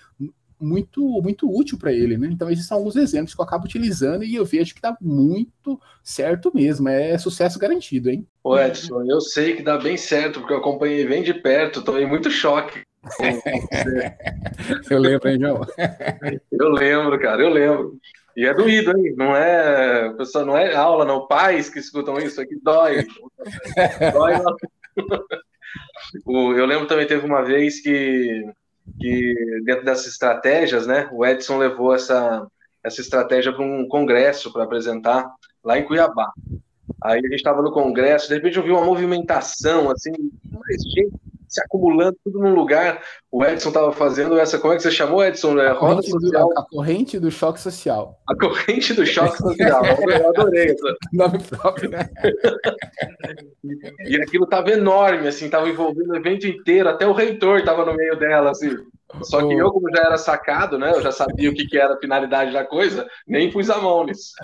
muito 0.60 1.22
muito 1.22 1.48
útil 1.48 1.78
para 1.78 1.92
ele, 1.92 2.18
né? 2.18 2.28
Então 2.32 2.50
esses 2.50 2.66
são 2.66 2.78
alguns 2.78 2.96
exemplos 2.96 3.34
que 3.34 3.40
eu 3.40 3.44
acabo 3.44 3.64
utilizando 3.64 4.24
e 4.24 4.34
eu 4.34 4.44
vejo 4.44 4.74
que 4.74 4.80
dá 4.80 4.96
muito 5.00 5.80
certo 6.02 6.50
mesmo, 6.52 6.88
é 6.88 7.16
sucesso 7.16 7.58
garantido, 7.58 8.10
hein? 8.10 8.26
Ô 8.42 8.58
Edson, 8.58 9.04
eu 9.04 9.20
sei 9.20 9.54
que 9.54 9.62
dá 9.62 9.78
bem 9.78 9.96
certo 9.96 10.40
porque 10.40 10.52
eu 10.52 10.58
acompanhei 10.58 11.06
bem 11.06 11.22
de 11.22 11.34
perto, 11.34 11.84
em 11.96 12.08
muito 12.08 12.30
choque. 12.30 12.82
Eu 14.90 14.98
lembro, 14.98 15.28
hein, 15.28 15.38
João? 15.40 15.66
eu 16.50 16.68
lembro, 16.70 17.18
cara, 17.20 17.42
eu 17.42 17.48
lembro. 17.48 17.98
E 18.36 18.46
é 18.46 18.54
doído, 18.54 18.96
hein? 18.96 19.14
Não 19.16 19.34
é, 19.34 20.12
pessoal, 20.14 20.46
não 20.46 20.56
é 20.56 20.74
aula, 20.74 21.04
não. 21.04 21.26
Pais 21.26 21.68
que 21.68 21.78
escutam 21.78 22.18
isso 22.18 22.40
aqui 22.40 22.56
dói. 22.62 23.06
dói. 24.12 24.34
Eu 26.26 26.66
lembro 26.66 26.86
também 26.86 27.06
teve 27.06 27.26
uma 27.26 27.42
vez 27.42 27.80
que, 27.80 28.44
que 29.00 29.34
dentro 29.64 29.84
dessas 29.84 30.06
estratégias, 30.06 30.86
né, 30.86 31.08
o 31.12 31.26
Edson 31.26 31.58
levou 31.58 31.94
essa, 31.94 32.46
essa 32.82 33.00
estratégia 33.00 33.52
para 33.52 33.64
um 33.64 33.86
congresso 33.88 34.52
para 34.52 34.64
apresentar 34.64 35.28
lá 35.62 35.78
em 35.78 35.84
Cuiabá. 35.84 36.32
Aí 37.02 37.18
a 37.18 37.22
gente 37.22 37.34
estava 37.34 37.60
no 37.60 37.72
congresso, 37.72 38.28
de 38.28 38.34
repente 38.34 38.56
eu 38.56 38.62
vi 38.62 38.70
uma 38.70 38.84
movimentação, 38.84 39.90
assim, 39.90 40.12
mais 40.50 40.82
gente 40.94 41.27
se 41.48 41.60
acumulando 41.62 42.16
tudo 42.24 42.38
num 42.40 42.54
lugar. 42.54 43.02
O 43.30 43.44
Edson 43.44 43.68
estava 43.68 43.92
fazendo 43.92 44.38
essa, 44.38 44.58
como 44.58 44.72
é 44.72 44.76
que 44.76 44.82
você 44.82 44.90
chamou, 44.90 45.24
Edson? 45.24 45.58
É, 45.58 45.70
a, 45.70 45.74
corrente 45.74 46.10
do, 46.10 46.58
a 46.58 46.66
corrente 46.66 47.18
do 47.18 47.30
choque 47.30 47.60
social. 47.60 48.20
A 48.28 48.36
corrente 48.36 48.94
do 48.94 49.06
choque 49.06 49.36
social. 49.38 49.82
Eu 50.08 50.28
adorei. 50.28 50.74
Nome 51.12 51.38
próprio, 51.42 51.90
né? 51.90 52.08
e 54.06 54.16
aquilo 54.16 54.44
estava 54.44 54.70
enorme, 54.70 55.28
assim, 55.28 55.46
estava 55.46 55.68
envolvendo 55.68 56.10
o 56.10 56.16
evento 56.16 56.46
inteiro, 56.46 56.88
até 56.88 57.06
o 57.06 57.12
reitor 57.12 57.58
estava 57.58 57.84
no 57.84 57.94
meio 57.94 58.18
dela, 58.18 58.50
assim. 58.50 58.76
Só 59.22 59.46
que 59.46 59.54
eu, 59.54 59.70
como 59.70 59.90
já 59.90 60.02
era 60.02 60.18
sacado, 60.18 60.78
né? 60.78 60.92
Eu 60.92 61.00
já 61.00 61.10
sabia 61.10 61.50
o 61.50 61.54
que, 61.54 61.66
que 61.66 61.78
era 61.78 61.94
a 61.94 61.98
finalidade 61.98 62.52
da 62.52 62.64
coisa, 62.64 63.08
nem 63.26 63.50
pus 63.50 63.70
a 63.70 63.78
mão 63.78 64.04
nisso. 64.04 64.34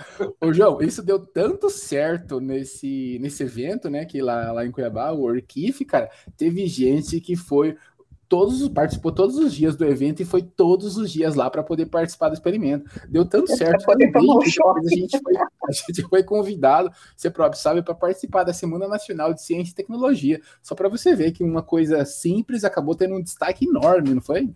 Ô, 0.41 0.51
João, 0.51 0.81
isso 0.81 1.03
deu 1.03 1.19
tanto 1.19 1.69
certo 1.69 2.39
nesse, 2.39 3.19
nesse 3.21 3.43
evento, 3.43 3.89
né? 3.89 4.05
Que 4.05 4.21
lá, 4.21 4.51
lá 4.51 4.65
em 4.65 4.71
Cuiabá, 4.71 5.11
o 5.11 5.23
Orkif, 5.23 5.85
cara, 5.85 6.09
teve 6.35 6.65
gente 6.67 7.21
que 7.21 7.35
foi 7.35 7.77
todos 8.27 8.67
participou 8.69 9.11
todos 9.11 9.37
os 9.37 9.53
dias 9.53 9.75
do 9.75 9.85
evento 9.85 10.21
e 10.21 10.25
foi 10.25 10.41
todos 10.41 10.97
os 10.97 11.11
dias 11.11 11.35
lá 11.35 11.49
para 11.49 11.63
poder 11.63 11.87
participar 11.87 12.29
do 12.29 12.33
experimento. 12.33 12.89
Deu 13.09 13.25
tanto 13.25 13.51
é 13.51 13.55
certo 13.55 13.85
que 13.85 13.91
a, 13.91 14.95
gente 14.95 15.19
foi, 15.19 15.37
a 15.37 15.71
gente 15.71 16.01
foi 16.03 16.23
convidado, 16.23 16.91
você 17.15 17.29
próprio 17.29 17.61
sabe, 17.61 17.81
para 17.81 17.93
participar 17.93 18.43
da 18.43 18.53
Semana 18.53 18.87
Nacional 18.87 19.33
de 19.33 19.43
Ciência 19.43 19.71
e 19.71 19.75
Tecnologia. 19.75 20.41
Só 20.61 20.75
para 20.75 20.89
você 20.89 21.15
ver 21.15 21.31
que 21.31 21.43
uma 21.43 21.61
coisa 21.61 22.03
simples 22.05 22.63
acabou 22.63 22.95
tendo 22.95 23.15
um 23.15 23.23
destaque 23.23 23.67
enorme, 23.67 24.13
não 24.13 24.21
foi? 24.21 24.49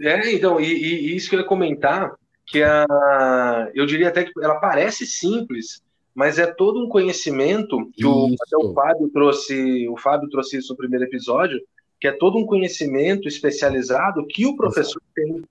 É, 0.00 0.32
então, 0.32 0.60
e, 0.60 0.66
e 0.66 1.16
isso 1.16 1.28
que 1.28 1.36
eu 1.36 1.40
ia 1.40 1.46
comentar, 1.46 2.14
que 2.46 2.62
a, 2.62 3.70
eu 3.74 3.86
diria 3.86 4.08
até 4.08 4.24
que 4.24 4.32
ela 4.42 4.56
parece 4.56 5.06
simples, 5.06 5.82
mas 6.14 6.38
é 6.38 6.46
todo 6.46 6.84
um 6.84 6.88
conhecimento 6.88 7.90
que 7.92 8.06
o, 8.06 8.28
o 8.60 8.74
Fábio 8.74 9.08
trouxe, 9.12 9.88
o 9.88 9.96
Fábio 9.96 10.28
trouxe 10.28 10.58
isso 10.58 10.72
no 10.72 10.76
primeiro 10.76 11.04
episódio, 11.04 11.60
que 12.00 12.08
é 12.08 12.12
todo 12.12 12.38
um 12.38 12.46
conhecimento 12.46 13.28
especializado 13.28 14.26
que 14.26 14.46
o 14.46 14.56
professor 14.56 15.00
tem, 15.14 15.42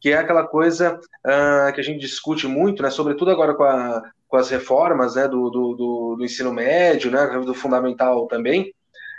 que 0.00 0.10
é 0.10 0.16
aquela 0.16 0.46
coisa 0.46 0.98
uh, 0.98 1.72
que 1.72 1.80
a 1.80 1.84
gente 1.84 2.00
discute 2.00 2.46
muito, 2.46 2.82
né, 2.82 2.90
sobretudo 2.90 3.30
agora 3.30 3.54
com, 3.54 3.64
a, 3.64 4.02
com 4.26 4.36
as 4.36 4.50
reformas 4.50 5.14
né, 5.14 5.28
do, 5.28 5.50
do, 5.50 6.16
do, 6.16 6.24
ensino 6.24 6.52
médio, 6.52 7.10
né, 7.10 7.26
do 7.44 7.54
fundamental 7.54 8.26
também, 8.26 8.72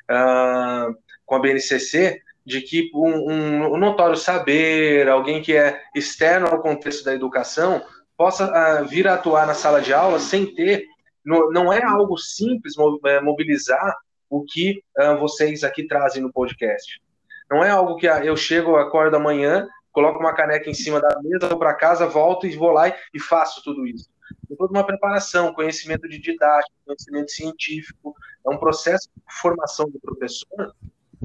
uh, 0.09 0.95
com 1.25 1.35
a 1.35 1.39
BNCC, 1.39 2.21
de 2.45 2.61
que 2.61 2.89
um, 2.93 3.73
um, 3.73 3.77
notório 3.77 4.17
saber, 4.17 5.07
alguém 5.07 5.41
que 5.41 5.55
é 5.55 5.79
externo 5.95 6.47
ao 6.47 6.61
contexto 6.61 7.03
da 7.03 7.13
educação, 7.13 7.83
possa 8.17 8.47
uh, 8.81 8.85
vir 8.85 9.07
a 9.07 9.13
atuar 9.13 9.45
na 9.45 9.53
sala 9.53 9.81
de 9.81 9.93
aula 9.93 10.19
sem 10.19 10.47
ter, 10.47 10.85
no, 11.23 11.51
não 11.51 11.71
é 11.71 11.83
algo 11.83 12.17
simples 12.17 12.73
eh, 13.05 13.21
mobilizar 13.21 13.95
o 14.31 14.45
que 14.45 14.81
uh, 14.97 15.19
vocês 15.19 15.61
aqui 15.61 15.85
trazem 15.85 16.23
no 16.23 16.31
podcast. 16.31 17.01
Não 17.49 17.61
é 17.61 17.69
algo 17.69 17.97
que 17.97 18.07
uh, 18.07 18.23
eu 18.23 18.37
chego, 18.37 18.77
acordo 18.77 19.17
amanhã, 19.17 19.67
coloco 19.91 20.19
uma 20.19 20.33
caneca 20.33 20.69
em 20.69 20.73
cima 20.73 21.01
da 21.01 21.21
mesa, 21.21 21.49
vou 21.49 21.59
para 21.59 21.73
casa, 21.73 22.07
volto 22.07 22.47
e 22.47 22.55
vou 22.55 22.71
lá 22.71 22.87
e, 22.87 22.95
e 23.13 23.19
faço 23.19 23.61
tudo 23.61 23.85
isso. 23.85 24.09
Tem 24.47 24.55
toda 24.55 24.71
uma 24.71 24.85
preparação, 24.85 25.53
conhecimento 25.53 26.07
de 26.07 26.17
didática, 26.17 26.73
conhecimento 26.85 27.31
científico, 27.31 28.15
é 28.47 28.49
um 28.49 28.57
processo 28.57 29.09
de 29.13 29.41
formação 29.41 29.89
do 29.89 29.99
professor 29.99 30.73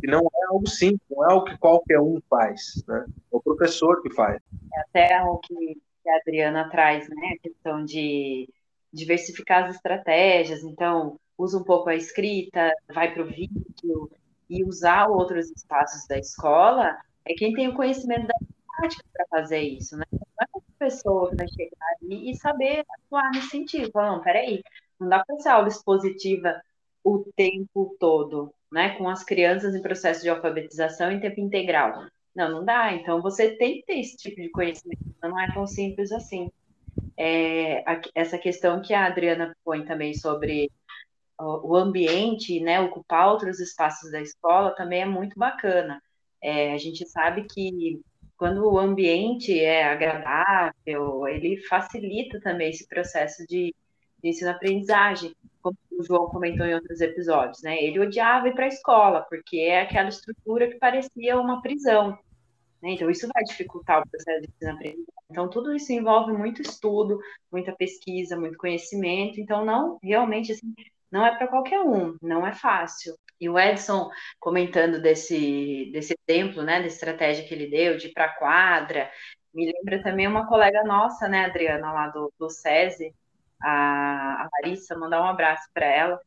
que 0.01 0.07
não 0.09 0.21
é 0.21 0.47
algo 0.49 0.69
simples, 0.69 1.01
não 1.09 1.25
é 1.25 1.33
algo 1.33 1.47
que 1.47 1.57
qualquer 1.59 2.01
um 2.01 2.21
faz, 2.29 2.85
né? 2.87 3.07
É 3.09 3.37
o 3.37 3.41
professor 3.41 4.03
que 4.03 4.13
faz. 4.13 4.43
É 4.75 4.81
até 4.81 5.23
o 5.23 5.39
que 5.39 5.79
a 6.07 6.17
Adriana 6.17 6.69
traz, 6.69 7.09
né? 7.09 7.35
A 7.35 7.39
questão 7.39 7.85
de 7.85 8.49
diversificar 8.93 9.65
as 9.65 9.77
estratégias. 9.77 10.63
Então, 10.65 11.19
usa 11.39 11.59
um 11.59 11.65
pouco 11.65 11.89
a 11.89 11.95
escrita, 11.95 12.73
vai 12.93 13.13
para 13.13 13.23
o 13.23 13.27
vídeo 13.27 14.11
e 14.49 14.65
usar 14.65 15.09
outros 15.09 15.51
espaços 15.51 16.07
da 16.07 16.19
escola, 16.19 16.97
é 17.25 17.35
quem 17.35 17.53
tem 17.53 17.69
o 17.69 17.75
conhecimento 17.75 18.27
da 18.27 18.35
prática 18.77 19.05
para 19.13 19.27
fazer 19.29 19.61
isso, 19.61 19.97
né? 19.97 20.05
Não 20.13 20.21
é 20.41 20.47
qualquer 20.47 20.73
pessoa 20.79 21.31
que 21.31 21.37
vai 21.37 21.49
chegar 21.49 21.87
ali 22.03 22.31
e 22.31 22.37
saber 22.37 22.85
atuar 22.89 23.31
nesse 23.33 23.49
sentido. 23.49 23.91
Não, 23.95 24.21
peraí, 24.23 24.63
não 25.01 25.09
dá 25.09 25.25
para 25.25 25.39
ser 25.39 25.49
aula 25.49 25.69
expositiva 25.69 26.61
o 27.03 27.25
tempo 27.37 27.97
todo, 27.99 28.53
né? 28.71 28.97
Com 28.97 29.09
as 29.09 29.25
crianças 29.25 29.75
em 29.75 29.83
processo 29.83 30.23
de 30.23 30.29
alfabetização 30.29 31.11
em 31.11 31.21
tempo 31.21 31.41
integral. 31.41 32.07
Não, 32.35 32.51
não 32.51 32.65
dá. 32.65 32.93
Então, 32.93 33.23
você 33.23 33.57
tem 33.57 33.77
que 33.77 33.87
ter 33.87 33.99
esse 33.99 34.17
tipo 34.17 34.41
de 34.41 34.51
conhecimento. 34.51 35.01
Não 35.23 35.41
é 35.41 35.53
tão 35.53 35.67
simples 35.67 36.13
assim. 36.13 36.51
É, 37.17 37.79
a, 37.91 38.01
essa 38.15 38.37
questão 38.37 38.83
que 38.83 38.93
a 38.93 39.07
Adriana 39.07 39.57
põe 39.65 39.85
também 39.85 40.13
sobre 40.15 40.71
o 41.39 41.77
ambiente, 41.77 42.61
né, 42.61 42.81
ocupar 42.81 43.29
outros 43.31 43.61
espaços 43.61 44.11
da 44.11 44.21
escola 44.21 44.75
também 44.75 45.03
é 45.03 45.07
muito 45.07 45.39
bacana. 45.39 46.03
É, 46.43 46.73
a 46.73 46.79
gente 46.79 47.07
sabe 47.09 47.45
que 47.45 48.01
quando 48.37 48.71
o 48.71 48.79
ambiente 48.79 49.59
é 49.59 49.85
agradável, 49.85 51.27
ele 51.27 51.59
facilita 51.69 52.41
também 52.41 52.71
esse 52.71 52.87
processo 52.87 53.47
de, 53.47 53.75
de 54.23 54.29
ensino-aprendizagem, 54.29 55.35
como 55.63 55.77
o 55.99 56.03
João 56.03 56.29
comentou 56.29 56.67
em 56.67 56.75
outros 56.75 57.01
episódios, 57.01 57.63
né? 57.63 57.83
Ele 57.83 57.99
odiava 57.99 58.49
ir 58.49 58.55
para 58.55 58.67
a 58.67 58.69
escola, 58.69 59.23
porque 59.29 59.59
é 59.59 59.81
aquela 59.81 60.11
estrutura 60.11 60.69
que 60.69 60.79
parecia 60.79 61.41
uma 61.41 61.63
prisão. 61.63 62.19
Né? 62.83 62.91
Então, 62.91 63.11
isso 63.11 63.27
vai 63.33 63.43
dificultar 63.45 64.03
o 64.03 64.09
processo 64.09 64.43
de 64.43 64.49
ensino-aprendizagem. 64.49 65.17
Então, 65.31 65.49
tudo 65.49 65.75
isso 65.75 65.93
envolve 65.93 66.33
muito 66.33 66.63
estudo, 66.63 67.19
muita 67.51 67.73
pesquisa, 67.73 68.39
muito 68.39 68.59
conhecimento. 68.59 69.41
Então, 69.41 69.65
não, 69.65 69.99
realmente, 70.03 70.53
assim, 70.53 70.73
não 71.11 71.25
é 71.25 71.37
para 71.37 71.49
qualquer 71.49 71.81
um, 71.81 72.17
não 72.23 72.47
é 72.47 72.53
fácil. 72.53 73.15
E 73.41 73.49
o 73.49 73.59
Edson 73.59 74.11
comentando 74.41 75.01
desse, 75.01 75.91
desse 75.93 76.15
exemplo, 76.27 76.63
né, 76.63 76.81
da 76.81 76.87
estratégia 76.87 77.47
que 77.47 77.55
ele 77.55 77.69
deu 77.69 77.97
de 77.97 78.09
ir 78.09 78.13
para 78.13 78.25
a 78.27 78.35
quadra, 78.35 79.11
me 79.55 79.73
lembra 79.73 80.03
também 80.03 80.27
uma 80.27 80.47
colega 80.47 80.85
nossa, 80.85 81.29
né, 81.29 81.45
Adriana, 81.47 81.93
lá 81.93 82.09
do, 82.09 82.33
do 82.39 82.51
SESI, 82.51 83.15
a, 83.63 84.43
a 84.43 84.49
Larissa, 84.53 84.97
mandar 84.99 85.23
um 85.23 85.27
abraço 85.27 85.69
para 85.73 85.87
ela. 85.87 86.21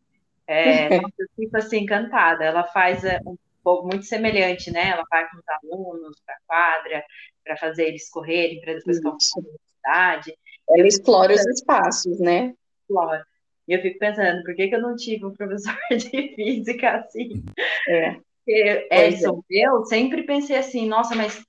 É, 0.48 0.88
eu 1.20 1.28
fico 1.36 1.58
assim 1.58 1.80
encantada. 1.80 2.44
Ela 2.44 2.64
faz 2.66 3.04
é, 3.04 3.20
um 3.26 3.38
pouco 3.64 3.88
muito 3.88 4.06
semelhante, 4.06 4.72
né? 4.72 4.90
Ela 4.90 5.04
vai 5.10 5.30
com 5.30 5.38
os 5.38 5.44
alunos 5.48 6.20
para 6.26 6.36
a 6.36 6.40
quadra, 6.48 7.06
para 7.44 7.58
fazer 7.58 7.88
eles 7.88 8.10
correrem, 8.10 8.60
para 8.62 8.74
depois 8.74 9.00
para 9.00 9.12
a 9.12 9.16
universidade. 9.38 10.38
Ela 10.70 10.88
explora 10.88 11.34
os 11.34 11.46
espaços, 11.46 12.20
né? 12.20 12.54
Explora. 12.82 13.26
E 13.70 13.74
eu 13.74 13.82
fico 13.84 14.00
pensando, 14.00 14.42
por 14.44 14.56
que, 14.56 14.68
que 14.68 14.74
eu 14.74 14.82
não 14.82 14.96
tive 14.96 15.28
um 15.28 15.34
professor 15.34 15.78
de 15.92 16.34
física 16.34 16.98
assim? 16.98 17.46
É. 17.88 18.14
Porque, 18.14 18.88
Edson, 18.92 19.44
é. 19.52 19.68
eu 19.68 19.86
sempre 19.86 20.24
pensei 20.24 20.58
assim, 20.58 20.88
nossa, 20.88 21.14
mas 21.14 21.46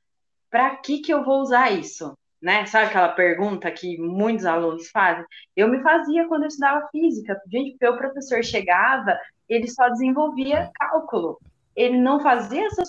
para 0.51 0.77
que, 0.77 0.99
que 1.01 1.11
eu 1.11 1.25
vou 1.25 1.41
usar 1.41 1.71
isso? 1.71 2.15
Né? 2.43 2.67
Sabe 2.67 2.89
aquela 2.89 3.09
pergunta 3.09 3.71
que 3.71 3.97
muitos 3.97 4.45
alunos 4.45 4.91
fazem? 4.91 5.25
Eu 5.57 5.67
me 5.69 5.81
fazia 5.81 6.29
quando 6.29 6.43
eu 6.43 6.49
estudava 6.49 6.87
física. 6.89 7.41
Gente, 7.51 7.73
porque 7.73 7.89
o 7.89 7.97
professor 7.97 8.45
chegava, 8.45 9.19
ele 9.49 9.69
só 9.69 9.89
desenvolvia 9.89 10.71
cálculo. 10.75 11.41
Ele 11.75 11.97
não 11.97 12.21
fazia 12.21 12.67
essa 12.67 12.85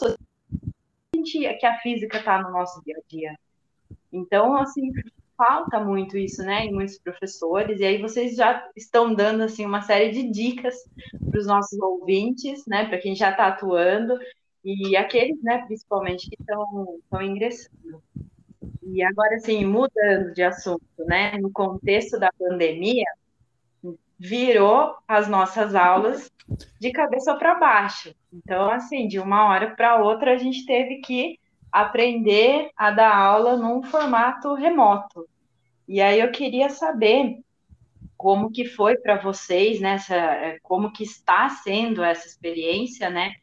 sentia 1.15 1.58
que 1.58 1.65
a 1.65 1.80
física 1.80 2.17
está 2.17 2.41
no 2.41 2.52
nosso 2.52 2.84
dia 2.84 2.98
a 2.98 3.02
dia. 3.10 3.39
Então, 4.12 4.58
assim, 4.58 4.91
falta 5.41 5.80
muito 5.80 6.15
isso, 6.19 6.43
né, 6.43 6.65
em 6.65 6.71
muitos 6.71 6.99
professores, 6.99 7.80
e 7.80 7.84
aí 7.84 8.00
vocês 8.00 8.35
já 8.35 8.69
estão 8.75 9.12
dando, 9.12 9.42
assim, 9.42 9.65
uma 9.65 9.81
série 9.81 10.12
de 10.12 10.29
dicas 10.29 10.75
para 11.31 11.39
os 11.39 11.48
nossos 11.48 11.79
ouvintes, 11.79 12.63
né, 12.67 12.85
para 12.85 13.00
quem 13.00 13.15
já 13.15 13.31
está 13.31 13.48
atuando, 13.48 14.19
e 14.63 14.96
aqueles, 14.96 15.42
né, 15.42 15.65
principalmente, 15.65 16.29
que 16.29 16.37
estão 16.39 17.00
ingressando. 17.19 18.04
E 18.83 19.02
agora, 19.02 19.35
assim, 19.37 19.65
mudando 19.65 20.31
de 20.31 20.44
assunto, 20.44 20.85
né, 21.00 21.39
no 21.39 21.52
contexto 21.52 22.19
da 22.19 22.31
pandemia, 22.37 23.06
virou 24.19 24.94
as 25.08 25.27
nossas 25.27 25.73
aulas 25.73 26.31
de 26.79 26.92
cabeça 26.92 27.33
para 27.33 27.56
baixo. 27.56 28.13
Então, 28.31 28.69
assim, 28.69 29.08
de 29.08 29.17
uma 29.17 29.50
hora 29.50 29.75
para 29.75 30.04
outra, 30.04 30.33
a 30.33 30.37
gente 30.37 30.67
teve 30.67 30.98
que 30.98 31.39
aprender 31.72 32.69
a 32.76 32.92
dar 32.92 33.15
aula 33.15 33.56
num 33.56 33.82
formato 33.84 34.54
remoto. 34.54 35.28
E 35.88 36.02
aí 36.02 36.19
eu 36.19 36.32
queria 36.32 36.69
saber 36.69 37.40
como 38.17 38.52
que 38.52 38.65
foi 38.65 38.98
para 38.98 39.19
vocês, 39.19 39.80
né, 39.80 39.98
como 40.62 40.92
que 40.92 41.04
está 41.04 41.50
sendo 41.50 42.04
essa 42.04 42.28
experiência, 42.28 43.10
né, 43.10 43.34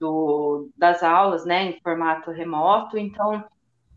do, 0.00 0.70
das 0.76 1.02
aulas, 1.02 1.44
né, 1.44 1.64
em 1.64 1.80
formato 1.80 2.30
remoto. 2.30 2.96
Então, 2.96 3.44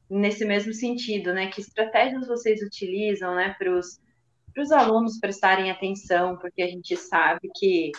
nesse 0.10 0.44
mesmo 0.44 0.74
sentido, 0.74 1.34
né, 1.34 1.48
que 1.48 1.62
estratégias 1.62 2.28
vocês 2.28 2.62
utilizam, 2.62 3.34
né, 3.34 3.56
para 3.58 3.72
os 3.72 4.72
alunos 4.72 5.20
prestarem 5.20 5.72
atenção, 5.72 6.38
porque 6.38 6.62
a 6.62 6.68
gente 6.68 6.98
sabe 6.98 7.50
que 7.56 7.92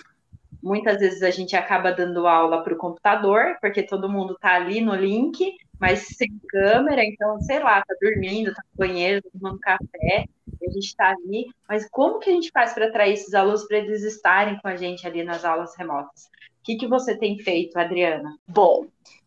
muitas 0.63 0.99
vezes 0.99 1.23
a 1.23 1.31
gente 1.31 1.57
acaba 1.57 1.91
dando 1.91 2.27
aula 2.27 2.63
para 2.63 2.75
o 2.75 2.79
computador, 2.79 3.57
porque 3.61 3.83
todo 3.83 4.11
mundo 4.11 4.35
está 4.35 4.55
ali 4.55 4.81
no 4.81 4.95
link, 4.95 5.57
mas 5.81 6.07
sem 6.17 6.41
câmera, 6.49 7.05
então, 7.05 7.41
sei 7.41 7.59
lá, 7.59 7.83
tá 7.85 7.95
dormindo, 8.01 8.55
tá 8.55 8.63
no 8.63 8.87
banheiro, 8.87 9.23
tá 9.23 9.29
tomando 9.33 9.59
café, 9.59 10.27
a 10.63 10.71
gente 10.71 10.87
está 10.87 11.11
ali, 11.11 11.47
mas 11.69 11.89
como 11.91 12.19
que 12.19 12.31
a 12.31 12.33
gente 12.33 12.51
faz 12.51 12.73
para 12.73 12.87
atrair 12.87 13.15
esses 13.15 13.35
alunos 13.35 13.65
para 13.67 13.79
eles 13.79 14.03
estarem 14.03 14.59
com 14.59 14.69
a 14.69 14.77
gente 14.77 15.07
ali 15.07 15.23
nas 15.23 15.45
aulas 15.45 15.77
remotas? 15.77 16.25
O 16.25 16.65
que, 16.65 16.77
que 16.77 16.87
você 16.87 17.17
tem 17.17 17.39
feito, 17.39 17.79
Adriana? 17.79 18.37
Bom, 18.49 18.87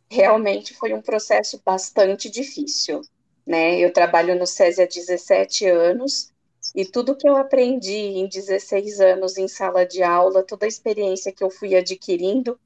realmente 0.09 0.73
foi 0.73 0.93
um 0.93 1.01
processo 1.01 1.61
bastante 1.63 2.29
difícil, 2.29 3.01
né? 3.45 3.77
Eu 3.79 3.93
trabalho 3.93 4.37
no 4.37 4.45
SESI 4.45 4.81
há 4.81 4.85
17 4.85 5.67
anos, 5.67 6.31
e 6.75 6.85
tudo 6.85 7.15
que 7.15 7.27
eu 7.27 7.35
aprendi 7.35 7.93
em 7.93 8.27
16 8.27 8.99
anos 8.99 9.37
em 9.37 9.47
sala 9.47 9.85
de 9.85 10.03
aula, 10.03 10.43
toda 10.43 10.65
a 10.65 10.67
experiência 10.67 11.31
que 11.31 11.43
eu 11.43 11.49
fui 11.49 11.75
adquirindo, 11.75 12.59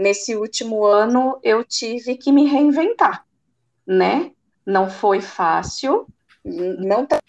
nesse 0.00 0.34
último 0.34 0.86
ano 0.86 1.38
eu 1.42 1.62
tive 1.62 2.16
que 2.16 2.32
me 2.32 2.46
reinventar, 2.46 3.26
né? 3.86 4.32
Não 4.64 4.88
foi 4.88 5.20
fácil, 5.20 6.06
não 6.42 7.04
tá 7.04 7.20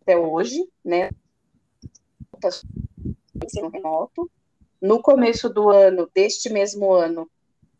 até 0.00 0.16
hoje, 0.16 0.66
né? 0.82 1.10
No 4.80 5.02
começo 5.02 5.50
do 5.50 5.68
ano, 5.68 6.08
deste 6.14 6.48
mesmo 6.48 6.92
ano, 6.92 7.30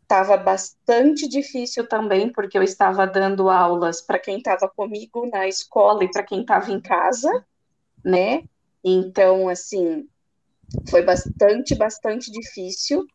estava 0.03 0.37
bastante 0.37 1.27
difícil 1.27 1.87
também, 1.87 2.31
porque 2.31 2.57
eu 2.57 2.63
estava 2.63 3.07
dando 3.07 3.49
aulas 3.49 3.99
para 3.99 4.19
quem 4.19 4.37
estava 4.37 4.69
comigo 4.69 5.27
na 5.27 5.47
escola 5.47 6.03
e 6.03 6.11
para 6.11 6.23
quem 6.23 6.41
estava 6.41 6.71
em 6.71 6.79
casa, 6.79 7.45
né? 8.05 8.43
Então, 8.83 9.49
assim, 9.49 10.07
foi 10.89 11.01
bastante, 11.01 11.75
bastante 11.75 12.31
difícil, 12.31 13.07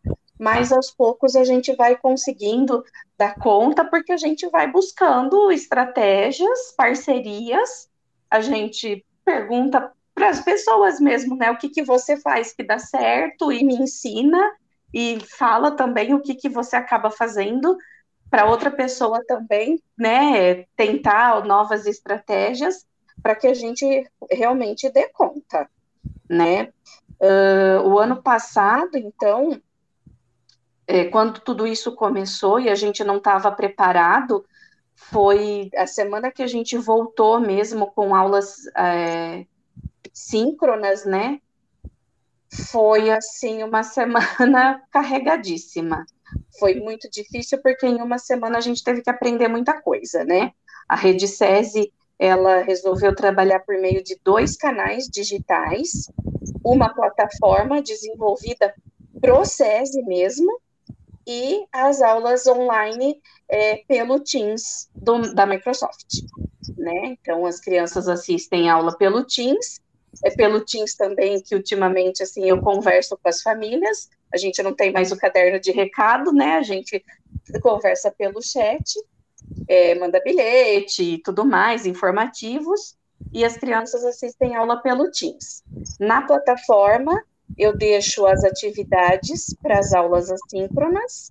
mas 0.43 0.72
aos 0.72 0.90
poucos 0.90 1.36
a 1.36 1.45
gente 1.45 1.72
vai 1.76 1.95
conseguindo 1.95 2.84
dar 3.16 3.38
conta, 3.38 3.84
porque 3.84 4.11
a 4.11 4.16
gente 4.16 4.45
vai 4.49 4.68
buscando 4.68 5.53
estratégias, 5.53 6.74
parcerias, 6.76 7.88
a 8.28 8.40
gente 8.40 9.07
pergunta 9.24 9.93
para 10.12 10.30
as 10.30 10.40
pessoas 10.40 10.99
mesmo, 10.99 11.36
né? 11.36 11.49
O 11.53 11.57
que, 11.57 11.68
que 11.68 11.84
você 11.84 12.16
faz 12.16 12.53
que 12.53 12.64
dá 12.64 12.76
certo 12.76 13.53
e 13.53 13.62
me 13.62 13.76
ensina, 13.76 14.51
e 14.93 15.20
fala 15.38 15.70
também 15.70 16.12
o 16.12 16.20
que, 16.20 16.34
que 16.34 16.49
você 16.49 16.74
acaba 16.74 17.09
fazendo 17.09 17.78
para 18.28 18.45
outra 18.45 18.70
pessoa 18.70 19.24
também, 19.24 19.80
né? 19.97 20.64
Tentar 20.74 21.45
novas 21.45 21.86
estratégias 21.86 22.84
para 23.22 23.36
que 23.36 23.47
a 23.47 23.55
gente 23.55 24.11
realmente 24.28 24.90
dê 24.90 25.09
conta, 25.11 25.70
né? 26.28 26.72
Uh, 27.20 27.86
o 27.86 27.97
ano 27.97 28.20
passado, 28.20 28.99
então, 28.99 29.62
é, 30.87 31.05
quando 31.05 31.41
tudo 31.41 31.66
isso 31.66 31.95
começou 31.95 32.59
e 32.59 32.68
a 32.68 32.74
gente 32.74 33.05
não 33.05 33.18
estava 33.18 33.51
preparado, 33.53 34.45
foi 34.95 35.70
a 35.76 35.87
semana 35.87 36.30
que 36.30 36.43
a 36.43 36.47
gente 36.47 36.76
voltou 36.76 37.41
mesmo 37.41 37.91
com 37.93 38.14
aulas 38.14 38.66
é, 38.76 39.47
síncronas, 40.12 41.05
né? 41.05 41.41
Foi 42.70 43.11
assim 43.11 43.62
uma 43.62 43.83
semana 43.85 44.83
carregadíssima. 44.91 46.05
Foi 46.59 46.74
muito 46.74 47.11
difícil 47.11 47.59
porque 47.62 47.87
em 47.87 48.01
uma 48.01 48.18
semana 48.18 48.59
a 48.59 48.61
gente 48.61 48.83
teve 48.83 49.03
que 49.03 49.11
aprender 49.11 49.49
muita 49.49 49.80
coisa, 49.80 50.24
né? 50.24 50.53
A 50.89 50.97
Rede 50.97 51.28
SESI 51.28 51.93
ela 52.18 52.62
resolveu 52.62 53.14
trabalhar 53.14 53.61
por 53.61 53.76
meio 53.80 54.03
de 54.03 54.16
dois 54.22 54.57
canais 54.57 55.09
digitais, 55.09 56.09
uma 56.64 56.95
plataforma 56.95 57.83
desenvolvida 57.83 58.72
pro 59.20 59.45
SESI 59.45 60.03
mesmo, 60.03 60.61
e 61.27 61.64
as 61.73 62.03
aulas 62.03 62.47
online 62.47 63.20
é, 63.49 63.83
pelo 63.89 64.20
Teams 64.20 64.89
do, 64.95 65.35
da 65.35 65.47
Microsoft. 65.47 66.07
Né? 66.77 67.16
Então, 67.20 67.47
as 67.47 67.61
crianças 67.61 68.09
assistem 68.09 68.68
aula 68.68 68.97
pelo 68.97 69.25
Teams, 69.25 69.81
é 70.25 70.31
pelo 70.31 70.64
Teams 70.64 70.95
também 70.95 71.41
que 71.41 71.55
ultimamente 71.55 72.23
assim 72.23 72.49
eu 72.49 72.61
converso 72.61 73.18
com 73.23 73.29
as 73.29 73.41
famílias. 73.41 74.11
A 74.33 74.37
gente 74.37 74.62
não 74.62 74.75
tem 74.75 74.93
mais 74.93 75.11
o 75.12 75.16
caderno 75.16 75.61
de 75.61 75.70
recado, 75.70 76.33
né? 76.33 76.57
A 76.57 76.62
gente 76.62 77.03
conversa 77.62 78.11
pelo 78.11 78.43
chat, 78.43 78.95
é, 79.68 79.95
manda 79.95 80.20
bilhete 80.23 81.03
e 81.03 81.18
tudo 81.18 81.45
mais, 81.45 81.87
informativos, 81.87 82.97
e 83.33 83.45
as 83.45 83.57
crianças 83.57 84.05
assistem 84.05 84.55
aula 84.55 84.83
pelo 84.83 85.11
Teams. 85.11 85.62
Na 85.99 86.23
plataforma, 86.23 87.23
eu 87.59 87.76
deixo 87.76 88.26
as 88.26 88.44
atividades 88.44 89.55
para 89.61 89.78
as 89.78 89.92
aulas 89.92 90.30
assíncronas 90.30 91.30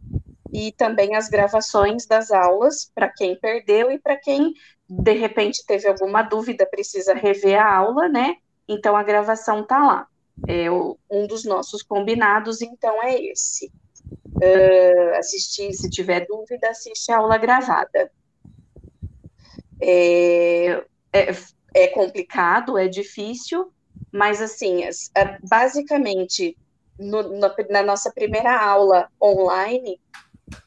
e 0.53 0.71
também 0.73 1.15
as 1.15 1.29
gravações 1.29 2.05
das 2.05 2.31
aulas 2.31 2.91
para 2.93 3.09
quem 3.09 3.35
perdeu 3.39 3.91
e 3.91 3.99
para 3.99 4.17
quem 4.17 4.53
de 4.89 5.13
repente 5.13 5.65
teve 5.65 5.87
alguma 5.87 6.21
dúvida, 6.21 6.65
precisa 6.65 7.13
rever 7.13 7.57
a 7.57 7.75
aula, 7.77 8.09
né? 8.09 8.35
Então 8.67 8.95
a 8.95 9.03
gravação 9.03 9.65
tá 9.65 9.77
lá. 9.77 10.07
É, 10.47 10.69
um 10.71 11.27
dos 11.27 11.45
nossos 11.45 11.81
combinados, 11.83 12.61
então, 12.61 13.01
é 13.03 13.21
esse. 13.21 13.71
Uh, 14.35 15.17
assistir, 15.17 15.71
se 15.73 15.89
tiver 15.89 16.25
dúvida, 16.25 16.69
assiste 16.69 17.11
a 17.11 17.17
aula 17.17 17.37
gravada. 17.37 18.11
É, 19.81 20.83
é, 21.13 21.35
é 21.73 21.87
complicado, 21.87 22.77
é 22.77 22.87
difícil, 22.87 23.71
mas, 24.11 24.41
assim, 24.41 24.81
basicamente, 25.43 26.57
no, 26.99 27.39
na 27.69 27.83
nossa 27.83 28.11
primeira 28.11 28.57
aula 28.57 29.09
online, 29.21 29.99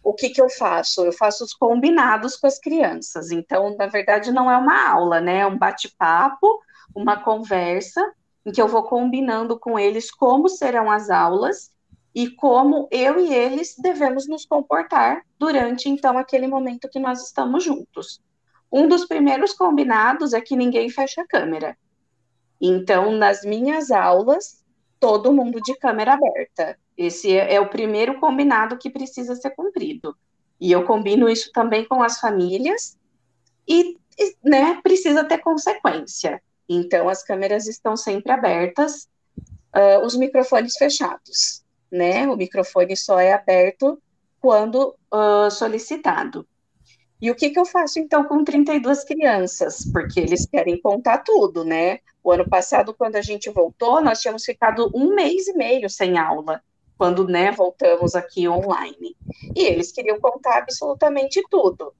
o 0.03 0.14
que, 0.14 0.30
que 0.30 0.40
eu 0.40 0.49
faço? 0.49 1.05
Eu 1.05 1.12
faço 1.12 1.45
os 1.45 1.53
combinados 1.53 2.36
com 2.36 2.47
as 2.47 2.59
crianças. 2.59 3.30
Então, 3.30 3.76
na 3.76 3.86
verdade, 3.86 4.32
não 4.32 4.51
é 4.51 4.57
uma 4.57 4.88
aula, 4.90 5.20
né? 5.20 5.40
É 5.40 5.47
um 5.47 5.59
bate-papo, 5.59 6.61
uma 6.95 7.22
conversa, 7.22 8.01
em 8.47 8.53
que 8.53 8.61
eu 8.61 8.68
vou 8.68 8.84
combinando 8.84 9.59
com 9.59 9.78
eles 9.78 10.11
como 10.11 10.49
serão 10.49 10.90
as 10.90 11.11
aulas 11.11 11.72
e 12.14 12.30
como 12.30 12.88
eu 12.90 13.18
e 13.18 13.34
eles 13.34 13.74
devemos 13.78 14.28
nos 14.28 14.47
comportar 14.47 15.22
durante, 15.38 15.88
então, 15.88 16.16
aquele 16.16 16.47
momento 16.47 16.88
que 16.88 17.01
nós 17.01 17.22
estamos 17.22 17.64
juntos. 17.64 18.20
Um 18.70 18.88
dos 18.88 19.05
primeiros 19.05 19.53
combinados 19.53 20.32
é 20.32 20.40
que 20.40 20.57
ninguém 20.57 20.88
fecha 20.88 21.22
a 21.22 21.26
câmera. 21.26 21.76
Então, 22.61 23.12
nas 23.12 23.42
minhas 23.44 23.90
aulas, 23.90 24.62
todo 24.98 25.32
mundo 25.32 25.61
de 25.61 25.76
câmera 25.76 26.14
aberta. 26.14 26.78
Esse 26.96 27.36
é, 27.36 27.55
é 27.55 27.61
o 27.61 27.68
primeiro 27.68 28.18
combinado 28.20 28.78
que 28.78 28.90
precisa 28.90 29.34
ser 29.34 29.50
cumprido. 29.50 30.16
E 30.61 30.70
eu 30.72 30.84
combino 30.84 31.28
isso 31.28 31.50
também 31.52 31.84
com 31.86 32.02
as 32.02 32.18
famílias 32.18 32.96
e, 33.68 33.98
né, 34.42 34.80
precisa 34.82 35.24
ter 35.24 35.38
consequência. 35.38 36.40
Então, 36.68 37.09
as 37.09 37.22
câmeras 37.22 37.66
estão 37.66 37.96
sempre 37.96 38.32
abertas, 38.32 39.09
uh, 39.74 40.05
os 40.05 40.16
microfones 40.16 40.74
fechados, 40.76 41.62
né? 41.90 42.26
O 42.26 42.36
microfone 42.36 42.96
só 42.96 43.18
é 43.18 43.32
aberto 43.32 44.00
quando 44.40 44.94
uh, 45.12 45.50
solicitado. 45.50 46.46
E 47.21 47.31
o 47.31 47.35
que, 47.35 47.51
que 47.51 47.59
eu 47.59 47.65
faço 47.65 47.99
então 47.99 48.25
com 48.25 48.45
32 48.45 49.05
crianças? 49.05 49.85
Porque 49.93 50.21
eles 50.21 50.47
querem 50.47 50.81
contar 50.81 51.19
tudo, 51.19 51.65
né? 51.65 52.01
O 52.23 52.33
ano 52.33 52.49
passado, 52.49 52.95
quando 52.95 53.17
a 53.17 53.23
gente 53.23 53.51
voltou, 53.51 54.01
nós 54.01 54.21
tínhamos 54.21 54.45
ficado 54.45 54.91
um 54.95 55.15
mês 55.15 55.47
e 55.47 55.55
meio 55.55 55.89
sem 55.89 56.19
aula, 56.19 56.62
quando 56.99 57.27
né, 57.27 57.51
voltamos 57.53 58.15
aqui 58.15 58.49
online. 58.49 59.17
E 59.55 59.62
eles 59.65 59.93
queriam 59.93 60.21
contar 60.21 60.59
absolutamente 60.59 61.43
tudo. 61.51 61.95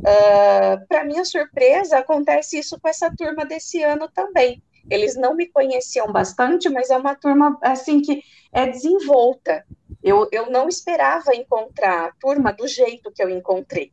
Uh, 0.00 0.06
ah, 0.06 0.84
Para 0.88 1.04
minha 1.04 1.24
surpresa, 1.24 1.98
acontece 1.98 2.58
isso 2.58 2.78
com 2.80 2.88
essa 2.88 3.12
turma 3.16 3.44
desse 3.44 3.82
ano 3.82 4.08
também. 4.08 4.62
Eles 4.88 5.16
não 5.16 5.34
me 5.34 5.48
conheciam 5.48 6.12
bastante, 6.12 6.68
mas 6.68 6.90
é 6.90 6.96
uma 6.96 7.16
turma 7.16 7.58
assim 7.60 8.00
que 8.00 8.22
é 8.52 8.66
desenvolta. 8.66 9.64
Eu, 10.02 10.28
eu 10.30 10.48
não 10.48 10.68
esperava 10.68 11.34
encontrar 11.34 12.06
a 12.06 12.12
turma 12.20 12.52
do 12.52 12.68
jeito 12.68 13.10
que 13.10 13.22
eu 13.22 13.28
encontrei 13.28 13.92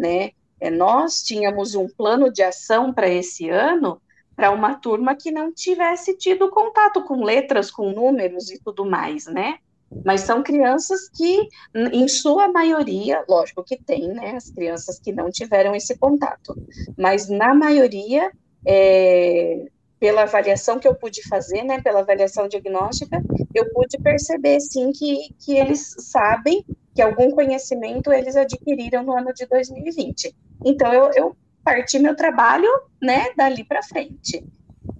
né? 0.00 0.30
É, 0.58 0.70
nós 0.70 1.22
tínhamos 1.22 1.74
um 1.74 1.88
plano 1.88 2.32
de 2.32 2.42
ação 2.42 2.92
para 2.92 3.08
esse 3.08 3.48
ano 3.48 4.00
para 4.34 4.50
uma 4.50 4.74
turma 4.74 5.14
que 5.14 5.30
não 5.30 5.52
tivesse 5.52 6.16
tido 6.16 6.48
contato 6.48 7.04
com 7.04 7.22
letras, 7.22 7.70
com 7.70 7.92
números 7.92 8.50
e 8.50 8.58
tudo 8.58 8.86
mais, 8.86 9.26
né? 9.26 9.58
Mas 10.02 10.22
são 10.22 10.42
crianças 10.42 11.10
que, 11.10 11.46
em 11.74 12.08
sua 12.08 12.48
maioria, 12.48 13.22
lógico 13.28 13.62
que 13.62 13.76
tem, 13.76 14.08
né? 14.08 14.36
As 14.36 14.50
crianças 14.50 14.98
que 14.98 15.12
não 15.12 15.30
tiveram 15.30 15.74
esse 15.74 15.98
contato, 15.98 16.56
mas 16.96 17.28
na 17.28 17.54
maioria, 17.54 18.32
é, 18.66 19.66
pela 19.98 20.22
avaliação 20.22 20.78
que 20.78 20.88
eu 20.88 20.94
pude 20.94 21.26
fazer, 21.28 21.62
né? 21.62 21.82
Pela 21.82 22.00
avaliação 22.00 22.48
diagnóstica, 22.48 23.22
eu 23.54 23.70
pude 23.74 23.98
perceber, 23.98 24.58
sim, 24.60 24.90
que, 24.92 25.34
que 25.38 25.56
eles 25.56 25.96
sabem 25.98 26.64
que 26.94 27.02
algum 27.02 27.30
conhecimento 27.30 28.12
eles 28.12 28.36
adquiriram 28.36 29.02
no 29.02 29.16
ano 29.16 29.32
de 29.32 29.46
2020. 29.46 30.34
Então, 30.64 30.92
eu, 30.92 31.10
eu 31.14 31.36
parti 31.64 31.98
meu 31.98 32.16
trabalho, 32.16 32.68
né, 33.00 33.32
dali 33.36 33.64
para 33.64 33.82
frente. 33.82 34.44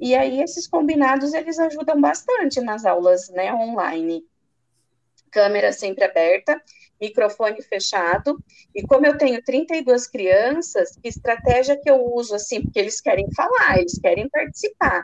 E 0.00 0.14
aí, 0.14 0.40
esses 0.40 0.66
combinados, 0.66 1.34
eles 1.34 1.58
ajudam 1.58 2.00
bastante 2.00 2.60
nas 2.60 2.84
aulas, 2.84 3.28
né, 3.30 3.52
online. 3.52 4.24
câmera 5.30 5.72
sempre 5.72 6.04
aberta, 6.04 6.60
microfone 7.00 7.62
fechado. 7.62 8.38
E 8.74 8.82
como 8.86 9.06
eu 9.06 9.16
tenho 9.16 9.42
32 9.42 10.06
crianças, 10.06 10.96
que 10.96 11.08
estratégia 11.08 11.76
que 11.76 11.90
eu 11.90 12.04
uso 12.14 12.34
assim, 12.34 12.62
porque 12.62 12.78
eles 12.78 13.00
querem 13.00 13.30
falar, 13.32 13.78
eles 13.78 13.98
querem 13.98 14.28
participar. 14.28 15.02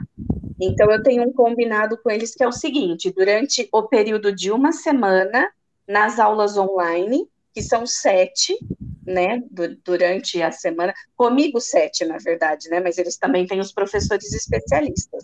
Então 0.61 0.91
eu 0.91 1.03
tenho 1.03 1.23
um 1.23 1.33
combinado 1.33 1.99
com 1.99 2.11
eles 2.11 2.35
que 2.35 2.43
é 2.43 2.49
o 2.49 2.53
seguinte: 2.53 3.13
durante 3.13 3.69
o 3.73 3.83
período 3.83 4.35
de 4.35 4.51
uma 4.51 4.73
semana, 4.73 5.51
nas 5.87 6.19
aulas 6.19 6.57
online, 6.57 7.29
que 7.55 7.63
são 7.63 7.87
sete, 7.87 8.59
né, 9.05 9.43
durante 9.85 10.43
a 10.43 10.51
semana, 10.51 10.93
comigo 11.17 11.61
sete, 11.61 12.05
na 12.05 12.19
verdade, 12.19 12.69
né, 12.69 12.81
mas 12.81 12.99
eles 12.99 13.17
também 13.17 13.47
têm 13.47 13.61
os 13.61 13.73
professores 13.73 14.33
especialistas. 14.33 15.23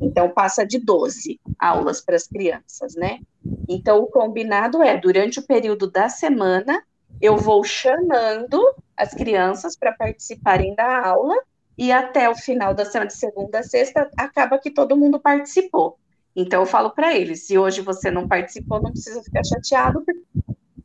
Então, 0.00 0.28
passa 0.30 0.66
de 0.66 0.78
12 0.78 1.40
aulas 1.58 2.00
para 2.00 2.16
as 2.16 2.26
crianças, 2.26 2.94
né? 2.96 3.20
Então, 3.68 4.00
o 4.00 4.06
combinado 4.06 4.82
é, 4.82 4.98
durante 4.98 5.38
o 5.38 5.46
período 5.46 5.88
da 5.88 6.08
semana, 6.08 6.82
eu 7.20 7.36
vou 7.36 7.62
chamando 7.62 8.60
as 8.96 9.14
crianças 9.14 9.76
para 9.76 9.92
participarem 9.92 10.74
da 10.74 11.06
aula, 11.06 11.36
e 11.76 11.90
até 11.90 12.28
o 12.28 12.34
final 12.34 12.74
da 12.74 12.84
semana, 12.84 13.08
de 13.08 13.16
segunda 13.16 13.60
a 13.60 13.62
sexta, 13.62 14.10
acaba 14.16 14.58
que 14.58 14.70
todo 14.70 14.96
mundo 14.96 15.18
participou. 15.18 15.98
Então, 16.34 16.62
eu 16.62 16.66
falo 16.66 16.90
para 16.90 17.14
eles: 17.14 17.46
se 17.46 17.58
hoje 17.58 17.80
você 17.80 18.10
não 18.10 18.26
participou, 18.26 18.80
não 18.80 18.90
precisa 18.90 19.22
ficar 19.22 19.44
chateado, 19.44 20.02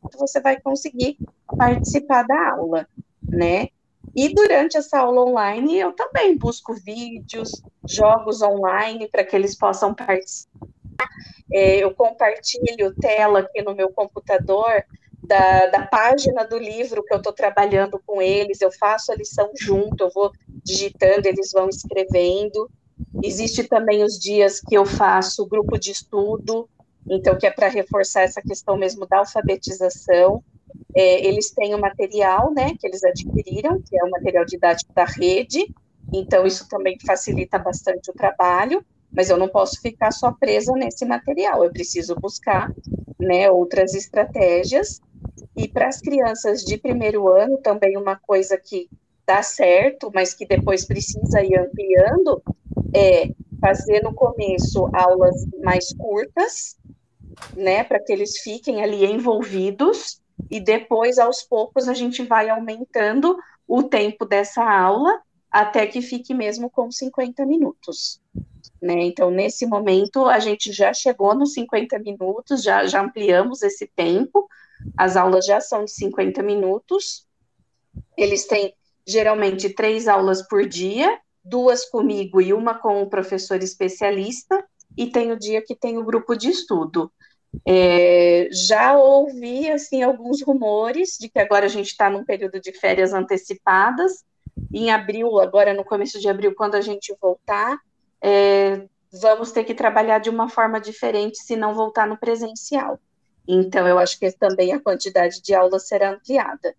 porque 0.00 0.16
você 0.18 0.40
vai 0.40 0.60
conseguir 0.60 1.18
participar 1.56 2.24
da 2.24 2.50
aula, 2.50 2.86
né? 3.22 3.68
E 4.14 4.34
durante 4.34 4.76
essa 4.76 4.98
aula 4.98 5.22
online, 5.22 5.78
eu 5.78 5.92
também 5.92 6.36
busco 6.36 6.74
vídeos, 6.74 7.50
jogos 7.86 8.42
online 8.42 9.08
para 9.08 9.24
que 9.24 9.36
eles 9.36 9.56
possam 9.56 9.94
participar. 9.94 10.58
É, 11.52 11.76
eu 11.76 11.94
compartilho 11.94 12.94
tela 13.00 13.40
aqui 13.40 13.62
no 13.62 13.74
meu 13.74 13.90
computador 13.90 14.84
da, 15.22 15.66
da 15.66 15.86
página 15.86 16.44
do 16.44 16.58
livro 16.58 17.04
que 17.04 17.12
eu 17.12 17.18
estou 17.18 17.32
trabalhando 17.32 18.00
com 18.06 18.20
eles, 18.20 18.60
eu 18.60 18.70
faço 18.72 19.12
a 19.12 19.14
lição 19.14 19.50
junto, 19.54 20.04
eu 20.04 20.10
vou 20.10 20.32
digitando, 20.64 21.28
eles 21.28 21.50
vão 21.52 21.68
escrevendo. 21.68 22.70
Existe 23.22 23.64
também 23.64 24.02
os 24.04 24.18
dias 24.18 24.60
que 24.60 24.76
eu 24.76 24.84
faço 24.84 25.46
grupo 25.46 25.78
de 25.78 25.90
estudo, 25.90 26.68
então, 27.10 27.36
que 27.36 27.46
é 27.46 27.50
para 27.50 27.68
reforçar 27.68 28.22
essa 28.22 28.42
questão 28.42 28.76
mesmo 28.76 29.06
da 29.06 29.18
alfabetização. 29.18 30.42
É, 30.94 31.26
eles 31.26 31.50
têm 31.50 31.74
o 31.74 31.80
material, 31.80 32.52
né, 32.52 32.74
que 32.78 32.86
eles 32.86 33.02
adquiriram, 33.02 33.80
que 33.80 33.98
é 33.98 34.04
o 34.04 34.10
material 34.10 34.44
didático 34.44 34.92
da 34.92 35.04
rede, 35.04 35.66
então 36.12 36.46
isso 36.46 36.68
também 36.68 36.98
facilita 37.06 37.58
bastante 37.58 38.10
o 38.10 38.14
trabalho, 38.14 38.84
mas 39.10 39.30
eu 39.30 39.36
não 39.36 39.48
posso 39.48 39.80
ficar 39.80 40.10
só 40.10 40.32
presa 40.32 40.72
nesse 40.72 41.04
material, 41.04 41.64
eu 41.64 41.72
preciso 41.72 42.14
buscar, 42.16 42.72
né, 43.18 43.50
outras 43.50 43.94
estratégias, 43.94 45.00
e 45.56 45.66
para 45.66 45.88
as 45.88 46.00
crianças 46.00 46.62
de 46.62 46.76
primeiro 46.78 47.28
ano, 47.28 47.58
também 47.58 47.96
uma 47.96 48.16
coisa 48.16 48.58
que 48.58 48.88
dá 49.26 49.42
certo, 49.42 50.10
mas 50.14 50.32
que 50.34 50.46
depois 50.46 50.86
precisa 50.86 51.42
ir 51.42 51.58
ampliando, 51.58 52.42
é 52.94 53.30
fazer 53.60 54.02
no 54.02 54.14
começo 54.14 54.88
aulas 54.92 55.46
mais 55.62 55.92
curtas, 55.94 56.76
né, 57.56 57.84
para 57.84 58.00
que 58.00 58.12
eles 58.12 58.38
fiquem 58.38 58.82
ali 58.82 59.04
envolvidos, 59.04 60.20
e 60.50 60.60
depois, 60.60 61.18
aos 61.18 61.42
poucos, 61.42 61.88
a 61.88 61.94
gente 61.94 62.22
vai 62.22 62.48
aumentando 62.48 63.36
o 63.66 63.82
tempo 63.82 64.24
dessa 64.24 64.62
aula 64.62 65.20
até 65.50 65.86
que 65.86 66.00
fique 66.00 66.34
mesmo 66.34 66.70
com 66.70 66.90
50 66.90 67.44
minutos. 67.44 68.20
Né? 68.80 69.04
Então, 69.04 69.30
nesse 69.30 69.66
momento, 69.66 70.26
a 70.26 70.38
gente 70.38 70.72
já 70.72 70.92
chegou 70.92 71.34
nos 71.34 71.54
50 71.54 71.98
minutos, 71.98 72.62
já, 72.62 72.86
já 72.86 73.02
ampliamos 73.02 73.62
esse 73.62 73.86
tempo, 73.86 74.48
as 74.96 75.16
aulas 75.16 75.44
já 75.44 75.60
são 75.60 75.84
de 75.84 75.90
50 75.90 76.42
minutos, 76.42 77.26
eles 78.16 78.46
têm 78.46 78.72
geralmente 79.06 79.70
três 79.70 80.06
aulas 80.06 80.46
por 80.46 80.66
dia, 80.66 81.18
duas 81.48 81.84
comigo 81.84 82.40
e 82.40 82.52
uma 82.52 82.74
com 82.74 83.02
o 83.02 83.08
professor 83.08 83.62
especialista, 83.62 84.64
e 84.96 85.06
tem 85.06 85.32
o 85.32 85.38
dia 85.38 85.62
que 85.62 85.74
tem 85.74 85.98
o 85.98 86.04
grupo 86.04 86.36
de 86.36 86.48
estudo. 86.48 87.10
É, 87.66 88.48
já 88.52 88.96
ouvi 88.96 89.70
assim 89.70 90.02
alguns 90.02 90.42
rumores 90.42 91.16
de 91.18 91.28
que 91.28 91.38
agora 91.38 91.66
a 91.66 91.68
gente 91.68 91.88
está 91.88 92.10
num 92.10 92.24
período 92.24 92.60
de 92.60 92.72
férias 92.72 93.12
antecipadas. 93.12 94.24
Em 94.72 94.90
abril, 94.90 95.38
agora 95.40 95.72
no 95.72 95.84
começo 95.84 96.20
de 96.20 96.28
abril, 96.28 96.54
quando 96.54 96.74
a 96.74 96.80
gente 96.80 97.14
voltar, 97.20 97.78
é, 98.20 98.86
vamos 99.12 99.52
ter 99.52 99.64
que 99.64 99.74
trabalhar 99.74 100.18
de 100.18 100.30
uma 100.30 100.48
forma 100.48 100.80
diferente 100.80 101.38
se 101.38 101.56
não 101.56 101.74
voltar 101.74 102.06
no 102.06 102.18
presencial. 102.18 102.98
Então, 103.46 103.86
eu 103.88 103.98
acho 103.98 104.18
que 104.18 104.30
também 104.32 104.72
a 104.72 104.80
quantidade 104.80 105.40
de 105.40 105.54
aulas 105.54 105.88
será 105.88 106.10
ampliada. 106.10 106.74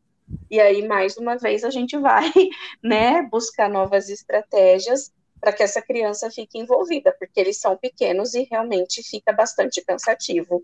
E 0.49 0.59
aí, 0.59 0.87
mais 0.87 1.17
uma 1.17 1.37
vez, 1.37 1.63
a 1.63 1.69
gente 1.69 1.97
vai 1.97 2.31
né, 2.83 3.21
buscar 3.23 3.69
novas 3.69 4.09
estratégias 4.09 5.11
para 5.39 5.53
que 5.53 5.63
essa 5.63 5.81
criança 5.81 6.29
fique 6.29 6.57
envolvida, 6.59 7.15
porque 7.17 7.39
eles 7.39 7.59
são 7.59 7.77
pequenos 7.77 8.33
e 8.33 8.43
realmente 8.49 9.01
fica 9.03 9.31
bastante 9.31 9.83
cansativo, 9.83 10.63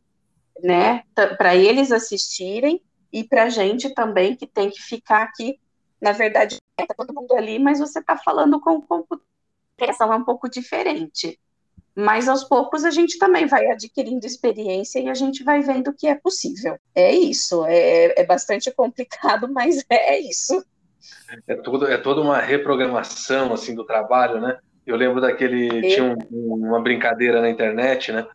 né? 0.61 1.03
Para 1.13 1.55
eles 1.55 1.91
assistirem 1.91 2.81
e 3.11 3.23
para 3.23 3.43
a 3.43 3.49
gente 3.49 3.93
também, 3.93 4.35
que 4.35 4.45
tem 4.45 4.69
que 4.69 4.81
ficar 4.81 5.23
aqui. 5.23 5.59
Na 6.01 6.11
verdade, 6.11 6.57
está 6.77 6.93
todo 6.93 7.13
mundo 7.13 7.33
ali, 7.33 7.57
mas 7.57 7.79
você 7.79 7.99
está 7.99 8.17
falando 8.17 8.59
com 8.59 8.75
o 8.75 8.81
computador, 8.81 9.25
é 9.79 10.15
um 10.15 10.25
pouco 10.25 10.49
diferente. 10.49 11.39
Mas 11.95 12.27
aos 12.27 12.43
poucos 12.43 12.83
a 12.83 12.91
gente 12.91 13.17
também 13.17 13.45
vai 13.45 13.67
adquirindo 13.67 14.25
experiência 14.25 14.99
e 14.99 15.07
a 15.07 15.13
gente 15.13 15.43
vai 15.43 15.61
vendo 15.61 15.93
que 15.93 16.07
é 16.07 16.15
possível. 16.15 16.77
É 16.93 17.13
isso, 17.13 17.65
é, 17.65 18.19
é 18.19 18.25
bastante 18.25 18.69
complicado, 18.71 19.47
mas 19.53 19.83
é 19.89 20.19
isso 20.19 20.63
é 21.47 21.55
tudo 21.55 21.87
é 21.87 21.97
toda 21.97 22.21
uma 22.21 22.39
reprogramação 22.39 23.53
assim 23.53 23.75
do 23.75 23.83
trabalho, 23.83 24.39
né? 24.39 24.57
Eu 24.85 24.95
lembro 24.95 25.19
daquele 25.19 25.81
tinha 25.81 26.03
um, 26.03 26.15
uma 26.31 26.81
brincadeira 26.81 27.41
na 27.41 27.49
internet, 27.49 28.11
né? 28.11 28.27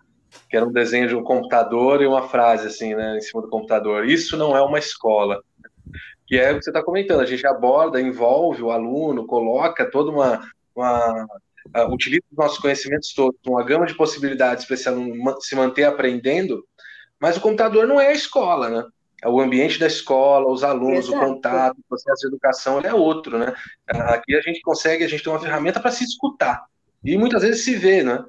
Que 0.48 0.56
era 0.56 0.66
um 0.66 0.72
desenho 0.72 1.08
de 1.08 1.14
um 1.14 1.22
computador 1.22 2.02
e 2.02 2.06
uma 2.06 2.28
frase 2.28 2.66
assim, 2.66 2.94
né, 2.94 3.16
em 3.16 3.20
cima 3.20 3.42
do 3.42 3.48
computador. 3.48 4.04
Isso 4.04 4.36
não 4.36 4.56
é 4.56 4.62
uma 4.62 4.78
escola. 4.78 5.42
Que 6.26 6.38
é 6.38 6.52
o 6.52 6.58
que 6.58 6.64
você 6.64 6.70
está 6.70 6.82
comentando. 6.82 7.20
A 7.20 7.26
gente 7.26 7.46
aborda, 7.46 8.00
envolve 8.00 8.62
o 8.62 8.70
aluno, 8.70 9.26
coloca 9.26 9.88
toda 9.88 10.10
uma, 10.10 10.48
uma 10.74 11.26
uh, 11.76 11.92
utiliza 11.92 12.22
os 12.30 12.38
nossos 12.38 12.58
conhecimentos 12.58 13.12
todos, 13.12 13.38
uma 13.46 13.62
gama 13.64 13.86
de 13.86 13.94
possibilidades 13.94 14.64
para 14.64 14.74
esse 14.74 14.88
aluno 14.88 15.40
se 15.40 15.54
manter 15.54 15.84
aprendendo. 15.84 16.64
Mas 17.20 17.36
o 17.36 17.40
computador 17.40 17.86
não 17.86 18.00
é 18.00 18.08
a 18.08 18.12
escola, 18.12 18.68
né? 18.68 18.84
É 19.22 19.28
o 19.28 19.38
ambiente 19.38 19.78
da 19.78 19.86
escola, 19.86 20.50
os 20.50 20.64
alunos, 20.64 21.06
Exato. 21.06 21.16
o 21.16 21.20
contato, 21.20 21.78
o 21.78 21.88
processo 21.88 22.22
de 22.22 22.28
educação 22.28 22.80
é 22.80 22.94
outro, 22.94 23.38
né? 23.38 23.54
Aqui 23.86 24.34
a 24.34 24.40
gente 24.40 24.62
consegue, 24.62 25.04
a 25.04 25.08
gente 25.08 25.22
tem 25.22 25.32
uma 25.32 25.40
ferramenta 25.40 25.78
para 25.78 25.90
se 25.90 26.04
escutar 26.04 26.64
e 27.04 27.16
muitas 27.16 27.42
vezes 27.42 27.64
se 27.64 27.76
vê, 27.76 28.02
né? 28.02 28.24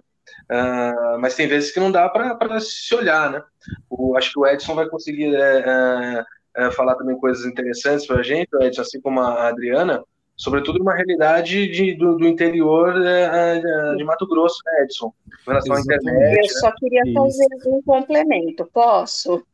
Uh, 0.50 1.20
mas 1.20 1.36
tem 1.36 1.48
vezes 1.48 1.72
que 1.72 1.80
não 1.80 1.92
dá 1.92 2.10
para 2.10 2.60
se 2.60 2.94
olhar, 2.94 3.32
né? 3.32 3.44
O, 3.90 4.18
acho 4.18 4.32
que 4.32 4.40
o 4.40 4.46
Edson 4.46 4.76
vai 4.76 4.88
conseguir 4.88 5.34
é, 5.36 5.64
é, 5.66 6.24
é, 6.58 6.72
falar 6.72 6.96
também 6.96 7.18
coisas 7.18 7.46
interessantes 7.46 8.06
para 8.06 8.20
a 8.20 8.24
gente, 8.24 8.50
Edson, 8.62 8.82
assim 8.82 9.02
como 9.02 9.20
a 9.20 9.48
Adriana, 9.48 10.04
sobretudo 10.42 10.80
numa 10.80 10.96
realidade 10.96 11.68
de, 11.68 11.94
do, 11.94 12.18
do, 12.18 12.28
interior 12.28 13.00
é, 13.06 13.60
é, 13.60 13.96
de 13.96 14.04
Mato 14.04 14.26
Grosso, 14.26 14.58
né, 14.66 14.84
Edson? 14.84 15.14
Com 15.46 15.52
relação 15.52 15.76
Exatamente. 15.76 16.08
à 16.08 16.14
internet. 16.14 16.40
Eu 16.40 16.60
só 16.60 16.68
né? 16.68 16.74
queria 16.80 17.14
fazer 17.14 17.48
um 17.68 17.82
complemento, 17.84 18.70
posso? 18.74 19.46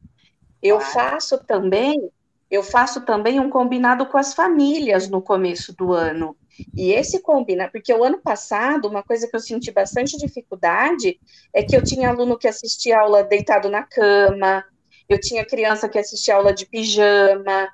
Eu 0.64 0.80
faço 0.80 1.44
também, 1.44 2.10
eu 2.50 2.64
faço 2.64 3.02
também 3.02 3.38
um 3.38 3.50
combinado 3.50 4.06
com 4.06 4.18
as 4.18 4.34
famílias 4.34 5.10
no 5.10 5.22
começo 5.22 5.76
do 5.76 5.92
ano. 5.92 6.38
E 6.74 6.94
esse 6.94 7.22
combina, 7.22 7.70
porque 7.70 7.94
o 7.94 8.04
ano 8.04 8.20
passado, 8.22 8.88
uma 8.88 9.04
coisa 9.04 9.28
que 9.28 9.36
eu 9.36 9.42
senti 9.42 9.70
bastante 9.72 10.18
dificuldade 10.18 11.20
é 11.54 11.64
que 11.64 11.76
eu 11.76 11.84
tinha 11.84 12.08
aluno 12.08 12.38
que 12.38 12.48
assistia 12.48 13.02
aula 13.02 13.26
deitado 13.26 13.70
na 13.70 13.84
cama, 13.84 14.64
eu 15.10 15.20
tinha 15.20 15.46
criança 15.46 15.90
que 15.90 16.00
assistia 16.00 16.36
aula 16.36 16.54
de 16.54 16.66
pijama, 16.66 17.68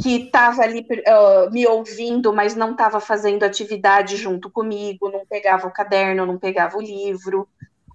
que 0.00 0.24
estava 0.26 0.62
ali 0.62 0.80
uh, 0.80 1.50
me 1.52 1.66
ouvindo, 1.66 2.32
mas 2.32 2.54
não 2.54 2.72
estava 2.72 3.00
fazendo 3.00 3.44
atividade 3.44 4.16
junto 4.16 4.50
comigo, 4.50 5.10
não 5.10 5.26
pegava 5.26 5.66
o 5.66 5.72
caderno, 5.72 6.26
não 6.26 6.38
pegava 6.38 6.76
o 6.76 6.82
livro. 6.82 7.48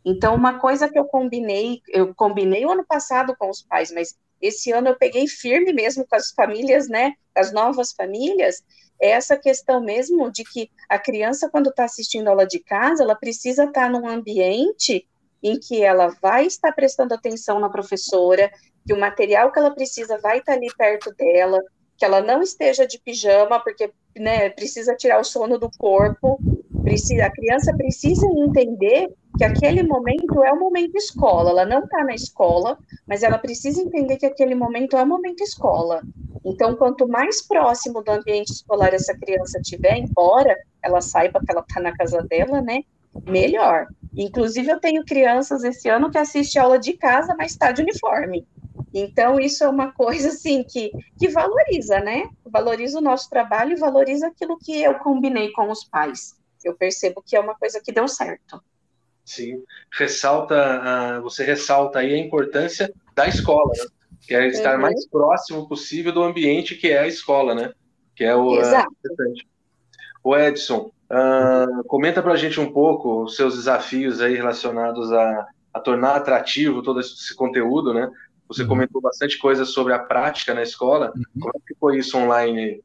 Então, 0.06 0.36
uma 0.36 0.60
coisa 0.60 0.88
que 0.88 0.98
eu 0.98 1.06
combinei, 1.06 1.82
eu 1.90 2.14
combinei 2.16 2.66
o 2.66 2.72
ano 2.72 2.86
passado 2.86 3.36
com 3.38 3.50
os 3.50 3.62
pais, 3.62 3.92
mas 3.92 4.16
esse 4.42 4.72
ano 4.72 4.90
eu 4.90 4.96
peguei 4.96 5.28
firme 5.28 5.74
mesmo 5.74 6.06
com 6.08 6.16
as 6.16 6.32
famílias, 6.32 6.88
né, 6.88 7.14
as 7.36 7.52
novas 7.52 7.92
famílias, 7.92 8.64
é 9.02 9.12
essa 9.12 9.38
questão 9.38 9.82
mesmo 9.82 10.32
de 10.32 10.44
que 10.44 10.70
a 10.88 10.98
criança, 10.98 11.50
quando 11.50 11.70
está 11.70 11.86
assistindo 11.86 12.28
aula 12.28 12.46
de 12.46 12.60
casa, 12.60 13.04
ela 13.04 13.16
precisa 13.16 13.66
estar 13.66 13.84
tá 13.84 13.90
num 13.90 14.08
ambiente 14.08 15.08
em 15.42 15.58
que 15.58 15.82
ela 15.82 16.08
vai 16.22 16.46
estar 16.46 16.72
prestando 16.74 17.14
atenção 17.14 17.60
na 17.60 17.70
professora, 17.70 18.52
que 18.86 18.94
o 18.94 19.00
material 19.00 19.52
que 19.52 19.60
ela 19.60 19.72
precisa 19.72 20.18
vai 20.18 20.40
estar 20.40 20.54
tá 20.54 20.58
ali 20.58 20.68
perto 20.78 21.14
dela, 21.16 21.62
que 22.00 22.06
ela 22.06 22.22
não 22.22 22.42
esteja 22.42 22.88
de 22.88 22.98
pijama, 22.98 23.60
porque 23.60 23.92
né, 24.18 24.50
precisa 24.50 24.96
tirar 24.96 25.20
o 25.20 25.24
sono 25.24 25.60
do 25.60 25.70
corpo, 25.78 26.40
precisa, 26.82 27.26
a 27.26 27.32
criança 27.32 27.76
precisa 27.76 28.26
entender 28.26 29.14
que 29.38 29.44
aquele 29.44 29.84
momento 29.84 30.42
é 30.42 30.52
o 30.52 30.60
momento 30.60 30.96
escola. 30.96 31.52
Ela 31.52 31.66
não 31.66 31.84
está 31.84 32.04
na 32.06 32.16
escola, 32.16 32.78
mas 33.06 33.22
ela 33.22 33.38
precisa 33.38 33.82
entender 33.82 34.16
que 34.16 34.26
aquele 34.26 34.56
momento 34.56 34.96
é 34.96 35.04
o 35.04 35.08
momento 35.08 35.42
escola. 35.42 36.02
Então, 36.46 36.76
quanto 36.76 37.06
mais 37.06 37.46
próximo 37.46 38.02
do 38.02 38.12
ambiente 38.12 38.54
escolar 38.54 38.94
essa 38.94 39.14
criança 39.18 39.60
tiver, 39.62 39.98
embora 39.98 40.56
ela 40.82 41.02
saiba 41.02 41.42
que 41.46 41.52
ela 41.52 41.66
está 41.68 41.82
na 41.82 41.96
casa 41.96 42.24
dela, 42.24 42.62
né? 42.62 42.82
Melhor. 43.26 43.88
Inclusive, 44.16 44.72
eu 44.72 44.80
tenho 44.80 45.04
crianças 45.04 45.66
esse 45.66 45.90
ano 45.90 46.10
que 46.10 46.18
assistem 46.18 46.62
aula 46.62 46.80
de 46.80 46.94
casa, 46.94 47.36
mas 47.38 47.52
está 47.52 47.74
de 47.74 47.82
uniforme. 47.82 48.48
Então, 48.94 49.40
isso 49.40 49.64
é 49.64 49.70
uma 49.70 49.92
coisa, 49.92 50.30
assim, 50.30 50.64
que, 50.64 50.92
que 51.18 51.28
valoriza, 51.28 52.00
né? 52.00 52.30
Valoriza 52.46 52.98
o 52.98 53.02
nosso 53.02 53.30
trabalho 53.30 53.74
e 53.74 53.80
valoriza 53.80 54.28
aquilo 54.28 54.58
que 54.58 54.82
eu 54.82 54.96
combinei 54.96 55.52
com 55.52 55.70
os 55.70 55.84
pais. 55.84 56.36
Eu 56.64 56.76
percebo 56.76 57.24
que 57.26 57.36
é 57.36 57.40
uma 57.40 57.56
coisa 57.56 57.82
que 57.84 57.92
deu 57.92 58.08
certo. 58.08 58.62
Sim. 59.24 59.64
Ressalta, 59.94 61.20
uh, 61.20 61.22
você 61.22 61.44
ressalta 61.44 62.00
aí 62.00 62.14
a 62.14 62.18
importância 62.18 62.92
da 63.14 63.28
escola, 63.28 63.72
né? 63.78 63.86
que 64.30 64.36
é 64.36 64.48
estar 64.48 64.76
uhum. 64.76 64.82
mais 64.82 65.08
próximo 65.08 65.68
possível 65.68 66.12
do 66.12 66.24
ambiente 66.24 66.76
que 66.76 66.90
é 66.90 67.00
a 67.00 67.08
escola, 67.08 67.56
né? 67.56 67.74
Que 68.16 68.24
é 68.24 68.36
o 68.36 68.60
Exato. 68.60 68.92
o 70.24 70.38
Edson, 70.38 70.92
uh, 71.10 71.84
comenta 71.86 72.22
para 72.22 72.34
a 72.34 72.38
gente 72.38 72.60
um 72.60 72.72
pouco 72.72 73.24
os 73.24 73.36
seus 73.36 73.56
desafios 73.56 74.22
aí 74.22 74.36
relacionados 74.36 75.12
a, 75.12 75.48
a 75.74 75.80
tornar 75.80 76.16
atrativo 76.16 76.84
todo 76.84 77.00
esse 77.00 77.36
conteúdo, 77.36 77.94
né? 77.94 78.10
Você 78.50 78.64
uhum. 78.64 78.68
comentou 78.68 79.00
bastante 79.00 79.38
coisa 79.38 79.64
sobre 79.64 79.94
a 79.94 80.00
prática 80.00 80.54
na 80.54 80.64
escola. 80.64 81.14
Uhum. 81.16 81.24
Como 81.40 81.54
é 81.56 81.60
que 81.66 81.76
foi 81.80 82.00
isso 82.00 82.18
online? 82.18 82.82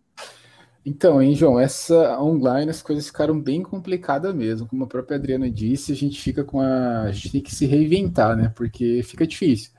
Então, 0.86 1.20
hein, 1.22 1.34
João, 1.34 1.58
essa 1.58 2.20
online 2.20 2.70
as 2.70 2.82
coisas 2.82 3.06
ficaram 3.06 3.40
bem 3.40 3.62
complicadas 3.62 4.34
mesmo. 4.34 4.68
Como 4.68 4.84
a 4.84 4.86
própria 4.86 5.16
Adriana 5.16 5.50
disse, 5.50 5.92
a 5.92 5.96
gente 5.96 6.20
fica 6.20 6.44
com 6.44 6.60
a. 6.60 7.02
A 7.04 7.12
gente 7.12 7.32
tem 7.32 7.40
que 7.40 7.54
se 7.54 7.64
reinventar, 7.64 8.36
né? 8.36 8.52
Porque 8.54 9.02
fica 9.02 9.26
difícil. 9.26 9.70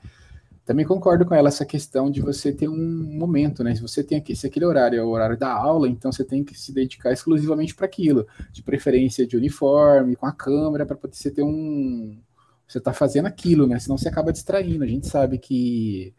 Também 0.64 0.84
concordo 0.84 1.24
com 1.24 1.32
ela 1.32 1.46
essa 1.46 1.64
questão 1.64 2.10
de 2.10 2.20
você 2.20 2.52
ter 2.52 2.68
um 2.68 2.76
momento, 2.76 3.62
né? 3.62 3.72
Se 3.76 3.80
você 3.80 4.02
tem 4.02 4.18
aqui, 4.18 4.34
se 4.34 4.48
aquele 4.48 4.64
horário 4.66 4.98
é 4.98 5.04
o 5.04 5.08
horário 5.10 5.38
da 5.38 5.52
aula, 5.52 5.88
então 5.88 6.10
você 6.10 6.24
tem 6.24 6.42
que 6.42 6.58
se 6.58 6.72
dedicar 6.72 7.12
exclusivamente 7.12 7.72
para 7.72 7.86
aquilo, 7.86 8.26
de 8.50 8.64
preferência 8.64 9.24
de 9.24 9.36
uniforme, 9.36 10.16
com 10.16 10.26
a 10.26 10.32
câmera, 10.32 10.84
para 10.84 10.96
poder 10.96 11.14
você 11.14 11.30
ter 11.30 11.44
um. 11.44 12.18
Você 12.66 12.78
está 12.78 12.92
fazendo 12.92 13.26
aquilo, 13.26 13.66
né? 13.66 13.78
Senão 13.78 13.96
você 13.96 14.08
acaba 14.08 14.32
distraindo. 14.32 14.84
A 14.84 14.86
gente 14.86 15.06
sabe 15.06 15.38
que 15.38 16.12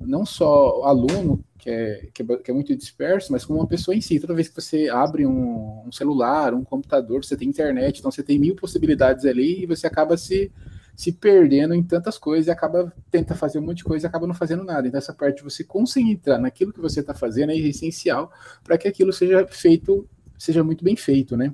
não 0.00 0.26
só 0.26 0.80
o 0.80 0.84
aluno, 0.84 1.42
que 1.58 1.70
é, 1.70 2.08
que 2.12 2.22
é, 2.22 2.36
que 2.36 2.50
é, 2.50 2.54
muito 2.54 2.76
disperso, 2.76 3.32
mas 3.32 3.44
como 3.44 3.60
uma 3.60 3.66
pessoa 3.66 3.94
em 3.94 4.00
si. 4.00 4.20
Toda 4.20 4.34
vez 4.34 4.48
que 4.48 4.60
você 4.60 4.88
abre 4.88 5.26
um, 5.26 5.84
um 5.86 5.92
celular, 5.92 6.54
um 6.54 6.64
computador, 6.64 7.24
você 7.24 7.36
tem 7.36 7.48
internet, 7.48 7.98
então 7.98 8.10
você 8.10 8.22
tem 8.22 8.38
mil 8.38 8.56
possibilidades 8.56 9.24
ali 9.24 9.62
e 9.62 9.66
você 9.66 9.86
acaba 9.86 10.16
se 10.16 10.50
se 10.96 11.12
perdendo 11.12 11.74
em 11.74 11.82
tantas 11.82 12.16
coisas 12.16 12.46
e 12.46 12.50
acaba 12.50 12.90
tenta 13.10 13.34
fazer 13.34 13.58
um 13.58 13.62
monte 13.62 13.78
de 13.78 13.84
coisa 13.84 14.06
e 14.06 14.08
acaba 14.08 14.26
não 14.26 14.34
fazendo 14.34 14.64
nada. 14.64 14.88
Então 14.88 14.96
essa 14.96 15.12
parte 15.12 15.38
de 15.38 15.42
você 15.42 15.62
concentrar 15.62 16.40
naquilo 16.40 16.72
que 16.72 16.80
você 16.80 17.00
está 17.00 17.12
fazendo 17.12 17.52
é 17.52 17.56
essencial 17.56 18.32
para 18.64 18.78
que 18.78 18.88
aquilo 18.88 19.12
seja 19.12 19.46
feito, 19.46 20.08
seja 20.38 20.64
muito 20.64 20.82
bem 20.82 20.96
feito, 20.96 21.36
né? 21.36 21.52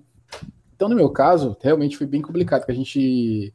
Então 0.76 0.88
no 0.88 0.94
meu 0.94 1.10
caso 1.10 1.56
realmente 1.60 1.96
foi 1.96 2.06
bem 2.06 2.22
complicado, 2.22 2.60
porque 2.60 2.72
a 2.72 2.76
gente 2.76 3.52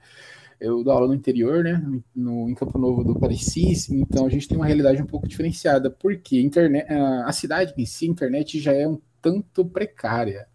eu 0.60 0.84
dou 0.84 0.94
aula 0.94 1.08
no 1.08 1.14
interior, 1.14 1.64
né, 1.64 1.82
no, 2.16 2.50
em 2.50 2.56
Campo 2.56 2.78
Novo 2.78 3.04
do 3.04 3.20
Parecis, 3.20 3.90
então 3.90 4.26
a 4.26 4.30
gente 4.30 4.48
tem 4.48 4.58
uma 4.58 4.66
realidade 4.66 5.02
um 5.02 5.06
pouco 5.06 5.28
diferenciada, 5.28 5.90
porque 5.90 6.40
internet, 6.40 6.88
a 6.92 7.32
cidade 7.32 7.74
em 7.78 7.86
si, 7.86 8.06
a 8.08 8.12
internet 8.12 8.60
já 8.60 8.74
é 8.74 8.88
um 8.88 9.00
tanto 9.22 9.66
precária. 9.66 10.48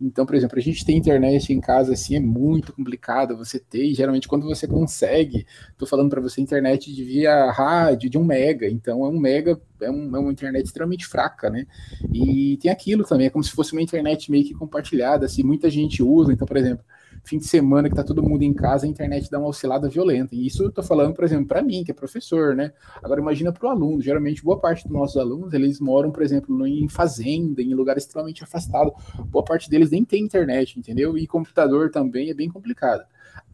Então, 0.00 0.26
por 0.26 0.34
exemplo, 0.34 0.58
a 0.58 0.62
gente 0.62 0.84
tem 0.84 0.98
internet 0.98 1.52
em 1.52 1.60
casa 1.60 1.92
assim 1.92 2.16
é 2.16 2.20
muito 2.20 2.72
complicado 2.72 3.36
você 3.36 3.58
ter, 3.58 3.84
e 3.84 3.94
geralmente 3.94 4.26
quando 4.26 4.44
você 4.44 4.66
consegue, 4.66 5.46
tô 5.78 5.86
falando 5.86 6.10
para 6.10 6.20
você 6.20 6.40
internet 6.40 6.92
de 6.92 7.04
via 7.04 7.50
rádio 7.52 8.10
de 8.10 8.18
um 8.18 8.24
mega, 8.24 8.68
então 8.68 9.04
é 9.04 9.08
um 9.08 9.18
mega, 9.18 9.60
é, 9.80 9.90
um, 9.90 10.16
é 10.16 10.18
uma 10.18 10.32
internet 10.32 10.66
extremamente 10.66 11.06
fraca, 11.06 11.48
né? 11.48 11.64
E 12.12 12.58
tem 12.60 12.70
aquilo 12.70 13.04
também, 13.04 13.28
é 13.28 13.30
como 13.30 13.44
se 13.44 13.52
fosse 13.52 13.72
uma 13.72 13.82
internet 13.82 14.30
meio 14.30 14.44
que 14.44 14.54
compartilhada, 14.54 15.26
assim, 15.26 15.42
muita 15.42 15.70
gente 15.70 16.02
usa, 16.02 16.32
então, 16.32 16.46
por 16.46 16.56
exemplo, 16.56 16.84
fim 17.24 17.38
de 17.38 17.46
semana 17.46 17.88
que 17.88 17.96
tá 17.96 18.04
todo 18.04 18.22
mundo 18.22 18.42
em 18.42 18.52
casa, 18.52 18.86
a 18.86 18.88
internet 18.88 19.30
dá 19.30 19.38
uma 19.38 19.48
oscilada 19.48 19.88
violenta. 19.88 20.34
E 20.34 20.46
isso 20.46 20.62
eu 20.62 20.70
tô 20.70 20.82
falando, 20.82 21.14
por 21.14 21.24
exemplo, 21.24 21.46
para 21.46 21.62
mim, 21.62 21.82
que 21.82 21.90
é 21.90 21.94
professor, 21.94 22.54
né? 22.54 22.72
Agora 23.02 23.20
imagina 23.20 23.50
para 23.50 23.66
o 23.66 23.70
aluno. 23.70 24.02
Geralmente, 24.02 24.44
boa 24.44 24.58
parte 24.58 24.84
dos 24.84 24.92
nossos 24.92 25.16
alunos, 25.16 25.52
eles 25.54 25.80
moram, 25.80 26.10
por 26.10 26.22
exemplo, 26.22 26.66
em 26.66 26.88
fazenda, 26.88 27.62
em 27.62 27.74
lugares 27.74 28.04
extremamente 28.04 28.44
afastados. 28.44 28.92
Boa 29.26 29.44
parte 29.44 29.70
deles 29.70 29.90
nem 29.90 30.04
tem 30.04 30.22
internet, 30.22 30.78
entendeu? 30.78 31.16
E 31.16 31.26
computador 31.26 31.90
também 31.90 32.30
é 32.30 32.34
bem 32.34 32.48
complicado. 32.48 33.04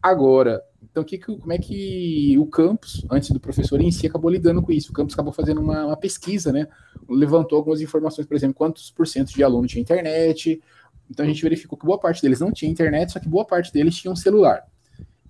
Agora, 0.01 0.61
então, 0.83 1.03
que, 1.03 1.17
como 1.17 1.53
é 1.53 1.57
que 1.57 2.35
o 2.37 2.45
campus, 2.45 3.05
antes 3.09 3.29
do 3.31 3.39
professor 3.39 3.79
em 3.79 3.91
si, 3.91 4.07
acabou 4.07 4.29
lidando 4.29 4.61
com 4.61 4.71
isso? 4.71 4.91
O 4.91 4.93
campus 4.93 5.13
acabou 5.13 5.31
fazendo 5.31 5.61
uma, 5.61 5.85
uma 5.85 5.97
pesquisa, 5.97 6.51
né? 6.51 6.67
Levantou 7.07 7.57
algumas 7.57 7.81
informações, 7.81 8.27
por 8.27 8.35
exemplo, 8.35 8.55
quantos 8.55 8.91
por 8.91 9.07
cento 9.07 9.31
de 9.31 9.43
aluno 9.43 9.67
tinha 9.67 9.81
internet, 9.81 10.61
então 11.11 11.25
a 11.25 11.29
gente 11.29 11.43
verificou 11.43 11.77
que 11.77 11.85
boa 11.85 11.99
parte 11.99 12.21
deles 12.21 12.39
não 12.39 12.51
tinha 12.51 12.71
internet, 12.71 13.11
só 13.11 13.19
que 13.19 13.27
boa 13.27 13.45
parte 13.45 13.71
deles 13.71 13.95
tinha 13.95 14.11
um 14.11 14.15
celular. 14.15 14.65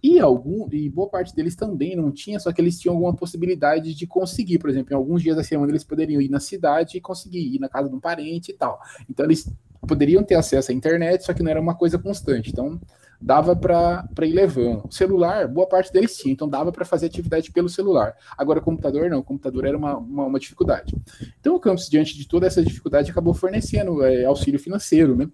E 0.03 0.19
algum 0.19 0.67
e 0.71 0.89
boa 0.89 1.09
parte 1.09 1.35
deles 1.35 1.55
também 1.55 1.95
não 1.95 2.11
tinha, 2.11 2.39
só 2.39 2.51
que 2.51 2.61
eles 2.61 2.79
tinham 2.79 2.95
alguma 2.95 3.13
possibilidade 3.13 3.93
de 3.93 4.07
conseguir, 4.07 4.57
por 4.57 4.69
exemplo, 4.69 4.93
em 4.93 4.95
alguns 4.95 5.21
dias 5.21 5.35
da 5.35 5.43
semana 5.43 5.71
eles 5.71 5.83
poderiam 5.83 6.21
ir 6.21 6.29
na 6.29 6.39
cidade 6.39 6.97
e 6.97 7.01
conseguir 7.01 7.55
ir 7.55 7.59
na 7.59 7.69
casa 7.69 7.89
de 7.89 7.95
um 7.95 7.99
parente 7.99 8.51
e 8.51 8.53
tal. 8.53 8.79
Então 9.09 9.25
eles 9.25 9.51
poderiam 9.87 10.23
ter 10.23 10.35
acesso 10.35 10.71
à 10.71 10.73
internet, 10.73 11.23
só 11.23 11.33
que 11.33 11.43
não 11.43 11.51
era 11.51 11.59
uma 11.59 11.75
coisa 11.75 11.99
constante. 11.99 12.51
Então 12.51 12.79
dava 13.21 13.55
para 13.55 14.07
ir 14.23 14.33
levando. 14.33 14.87
O 14.87 14.91
celular, 14.91 15.47
boa 15.47 15.67
parte 15.67 15.93
deles 15.93 16.17
tinha, 16.17 16.33
então 16.33 16.49
dava 16.49 16.71
para 16.71 16.83
fazer 16.83 17.05
atividade 17.05 17.51
pelo 17.51 17.69
celular. 17.69 18.15
Agora, 18.35 18.59
o 18.59 18.63
computador 18.63 19.09
não, 19.09 19.19
o 19.19 19.23
computador 19.23 19.65
era 19.65 19.77
uma, 19.77 19.97
uma, 19.97 20.25
uma 20.25 20.39
dificuldade. 20.39 20.95
Então, 21.39 21.55
o 21.55 21.59
campus, 21.59 21.87
diante 21.87 22.17
de 22.17 22.27
toda 22.27 22.47
essa 22.47 22.63
dificuldade, 22.63 23.11
acabou 23.11 23.33
fornecendo 23.33 24.03
é, 24.03 24.25
auxílio 24.25 24.59
financeiro, 24.59 25.15
né? 25.15 25.29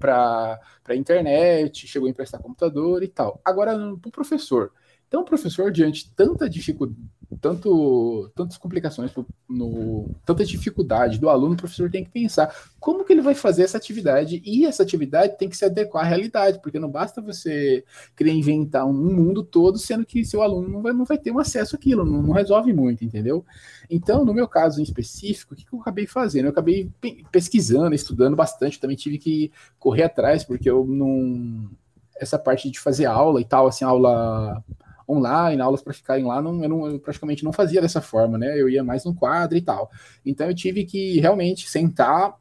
Para 0.00 0.60
a 0.88 0.94
internet, 0.96 1.86
chegou 1.86 2.08
a 2.08 2.10
emprestar 2.10 2.42
computador 2.42 3.02
e 3.04 3.08
tal. 3.08 3.40
Agora, 3.44 3.72
para 4.00 4.08
o 4.08 4.12
professor. 4.12 4.72
Então, 5.10 5.22
o 5.22 5.24
professor, 5.24 5.72
diante 5.72 6.08
tanta 6.14 6.48
dificuldade, 6.48 6.96
tanto, 7.40 8.30
tantas 8.32 8.56
complicações, 8.56 9.10
no, 9.48 10.08
tanta 10.24 10.44
dificuldade 10.44 11.18
do 11.18 11.28
aluno, 11.28 11.54
o 11.54 11.56
professor 11.56 11.90
tem 11.90 12.04
que 12.04 12.10
pensar 12.12 12.54
como 12.78 13.04
que 13.04 13.12
ele 13.12 13.20
vai 13.20 13.34
fazer 13.34 13.64
essa 13.64 13.76
atividade 13.76 14.40
e 14.46 14.64
essa 14.64 14.84
atividade 14.84 15.36
tem 15.36 15.48
que 15.48 15.56
se 15.56 15.64
adequar 15.64 16.04
à 16.04 16.08
realidade, 16.08 16.60
porque 16.62 16.78
não 16.78 16.88
basta 16.88 17.20
você 17.20 17.84
querer 18.14 18.30
inventar 18.30 18.86
um 18.86 18.92
mundo 18.92 19.42
todo, 19.42 19.78
sendo 19.78 20.06
que 20.06 20.24
seu 20.24 20.42
aluno 20.42 20.68
não 20.68 20.80
vai, 20.80 20.92
não 20.92 21.04
vai 21.04 21.18
ter 21.18 21.32
um 21.32 21.40
acesso 21.40 21.74
àquilo, 21.74 22.04
não, 22.04 22.22
não 22.22 22.32
resolve 22.32 22.72
muito, 22.72 23.04
entendeu? 23.04 23.44
Então, 23.90 24.24
no 24.24 24.32
meu 24.32 24.46
caso 24.46 24.78
em 24.78 24.84
específico, 24.84 25.54
o 25.54 25.56
que, 25.56 25.64
que 25.64 25.72
eu 25.72 25.80
acabei 25.80 26.06
fazendo? 26.06 26.44
Eu 26.44 26.52
acabei 26.52 26.88
pesquisando, 27.32 27.96
estudando 27.96 28.36
bastante, 28.36 28.78
também 28.78 28.96
tive 28.96 29.18
que 29.18 29.50
correr 29.76 30.04
atrás, 30.04 30.44
porque 30.44 30.70
eu 30.70 30.86
não. 30.86 31.68
Essa 32.16 32.38
parte 32.38 32.70
de 32.70 32.78
fazer 32.78 33.06
aula 33.06 33.40
e 33.40 33.44
tal, 33.44 33.66
assim, 33.66 33.82
aula 33.82 34.62
online, 35.10 35.60
aulas 35.60 35.82
para 35.82 35.92
ficarem 35.92 36.24
lá, 36.24 36.40
não, 36.40 36.62
eu, 36.62 36.68
não, 36.68 36.86
eu 36.86 37.00
praticamente 37.00 37.44
não 37.44 37.52
fazia 37.52 37.80
dessa 37.80 38.00
forma, 38.00 38.38
né? 38.38 38.60
Eu 38.60 38.68
ia 38.68 38.84
mais 38.84 39.04
no 39.04 39.14
quadro 39.14 39.56
e 39.56 39.62
tal. 39.62 39.90
Então 40.24 40.46
eu 40.46 40.54
tive 40.54 40.84
que 40.84 41.18
realmente 41.20 41.68
sentar 41.68 42.34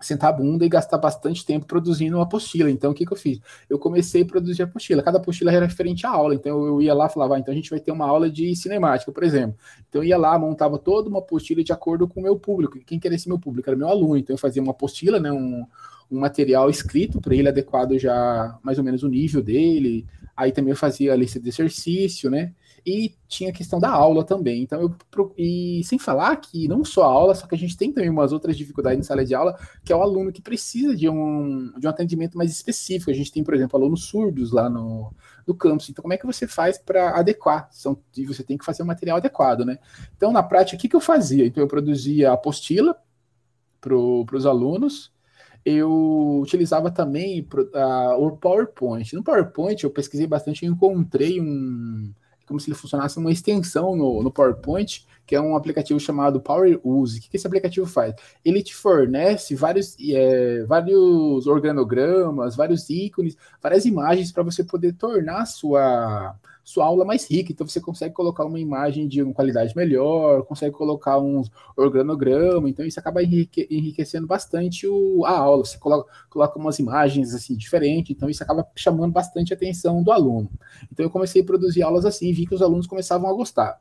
sentar 0.00 0.30
a 0.30 0.32
bunda 0.32 0.64
e 0.64 0.68
gastar 0.68 0.98
bastante 0.98 1.44
tempo 1.44 1.66
produzindo 1.66 2.16
uma 2.16 2.22
apostila. 2.22 2.70
Então, 2.70 2.92
o 2.92 2.94
que, 2.94 3.04
que 3.04 3.12
eu 3.12 3.16
fiz? 3.16 3.40
Eu 3.68 3.78
comecei 3.78 4.22
a 4.22 4.24
produzir 4.24 4.62
a 4.62 4.64
apostila. 4.64 5.02
Cada 5.02 5.18
apostila 5.18 5.52
era 5.52 5.66
referente 5.66 6.06
à 6.06 6.10
aula. 6.10 6.34
Então, 6.34 6.64
eu 6.64 6.80
ia 6.80 6.94
lá 6.94 7.06
e 7.06 7.12
falava, 7.12 7.36
ah, 7.36 7.38
então 7.38 7.52
a 7.52 7.56
gente 7.56 7.70
vai 7.70 7.80
ter 7.80 7.90
uma 7.90 8.06
aula 8.06 8.30
de 8.30 8.54
cinemática, 8.54 9.10
por 9.10 9.22
exemplo. 9.22 9.56
Então, 9.88 10.02
eu 10.02 10.08
ia 10.08 10.16
lá, 10.16 10.38
montava 10.38 10.78
toda 10.78 11.08
uma 11.08 11.18
apostila 11.18 11.62
de 11.64 11.72
acordo 11.72 12.06
com 12.06 12.20
o 12.20 12.22
meu 12.22 12.38
público. 12.38 12.78
Quem 12.86 12.98
queria 13.00 13.18
ser 13.18 13.28
meu 13.28 13.38
público? 13.38 13.68
Era 13.68 13.76
meu 13.76 13.88
aluno. 13.88 14.16
Então, 14.16 14.34
eu 14.34 14.38
fazia 14.38 14.62
uma 14.62 14.70
apostila, 14.70 15.18
né, 15.18 15.32
um, 15.32 15.66
um 16.10 16.20
material 16.20 16.70
escrito 16.70 17.20
para 17.20 17.34
ele 17.34 17.48
adequado 17.48 17.98
já 17.98 18.58
mais 18.62 18.78
ou 18.78 18.84
menos 18.84 19.02
o 19.02 19.08
nível 19.08 19.42
dele, 19.42 20.06
Aí 20.38 20.52
também 20.52 20.70
eu 20.70 20.76
fazia 20.76 21.12
a 21.12 21.16
lista 21.16 21.40
de 21.40 21.48
exercício, 21.48 22.30
né? 22.30 22.54
E 22.86 23.16
tinha 23.26 23.50
a 23.50 23.52
questão 23.52 23.80
da 23.80 23.90
aula 23.90 24.24
também. 24.24 24.62
Então, 24.62 24.80
eu 24.80 25.34
e 25.36 25.82
sem 25.82 25.98
falar 25.98 26.36
que 26.36 26.68
não 26.68 26.84
só 26.84 27.02
a 27.02 27.12
aula, 27.12 27.34
só 27.34 27.44
que 27.44 27.56
a 27.56 27.58
gente 27.58 27.76
tem 27.76 27.92
também 27.92 28.08
umas 28.08 28.32
outras 28.32 28.56
dificuldades 28.56 29.00
em 29.00 29.02
sala 29.02 29.24
de 29.24 29.34
aula, 29.34 29.58
que 29.84 29.92
é 29.92 29.96
o 29.96 30.00
aluno 30.00 30.30
que 30.30 30.40
precisa 30.40 30.94
de 30.94 31.08
um, 31.08 31.72
de 31.76 31.88
um 31.88 31.90
atendimento 31.90 32.38
mais 32.38 32.52
específico. 32.52 33.10
A 33.10 33.14
gente 33.14 33.32
tem, 33.32 33.42
por 33.42 33.52
exemplo, 33.52 33.76
alunos 33.76 34.04
surdos 34.04 34.52
lá 34.52 34.70
no, 34.70 35.12
no 35.44 35.56
campus. 35.56 35.90
Então, 35.90 36.02
como 36.02 36.14
é 36.14 36.16
que 36.16 36.24
você 36.24 36.46
faz 36.46 36.78
para 36.78 37.18
adequar? 37.18 37.68
São, 37.72 37.98
e 38.16 38.24
você 38.24 38.44
tem 38.44 38.56
que 38.56 38.64
fazer 38.64 38.84
um 38.84 38.86
material 38.86 39.16
adequado, 39.16 39.64
né? 39.64 39.76
Então, 40.16 40.30
na 40.30 40.42
prática, 40.44 40.76
o 40.76 40.80
que, 40.80 40.88
que 40.88 40.94
eu 40.94 41.00
fazia? 41.00 41.44
Então, 41.44 41.64
eu 41.64 41.68
produzia 41.68 42.30
apostila 42.30 42.96
para 43.80 43.96
os 43.96 44.46
alunos, 44.46 45.10
eu 45.64 46.40
utilizava 46.42 46.90
também 46.90 47.40
uh, 47.40 48.24
o 48.24 48.36
PowerPoint. 48.36 49.14
No 49.14 49.22
PowerPoint 49.22 49.82
eu 49.82 49.90
pesquisei 49.90 50.26
bastante 50.26 50.64
e 50.64 50.68
encontrei 50.68 51.40
um. 51.40 52.12
como 52.46 52.58
se 52.58 52.68
ele 52.68 52.76
funcionasse 52.76 53.18
uma 53.18 53.32
extensão 53.32 53.94
no, 53.94 54.22
no 54.22 54.30
PowerPoint, 54.30 55.06
que 55.26 55.36
é 55.36 55.40
um 55.40 55.54
aplicativo 55.56 56.00
chamado 56.00 56.40
Power 56.40 56.80
Use. 56.82 57.18
O 57.18 57.22
que, 57.22 57.28
que 57.30 57.36
esse 57.36 57.46
aplicativo 57.46 57.86
faz? 57.86 58.14
Ele 58.44 58.62
te 58.62 58.74
fornece 58.74 59.54
vários, 59.54 59.94
é, 60.00 60.64
vários 60.64 61.46
organogramas, 61.46 62.56
vários 62.56 62.88
ícones, 62.88 63.36
várias 63.62 63.84
imagens 63.84 64.32
para 64.32 64.42
você 64.42 64.64
poder 64.64 64.94
tornar 64.94 65.42
a 65.42 65.46
sua 65.46 66.34
sua 66.68 66.84
aula 66.84 67.02
mais 67.02 67.26
rica. 67.30 67.50
Então 67.50 67.66
você 67.66 67.80
consegue 67.80 68.14
colocar 68.14 68.44
uma 68.44 68.60
imagem 68.60 69.08
de 69.08 69.22
uma 69.22 69.32
qualidade 69.32 69.74
melhor, 69.74 70.42
consegue 70.44 70.74
colocar 70.76 71.18
um 71.18 71.42
organograma, 71.74 72.68
então 72.68 72.84
isso 72.84 73.00
acaba 73.00 73.22
enrique, 73.22 73.66
enriquecendo 73.70 74.26
bastante 74.26 74.86
o, 74.86 75.24
a 75.24 75.30
aula. 75.30 75.64
Você 75.64 75.78
coloca, 75.78 76.12
coloca 76.28 76.58
umas 76.58 76.78
imagens 76.78 77.32
assim 77.32 77.56
diferentes, 77.56 78.14
então 78.14 78.28
isso 78.28 78.42
acaba 78.42 78.68
chamando 78.76 79.12
bastante 79.12 79.50
a 79.54 79.56
atenção 79.56 80.02
do 80.02 80.12
aluno. 80.12 80.50
Então 80.92 81.06
eu 81.06 81.08
comecei 81.08 81.40
a 81.40 81.44
produzir 81.44 81.82
aulas 81.82 82.04
assim 82.04 82.34
vi 82.34 82.46
que 82.46 82.54
os 82.54 82.60
alunos 82.60 82.86
começavam 82.86 83.30
a 83.30 83.32
gostar. 83.32 83.80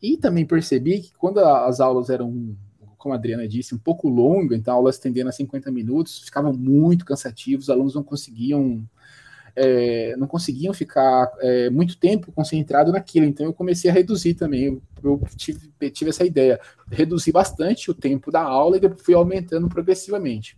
E 0.00 0.16
também 0.16 0.46
percebi 0.46 1.00
que 1.00 1.12
quando 1.14 1.40
as 1.40 1.80
aulas 1.80 2.10
eram 2.10 2.56
como 2.96 3.12
a 3.14 3.16
Adriana 3.16 3.48
disse, 3.48 3.74
um 3.74 3.78
pouco 3.78 4.08
longas, 4.08 4.56
então 4.56 4.74
aulas 4.74 4.98
tendendo 4.98 5.28
a 5.30 5.32
50 5.32 5.70
minutos, 5.72 6.20
ficavam 6.20 6.52
muito 6.52 7.04
cansativos, 7.04 7.64
os 7.64 7.70
alunos 7.70 7.94
não 7.94 8.02
conseguiam 8.02 8.86
é, 9.56 10.14
não 10.16 10.26
conseguiam 10.26 10.72
ficar 10.72 11.30
é, 11.40 11.70
muito 11.70 11.98
tempo 11.98 12.32
concentrado 12.32 12.92
naquilo. 12.92 13.26
Então 13.26 13.46
eu 13.46 13.52
comecei 13.52 13.90
a 13.90 13.94
reduzir 13.94 14.34
também. 14.34 14.80
Eu, 15.02 15.22
tive, 15.36 15.70
tive, 15.90 16.10
essa 16.10 16.24
ideia, 16.24 16.60
reduzir 16.90 17.32
bastante 17.32 17.90
o 17.90 17.94
tempo 17.94 18.30
da 18.30 18.42
aula 18.42 18.76
e 18.76 18.80
depois 18.80 19.02
fui 19.02 19.14
aumentando 19.14 19.68
progressivamente. 19.68 20.56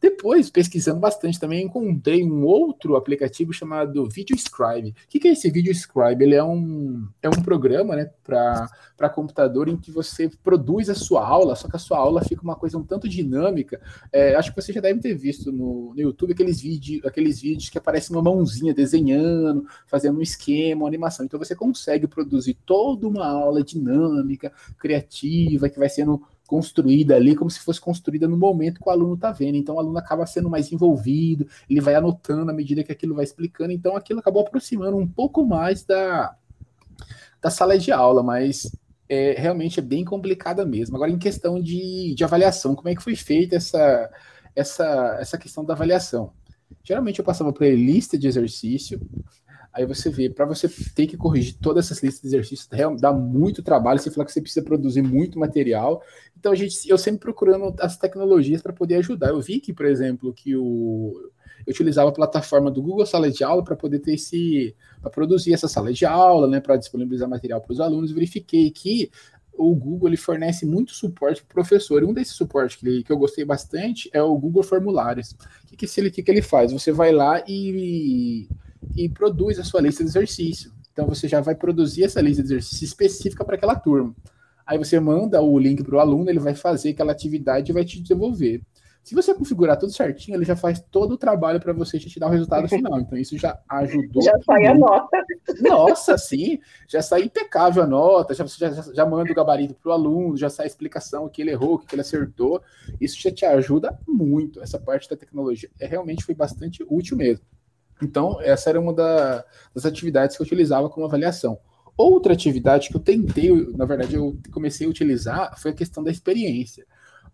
Depois, 0.00 0.50
pesquisando 0.50 1.00
bastante 1.00 1.38
também, 1.38 1.64
encontrei 1.64 2.24
um 2.24 2.44
outro 2.44 2.96
aplicativo 2.96 3.52
chamado 3.52 4.08
VideoScribe. 4.08 4.90
O 4.90 4.94
que 5.08 5.26
é 5.28 5.32
esse 5.32 5.50
VideoScribe? 5.50 6.24
Ele 6.24 6.34
é 6.34 6.44
um, 6.44 7.08
é 7.22 7.28
um 7.28 7.42
programa 7.42 7.96
né, 7.96 8.10
para 8.24 9.08
computador 9.10 9.68
em 9.68 9.76
que 9.76 9.90
você 9.90 10.30
produz 10.42 10.88
a 10.88 10.94
sua 10.94 11.26
aula, 11.26 11.56
só 11.56 11.68
que 11.68 11.76
a 11.76 11.78
sua 11.78 11.98
aula 11.98 12.22
fica 12.22 12.42
uma 12.42 12.56
coisa 12.56 12.78
um 12.78 12.82
tanto 12.82 13.08
dinâmica. 13.08 13.80
É, 14.12 14.34
acho 14.34 14.54
que 14.54 14.60
você 14.60 14.72
já 14.72 14.80
deve 14.80 15.00
ter 15.00 15.14
visto 15.14 15.52
no, 15.52 15.94
no 15.94 16.00
YouTube 16.00 16.32
aqueles, 16.32 16.60
vídeo, 16.60 17.00
aqueles 17.04 17.40
vídeos 17.40 17.68
que 17.68 17.78
aparece 17.78 18.10
uma 18.10 18.22
mãozinha 18.22 18.74
desenhando, 18.74 19.66
fazendo 19.86 20.18
um 20.18 20.22
esquema, 20.22 20.82
uma 20.82 20.88
animação. 20.88 21.24
Então 21.24 21.38
você 21.38 21.54
consegue 21.54 22.06
produzir 22.06 22.54
toda 22.66 23.06
uma 23.06 23.26
aula 23.26 23.62
dinâmica, 23.62 24.52
criativa, 24.78 25.68
que 25.68 25.78
vai 25.78 25.88
sendo 25.88 26.22
construída 26.46 27.16
ali 27.16 27.34
como 27.34 27.50
se 27.50 27.60
fosse 27.60 27.80
construída 27.80 28.28
no 28.28 28.36
momento 28.36 28.80
que 28.80 28.88
o 28.88 28.92
aluno 28.92 29.14
está 29.14 29.32
vendo. 29.32 29.56
Então 29.56 29.74
o 29.76 29.78
aluno 29.78 29.98
acaba 29.98 30.26
sendo 30.26 30.48
mais 30.48 30.70
envolvido, 30.72 31.46
ele 31.68 31.80
vai 31.80 31.94
anotando 31.94 32.50
à 32.50 32.54
medida 32.54 32.84
que 32.84 32.92
aquilo 32.92 33.14
vai 33.14 33.24
explicando. 33.24 33.72
Então 33.72 33.96
aquilo 33.96 34.20
acabou 34.20 34.42
aproximando 34.42 34.96
um 34.96 35.06
pouco 35.06 35.44
mais 35.44 35.84
da, 35.84 36.34
da 37.40 37.50
sala 37.50 37.78
de 37.78 37.92
aula, 37.92 38.22
mas 38.22 38.70
é, 39.08 39.34
realmente 39.38 39.80
é 39.80 39.82
bem 39.82 40.04
complicada 40.04 40.64
mesmo. 40.64 40.96
Agora, 40.96 41.10
em 41.10 41.18
questão 41.18 41.60
de, 41.60 42.14
de 42.14 42.24
avaliação, 42.24 42.74
como 42.74 42.88
é 42.88 42.94
que 42.94 43.02
foi 43.02 43.16
feita 43.16 43.56
essa, 43.56 44.10
essa, 44.54 45.18
essa 45.20 45.38
questão 45.38 45.64
da 45.64 45.74
avaliação? 45.74 46.32
Geralmente 46.82 47.18
eu 47.18 47.24
passava 47.24 47.52
por 47.52 47.66
lista 47.66 48.18
de 48.18 48.26
exercício, 48.26 49.00
Aí 49.76 49.84
você 49.84 50.08
vê, 50.08 50.30
para 50.30 50.46
você 50.46 50.70
ter 50.94 51.06
que 51.06 51.18
corrigir 51.18 51.58
todas 51.60 51.84
essas 51.84 52.02
listas 52.02 52.22
de 52.22 52.28
exercícios, 52.28 52.66
dá 52.98 53.12
muito 53.12 53.62
trabalho. 53.62 53.98
Você 53.98 54.10
fala 54.10 54.24
que 54.24 54.32
você 54.32 54.40
precisa 54.40 54.64
produzir 54.64 55.02
muito 55.02 55.38
material. 55.38 56.02
Então, 56.38 56.50
a 56.50 56.54
gente, 56.54 56.88
eu 56.88 56.96
sempre 56.96 57.20
procurando 57.20 57.74
as 57.78 57.98
tecnologias 57.98 58.62
para 58.62 58.72
poder 58.72 58.94
ajudar. 58.96 59.28
Eu 59.28 59.40
vi 59.40 59.60
que, 59.60 59.74
por 59.74 59.84
exemplo, 59.84 60.32
que 60.32 60.56
o, 60.56 61.30
eu 61.66 61.72
utilizava 61.72 62.08
a 62.08 62.12
plataforma 62.12 62.70
do 62.70 62.80
Google 62.80 63.04
Sala 63.04 63.30
de 63.30 63.44
Aula 63.44 63.62
para 63.62 63.76
poder 63.76 63.98
ter 63.98 64.14
esse. 64.14 64.74
para 65.02 65.10
produzir 65.10 65.52
essa 65.52 65.68
sala 65.68 65.92
de 65.92 66.06
aula, 66.06 66.48
né, 66.48 66.58
para 66.58 66.78
disponibilizar 66.78 67.28
material 67.28 67.60
para 67.60 67.72
os 67.72 67.80
alunos. 67.80 68.12
Verifiquei 68.12 68.70
que 68.70 69.10
o 69.52 69.74
Google 69.74 70.08
ele 70.08 70.16
fornece 70.16 70.64
muito 70.64 70.92
suporte 70.92 71.42
para 71.42 71.52
o 71.52 71.54
professor. 71.54 72.02
E 72.02 72.06
um 72.06 72.14
desses 72.14 72.34
suportes 72.34 72.76
que, 72.76 73.02
que 73.02 73.12
eu 73.12 73.18
gostei 73.18 73.44
bastante 73.44 74.08
é 74.10 74.22
o 74.22 74.38
Google 74.38 74.62
Formulários. 74.62 75.32
O 75.64 75.66
que, 75.66 75.86
que, 75.86 76.00
ele, 76.00 76.10
que, 76.10 76.22
que 76.22 76.30
ele 76.30 76.42
faz? 76.42 76.72
Você 76.72 76.92
vai 76.92 77.12
lá 77.12 77.44
e 77.46 78.48
e 78.96 79.08
produz 79.08 79.58
a 79.58 79.64
sua 79.64 79.80
lista 79.80 80.02
de 80.02 80.10
exercício. 80.10 80.72
Então 80.92 81.06
você 81.06 81.28
já 81.28 81.40
vai 81.40 81.54
produzir 81.54 82.04
essa 82.04 82.20
lista 82.20 82.42
de 82.42 82.48
exercício 82.48 82.84
específica 82.84 83.44
para 83.44 83.56
aquela 83.56 83.74
turma. 83.74 84.14
Aí 84.66 84.78
você 84.78 84.98
manda 84.98 85.40
o 85.40 85.58
link 85.58 85.84
para 85.84 85.96
o 85.96 86.00
aluno, 86.00 86.28
ele 86.28 86.40
vai 86.40 86.54
fazer 86.54 86.90
aquela 86.90 87.12
atividade 87.12 87.70
e 87.70 87.74
vai 87.74 87.84
te 87.84 88.02
devolver. 88.02 88.62
Se 89.06 89.14
você 89.14 89.32
configurar 89.32 89.78
tudo 89.78 89.92
certinho, 89.92 90.36
ele 90.36 90.44
já 90.44 90.56
faz 90.56 90.80
todo 90.90 91.12
o 91.12 91.16
trabalho 91.16 91.60
para 91.60 91.72
você 91.72 91.96
te 91.96 92.18
dar 92.18 92.26
o 92.26 92.30
resultado 92.30 92.66
final. 92.68 92.98
Então, 92.98 93.16
isso 93.16 93.38
já 93.38 93.56
ajudou. 93.68 94.20
Já 94.20 94.36
sai 94.44 94.66
a 94.66 94.74
nota. 94.74 95.24
Nossa, 95.60 96.18
sim, 96.18 96.58
já 96.88 97.00
sai 97.00 97.22
impecável 97.22 97.84
a 97.84 97.86
nota, 97.86 98.34
já, 98.34 98.44
já, 98.44 98.82
já 98.92 99.06
manda 99.06 99.30
o 99.30 99.34
gabarito 99.34 99.74
para 99.74 99.90
o 99.90 99.92
aluno, 99.92 100.36
já 100.36 100.50
sai 100.50 100.66
a 100.66 100.66
explicação 100.66 101.26
o 101.26 101.30
que 101.30 101.40
ele 101.40 101.52
errou, 101.52 101.74
o 101.74 101.78
que 101.78 101.94
ele 101.94 102.02
acertou. 102.02 102.60
Isso 103.00 103.16
já 103.22 103.30
te 103.30 103.46
ajuda 103.46 103.96
muito. 104.08 104.60
Essa 104.60 104.76
parte 104.76 105.08
da 105.08 105.16
tecnologia 105.16 105.70
é, 105.78 105.86
realmente 105.86 106.24
foi 106.24 106.34
bastante 106.34 106.84
útil 106.90 107.16
mesmo. 107.16 107.44
Então, 108.02 108.40
essa 108.40 108.70
era 108.70 108.80
uma 108.80 108.92
da, 108.92 109.44
das 109.74 109.86
atividades 109.86 110.36
que 110.36 110.42
eu 110.42 110.46
utilizava 110.46 110.88
como 110.88 111.06
avaliação. 111.06 111.58
Outra 111.96 112.34
atividade 112.34 112.88
que 112.88 112.96
eu 112.96 113.00
tentei, 113.00 113.50
na 113.74 113.86
verdade, 113.86 114.16
eu 114.16 114.38
comecei 114.52 114.86
a 114.86 114.90
utilizar 114.90 115.58
foi 115.58 115.70
a 115.70 115.74
questão 115.74 116.04
da 116.04 116.10
experiência. 116.10 116.86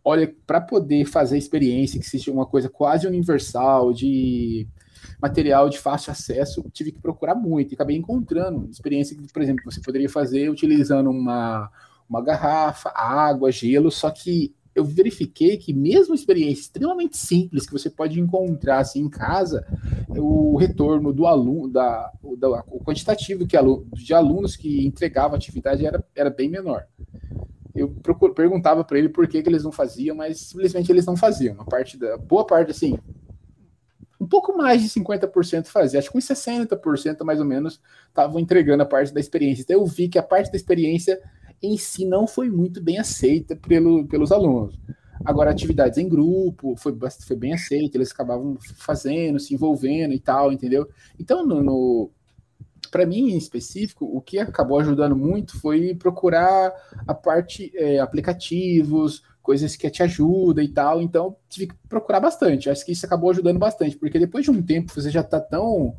Olha, 0.04 0.32
para 0.46 0.60
poder 0.60 1.04
fazer 1.04 1.36
experiência, 1.36 1.98
que 1.98 2.06
seja 2.06 2.30
uma 2.30 2.46
coisa 2.46 2.68
quase 2.68 3.06
universal, 3.06 3.92
de 3.92 4.66
material 5.20 5.68
de 5.68 5.78
fácil 5.78 6.12
acesso, 6.12 6.64
tive 6.72 6.92
que 6.92 7.00
procurar 7.00 7.34
muito 7.34 7.72
e 7.72 7.74
acabei 7.74 7.96
encontrando 7.96 8.68
experiência 8.70 9.16
que, 9.16 9.32
por 9.32 9.42
exemplo, 9.42 9.64
você 9.64 9.80
poderia 9.80 10.08
fazer 10.08 10.48
utilizando 10.48 11.10
uma, 11.10 11.70
uma 12.08 12.22
garrafa, 12.22 12.90
água, 12.90 13.50
gelo, 13.50 13.90
só 13.90 14.10
que 14.10 14.54
eu 14.74 14.84
verifiquei 14.84 15.56
que 15.56 15.72
mesmo 15.72 16.14
experiência 16.14 16.62
extremamente 16.62 17.16
simples 17.16 17.66
que 17.66 17.72
você 17.72 17.90
pode 17.90 18.18
encontrar 18.18 18.78
assim 18.78 19.00
em 19.00 19.08
casa, 19.08 19.66
o 20.08 20.56
retorno 20.56 21.12
do 21.12 21.26
aluno, 21.26 21.68
da, 21.68 22.10
da 22.38 22.64
o 22.68 22.82
quantitativo 22.82 23.46
que 23.46 23.56
aluno, 23.56 23.86
de 23.92 24.14
alunos 24.14 24.56
que 24.56 24.86
entregava 24.86 25.34
a 25.34 25.36
atividade 25.36 25.84
era, 25.84 26.02
era 26.14 26.30
bem 26.30 26.48
menor. 26.48 26.86
Eu 27.74 27.88
perguntava 28.34 28.84
para 28.84 28.98
ele 28.98 29.08
por 29.08 29.26
que, 29.26 29.42
que 29.42 29.48
eles 29.48 29.64
não 29.64 29.72
faziam, 29.72 30.16
mas 30.16 30.40
simplesmente 30.40 30.90
eles 30.90 31.06
não 31.06 31.16
faziam. 31.16 31.54
Uma 31.54 31.64
parte 31.64 31.98
da 31.98 32.16
boa 32.18 32.46
parte 32.46 32.70
assim, 32.70 32.98
um 34.20 34.26
pouco 34.26 34.56
mais 34.56 34.80
de 34.82 34.88
50% 34.88 35.66
fazia, 35.66 35.98
acho 35.98 36.10
que 36.10 36.16
uns 36.16 36.24
60% 36.24 37.24
mais 37.24 37.40
ou 37.40 37.44
menos 37.44 37.80
estavam 38.08 38.38
entregando 38.38 38.82
a 38.82 38.86
parte 38.86 39.12
da 39.12 39.20
experiência. 39.20 39.62
Então 39.62 39.80
eu 39.80 39.86
vi 39.86 40.08
que 40.08 40.18
a 40.18 40.22
parte 40.22 40.50
da 40.50 40.56
experiência 40.56 41.20
em 41.62 41.76
si 41.76 42.04
não 42.04 42.26
foi 42.26 42.50
muito 42.50 42.82
bem 42.82 42.98
aceita 42.98 43.54
pelo, 43.56 44.06
pelos 44.06 44.32
alunos. 44.32 44.78
Agora, 45.24 45.50
atividades 45.50 45.98
em 45.98 46.08
grupo 46.08 46.74
foi, 46.76 46.96
foi 47.24 47.36
bem 47.36 47.52
aceita, 47.52 47.96
eles 47.96 48.10
acabavam 48.10 48.58
fazendo, 48.76 49.38
se 49.38 49.54
envolvendo 49.54 50.12
e 50.12 50.18
tal, 50.18 50.52
entendeu? 50.52 50.88
Então, 51.18 51.46
no, 51.46 51.62
no 51.62 52.10
para 52.90 53.06
mim 53.06 53.30
em 53.30 53.38
específico, 53.38 54.04
o 54.04 54.20
que 54.20 54.38
acabou 54.38 54.78
ajudando 54.78 55.16
muito 55.16 55.58
foi 55.58 55.94
procurar 55.94 56.72
a 57.06 57.14
parte 57.14 57.72
é, 57.74 57.98
aplicativos, 58.00 59.22
coisas 59.40 59.76
que 59.76 59.88
te 59.90 60.02
ajudam 60.02 60.62
e 60.62 60.68
tal. 60.68 61.00
Então, 61.00 61.36
tive 61.48 61.68
que 61.68 61.74
procurar 61.88 62.20
bastante. 62.20 62.68
Acho 62.68 62.84
que 62.84 62.92
isso 62.92 63.06
acabou 63.06 63.30
ajudando 63.30 63.58
bastante, 63.58 63.96
porque 63.96 64.18
depois 64.18 64.44
de 64.44 64.50
um 64.50 64.62
tempo 64.62 64.92
você 64.92 65.10
já 65.10 65.20
está 65.20 65.40
tão 65.40 65.94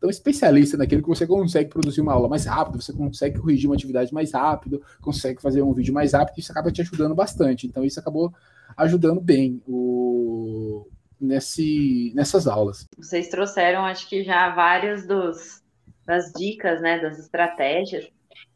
tão 0.00 0.10
especialista 0.10 0.76
naquilo 0.76 1.02
que 1.02 1.08
você 1.08 1.26
consegue 1.26 1.70
produzir 1.70 2.00
uma 2.00 2.12
aula 2.12 2.28
mais 2.28 2.44
rápido, 2.44 2.80
você 2.80 2.92
consegue 2.92 3.38
corrigir 3.38 3.68
uma 3.68 3.74
atividade 3.74 4.12
mais 4.12 4.32
rápido, 4.32 4.82
consegue 5.00 5.40
fazer 5.40 5.62
um 5.62 5.72
vídeo 5.72 5.94
mais 5.94 6.12
rápido, 6.12 6.38
isso 6.38 6.52
acaba 6.52 6.70
te 6.70 6.80
ajudando 6.82 7.14
bastante. 7.14 7.66
Então, 7.66 7.84
isso 7.84 7.98
acabou 7.98 8.32
ajudando 8.76 9.20
bem 9.20 9.62
o, 9.66 10.86
nesse, 11.20 12.12
nessas 12.14 12.46
aulas. 12.46 12.86
Vocês 12.96 13.28
trouxeram, 13.28 13.84
acho 13.84 14.08
que 14.08 14.22
já 14.22 14.54
várias 14.54 15.06
dos, 15.06 15.62
das 16.04 16.32
dicas, 16.32 16.80
né, 16.80 17.00
das 17.00 17.18
estratégias. 17.18 18.08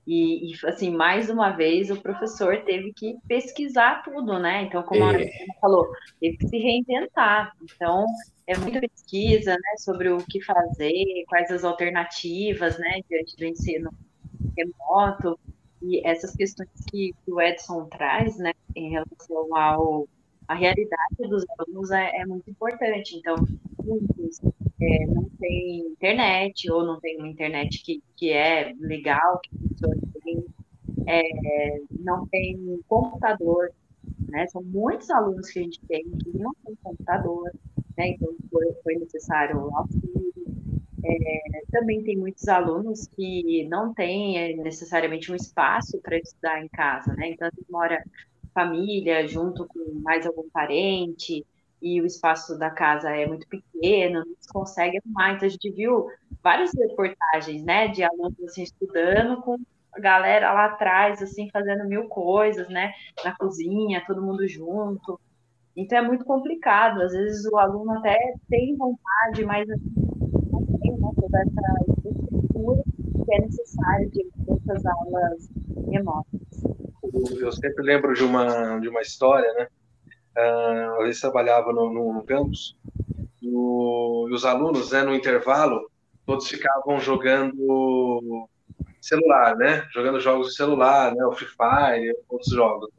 E, 0.06 0.50
e, 0.50 0.66
assim, 0.66 0.90
mais 0.90 1.30
uma 1.30 1.50
vez, 1.50 1.90
o 1.90 2.00
professor 2.00 2.62
teve 2.64 2.92
que 2.92 3.16
pesquisar 3.28 4.02
tudo, 4.02 4.38
né? 4.38 4.62
Então, 4.62 4.82
como 4.82 5.04
é. 5.04 5.06
a 5.06 5.10
Ana 5.10 5.54
falou, 5.60 5.86
teve 6.20 6.36
que 6.38 6.48
se 6.48 6.58
reinventar. 6.58 7.52
Então, 7.62 8.06
é 8.46 8.56
muita 8.56 8.80
pesquisa, 8.80 9.52
né, 9.52 9.76
sobre 9.78 10.08
o 10.08 10.18
que 10.18 10.42
fazer, 10.42 11.24
quais 11.28 11.50
as 11.50 11.62
alternativas, 11.62 12.78
né, 12.78 13.00
diante 13.08 13.36
do 13.36 13.44
ensino 13.44 13.90
remoto, 14.56 15.38
e 15.82 16.04
essas 16.06 16.34
questões 16.34 16.68
que, 16.90 17.14
que 17.24 17.32
o 17.32 17.40
Edson 17.40 17.86
traz, 17.86 18.36
né, 18.38 18.52
em 18.74 18.90
relação 18.90 19.56
ao 19.56 20.08
a 20.48 20.54
realidade 20.54 21.28
dos 21.28 21.44
alunos 21.56 21.92
é, 21.92 22.22
é 22.22 22.26
muito 22.26 22.50
importante. 22.50 23.16
Então, 23.16 23.36
muitos 23.84 24.40
é, 24.80 25.06
não 25.06 25.28
têm 25.38 25.80
internet, 25.88 26.70
ou 26.70 26.84
não 26.84 27.00
tem 27.00 27.18
uma 27.18 27.28
internet 27.28 27.82
que, 27.82 28.02
que 28.16 28.30
é 28.30 28.72
legal, 28.78 29.38
que 29.40 29.50
funciona 29.56 29.96
bem, 30.24 30.44
é, 31.06 31.80
não 31.98 32.26
tem 32.28 32.80
computador, 32.88 33.70
né? 34.28 34.46
São 34.48 34.62
muitos 34.62 35.10
alunos 35.10 35.50
que 35.50 35.58
a 35.58 35.62
gente 35.62 35.80
tem 35.86 36.04
que 36.04 36.38
não 36.38 36.52
têm 36.64 36.74
computador, 36.82 37.50
né? 37.96 38.08
Então, 38.08 38.34
foi, 38.50 38.72
foi 38.82 38.94
necessário 38.96 39.58
auxílio. 39.74 40.32
É, 41.02 41.62
também 41.70 42.02
tem 42.02 42.16
muitos 42.16 42.46
alunos 42.48 43.06
que 43.08 43.66
não 43.68 43.94
têm 43.94 44.38
é, 44.38 44.56
necessariamente 44.56 45.32
um 45.32 45.34
espaço 45.34 45.98
para 46.02 46.18
estudar 46.18 46.62
em 46.62 46.68
casa, 46.68 47.12
né? 47.14 47.30
Então, 47.30 47.48
mora 47.70 48.02
família 48.54 49.26
junto 49.26 49.66
com 49.66 50.00
mais 50.02 50.26
algum 50.26 50.48
parente 50.50 51.44
e 51.80 52.00
o 52.00 52.06
espaço 52.06 52.58
da 52.58 52.70
casa 52.70 53.10
é 53.10 53.26
muito 53.26 53.46
pequeno, 53.48 54.20
não 54.20 54.34
se 54.38 54.48
consegue 54.48 54.98
arrumar. 54.98 55.32
Então, 55.32 55.46
a 55.46 55.50
gente 55.50 55.70
viu 55.70 56.08
várias 56.42 56.72
reportagens, 56.74 57.64
né, 57.64 57.88
de 57.88 58.02
alunos 58.02 58.38
assim, 58.44 58.62
estudando 58.62 59.40
com 59.42 59.56
a 59.92 60.00
galera 60.00 60.52
lá 60.52 60.66
atrás, 60.66 61.22
assim, 61.22 61.48
fazendo 61.50 61.86
mil 61.86 62.08
coisas, 62.08 62.68
né, 62.68 62.92
na 63.24 63.34
cozinha, 63.36 64.04
todo 64.06 64.22
mundo 64.22 64.46
junto. 64.46 65.18
Então, 65.76 65.98
é 65.98 66.02
muito 66.02 66.24
complicado. 66.24 67.00
Às 67.02 67.12
vezes, 67.12 67.46
o 67.46 67.56
aluno 67.56 67.92
até 67.98 68.18
tem 68.48 68.76
vontade, 68.76 69.44
mas 69.44 69.66
não 69.68 70.66
tem 70.80 70.92
né, 70.92 71.10
toda 71.18 71.40
essa 71.40 72.10
estrutura 72.10 72.82
que 73.24 73.34
é 73.34 73.40
necessária 73.40 74.08
de 74.08 74.28
essas 74.48 74.84
aulas 74.84 75.48
remotas. 75.90 76.40
Eu 77.40 77.50
sempre 77.52 77.82
lembro 77.82 78.14
de 78.14 78.22
uma, 78.22 78.78
de 78.78 78.88
uma 78.88 79.00
história, 79.00 79.52
né? 79.54 79.68
Uh, 80.36 80.94
uma 80.94 81.02
vez 81.04 81.20
trabalhava 81.20 81.72
no, 81.72 81.92
no, 81.92 82.22
campus 82.22 82.76
e 83.42 83.48
os 84.32 84.44
alunos, 84.44 84.92
né, 84.92 85.02
no 85.02 85.14
intervalo, 85.14 85.90
todos 86.24 86.46
ficavam 86.46 87.00
jogando 87.00 88.48
celular, 89.00 89.56
né? 89.56 89.86
Jogando 89.92 90.20
jogos 90.20 90.48
de 90.48 90.54
celular, 90.54 91.14
né? 91.14 91.24
O 91.24 91.32
Free 91.32 91.48
Fire, 91.48 92.14
outros 92.28 92.52
jogos. 92.52 92.90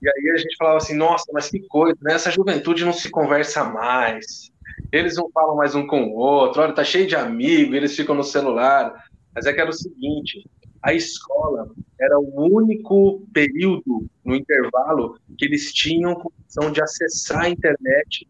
E 0.00 0.08
aí 0.08 0.32
a 0.34 0.36
gente 0.36 0.56
falava 0.56 0.78
assim, 0.78 0.96
nossa, 0.96 1.24
mas 1.32 1.50
que 1.50 1.60
coisa, 1.68 1.96
né? 2.02 2.14
Essa 2.14 2.30
juventude 2.30 2.84
não 2.84 2.92
se 2.92 3.10
conversa 3.10 3.64
mais. 3.64 4.50
Eles 4.90 5.16
não 5.16 5.30
falam 5.30 5.56
mais 5.56 5.74
um 5.74 5.86
com 5.86 6.04
o 6.04 6.14
outro. 6.14 6.62
Olha, 6.62 6.72
tá 6.72 6.84
cheio 6.84 7.06
de 7.06 7.16
amigo, 7.16 7.74
eles 7.74 7.94
ficam 7.94 8.14
no 8.14 8.24
celular. 8.24 8.92
Mas 9.34 9.46
é 9.46 9.52
que 9.52 9.60
era 9.60 9.70
o 9.70 9.74
seguinte, 9.74 10.44
a 10.82 10.92
escola 10.92 11.70
era 12.00 12.18
o 12.18 12.52
único 12.52 13.24
período 13.32 14.06
no 14.24 14.34
intervalo 14.34 15.16
que 15.38 15.44
eles 15.44 15.72
tinham 15.72 16.14
condição 16.14 16.72
de 16.72 16.82
acessar 16.82 17.42
a 17.42 17.48
internet 17.48 18.26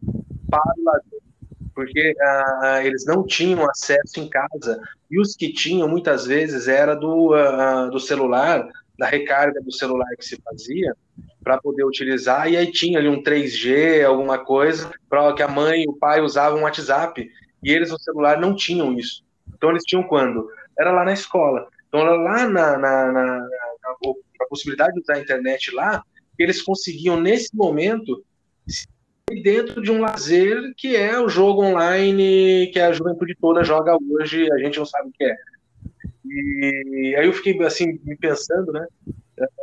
para 0.49 0.61
o 0.77 0.83
lazer, 0.83 1.21
porque 1.73 2.13
ah, 2.21 2.81
eles 2.83 3.05
não 3.05 3.25
tinham 3.25 3.67
acesso 3.67 4.19
em 4.19 4.29
casa 4.29 4.79
e 5.09 5.19
os 5.19 5.35
que 5.35 5.51
tinham 5.51 5.87
muitas 5.87 6.25
vezes 6.25 6.67
era 6.67 6.95
do, 6.95 7.33
ah, 7.33 7.87
do 7.87 7.99
celular, 7.99 8.67
da 8.97 9.07
recarga 9.07 9.59
do 9.59 9.71
celular 9.71 10.07
que 10.17 10.25
se 10.25 10.39
fazia 10.41 10.95
para 11.43 11.57
poder 11.57 11.83
utilizar 11.83 12.47
e 12.49 12.55
aí 12.55 12.71
tinha 12.71 12.99
ali 12.99 13.09
um 13.09 13.23
3G, 13.23 14.05
alguma 14.05 14.37
coisa, 14.37 14.91
para 15.09 15.33
que 15.33 15.41
a 15.41 15.47
mãe 15.47 15.83
e 15.83 15.89
o 15.89 15.93
pai 15.93 16.21
usavam 16.21 16.59
um 16.59 16.63
WhatsApp 16.63 17.27
e 17.63 17.71
eles 17.71 17.89
no 17.89 17.99
celular 17.99 18.39
não 18.39 18.55
tinham 18.55 18.93
isso. 18.93 19.23
Então 19.53 19.71
eles 19.71 19.83
tinham 19.83 20.03
quando? 20.03 20.47
Era 20.77 20.91
lá 20.91 21.03
na 21.03 21.13
escola. 21.13 21.67
Então, 21.93 22.01
lá 22.01 22.49
na, 22.49 22.75
na, 22.79 23.11
na, 23.11 23.39
na 24.39 24.45
possibilidade 24.49 24.95
de 24.95 25.01
usar 25.01 25.13
a 25.13 25.19
internet 25.19 25.71
lá, 25.75 26.03
eles 26.39 26.59
conseguiam, 26.59 27.21
nesse 27.21 27.55
momento, 27.55 28.25
dentro 29.43 29.79
de 29.79 29.91
um 29.91 30.01
lazer 30.01 30.73
que 30.75 30.95
é 30.95 31.19
o 31.19 31.29
jogo 31.29 31.63
online 31.63 32.71
que 32.73 32.79
a 32.79 32.91
juventude 32.91 33.37
toda 33.39 33.63
joga 33.63 33.95
hoje, 34.09 34.51
a 34.51 34.57
gente 34.57 34.79
não 34.79 34.87
sabe 34.87 35.09
o 35.09 35.11
que 35.11 35.23
é. 35.23 35.35
E 36.25 37.15
aí 37.15 37.27
eu 37.27 37.33
fiquei 37.33 37.61
assim, 37.61 37.99
me 38.03 38.17
pensando, 38.17 38.71
né? 38.71 38.87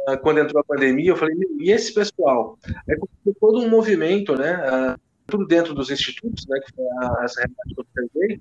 Ah, 0.07 0.17
quando 0.17 0.39
entrou 0.39 0.61
a 0.61 0.65
pandemia, 0.65 1.11
eu 1.11 1.17
falei, 1.17 1.35
e 1.59 1.73
esse 1.73 1.93
pessoal? 1.93 2.57
É 2.89 2.95
todo 3.41 3.59
um 3.59 3.69
movimento, 3.69 4.37
né? 4.37 4.53
Ah, 4.53 4.97
tudo 5.27 5.49
dentro 5.49 5.75
dos 5.75 5.91
institutos, 5.91 6.47
né? 6.47 6.61
Que 6.61 6.77
foi 6.77 6.85
essa 7.25 7.41
realidade 7.41 7.75
que 7.75 7.81
eu 7.81 7.85
observei, 7.85 8.41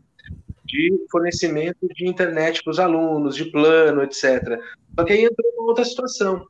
de 0.70 1.06
fornecimento 1.12 1.88
de 1.96 2.08
internet 2.08 2.64
para 2.64 2.72
os 2.72 2.80
alunos, 2.80 3.36
de 3.36 3.46
plano, 3.46 4.04
etc. 4.04 4.60
Só 4.96 5.04
que 5.04 5.14
aí 5.14 5.24
entrou 5.26 5.52
uma 5.58 5.70
outra 5.70 5.84
situação, 5.84 6.46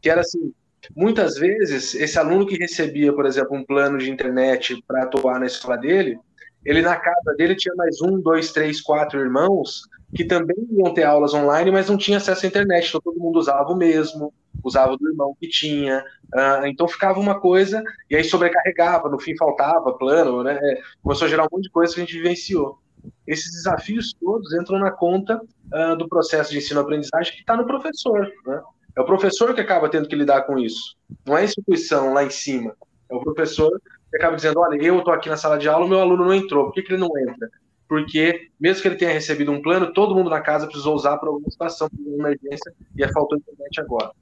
que 0.00 0.10
era 0.10 0.20
assim, 0.20 0.52
muitas 0.94 1.36
vezes 1.36 1.94
esse 1.94 2.18
aluno 2.18 2.46
que 2.46 2.56
recebia, 2.56 3.12
por 3.14 3.24
exemplo, 3.24 3.56
um 3.56 3.64
plano 3.64 3.96
de 3.96 4.10
internet 4.10 4.82
para 4.86 5.04
atuar 5.04 5.40
na 5.40 5.46
escola 5.46 5.78
dele, 5.78 6.18
ele 6.64 6.82
na 6.82 6.96
casa 6.96 7.34
dele 7.36 7.56
tinha 7.56 7.74
mais 7.74 8.00
um, 8.02 8.20
dois, 8.20 8.52
três, 8.52 8.80
quatro 8.80 9.18
irmãos 9.18 9.82
que 10.14 10.24
também 10.24 10.56
iam 10.72 10.92
ter 10.92 11.04
aulas 11.04 11.32
online, 11.32 11.70
mas 11.70 11.88
não 11.88 11.96
tinha 11.96 12.18
acesso 12.18 12.44
à 12.44 12.48
internet, 12.48 12.88
então 12.88 13.00
todo 13.00 13.18
mundo 13.18 13.38
usava 13.38 13.72
o 13.72 13.76
mesmo, 13.76 14.32
usava 14.62 14.98
do 14.98 15.08
irmão 15.08 15.34
que 15.40 15.48
tinha, 15.48 16.04
uh, 16.34 16.66
então 16.66 16.86
ficava 16.86 17.18
uma 17.18 17.40
coisa, 17.40 17.82
e 18.10 18.14
aí 18.14 18.22
sobrecarregava, 18.22 19.08
no 19.08 19.18
fim 19.18 19.34
faltava 19.34 19.96
plano, 19.96 20.42
né? 20.44 20.60
Começou 21.02 21.24
a 21.26 21.30
gerar 21.30 21.44
um 21.44 21.48
monte 21.50 21.64
de 21.64 21.70
coisa 21.70 21.94
que 21.94 22.00
a 22.02 22.04
gente 22.04 22.18
vivenciou 22.18 22.78
esses 23.26 23.52
desafios 23.52 24.14
todos 24.20 24.52
entram 24.54 24.78
na 24.78 24.90
conta 24.90 25.40
uh, 25.72 25.96
do 25.96 26.08
processo 26.08 26.50
de 26.50 26.58
ensino-aprendizagem 26.58 27.32
que 27.34 27.40
está 27.40 27.56
no 27.56 27.66
professor. 27.66 28.30
Né? 28.46 28.62
É 28.96 29.00
o 29.00 29.06
professor 29.06 29.54
que 29.54 29.60
acaba 29.60 29.88
tendo 29.88 30.08
que 30.08 30.16
lidar 30.16 30.42
com 30.42 30.58
isso. 30.58 30.96
Não 31.24 31.36
é 31.36 31.42
a 31.42 31.44
instituição 31.44 32.12
lá 32.12 32.24
em 32.24 32.30
cima. 32.30 32.74
É 33.10 33.14
o 33.14 33.20
professor 33.20 33.80
que 34.10 34.16
acaba 34.16 34.36
dizendo: 34.36 34.60
olha, 34.60 34.82
eu 34.82 34.98
estou 34.98 35.12
aqui 35.12 35.28
na 35.28 35.36
sala 35.36 35.58
de 35.58 35.68
aula, 35.68 35.86
o 35.86 35.88
meu 35.88 36.00
aluno 36.00 36.24
não 36.24 36.34
entrou. 36.34 36.66
Por 36.66 36.74
que, 36.74 36.82
que 36.82 36.92
ele 36.92 37.00
não 37.00 37.10
entra? 37.18 37.48
Porque, 37.88 38.48
mesmo 38.58 38.80
que 38.80 38.88
ele 38.88 38.96
tenha 38.96 39.12
recebido 39.12 39.52
um 39.52 39.60
plano, 39.60 39.92
todo 39.92 40.14
mundo 40.14 40.30
na 40.30 40.40
casa 40.40 40.66
precisou 40.66 40.94
usar 40.94 41.18
para 41.18 41.28
alguma 41.28 41.50
situação, 41.50 41.88
para 41.90 41.98
uma 42.00 42.28
emergência, 42.28 42.72
e 42.96 43.04
é 43.04 43.12
faltou 43.12 43.36
internet 43.36 43.80
agora, 43.82 44.12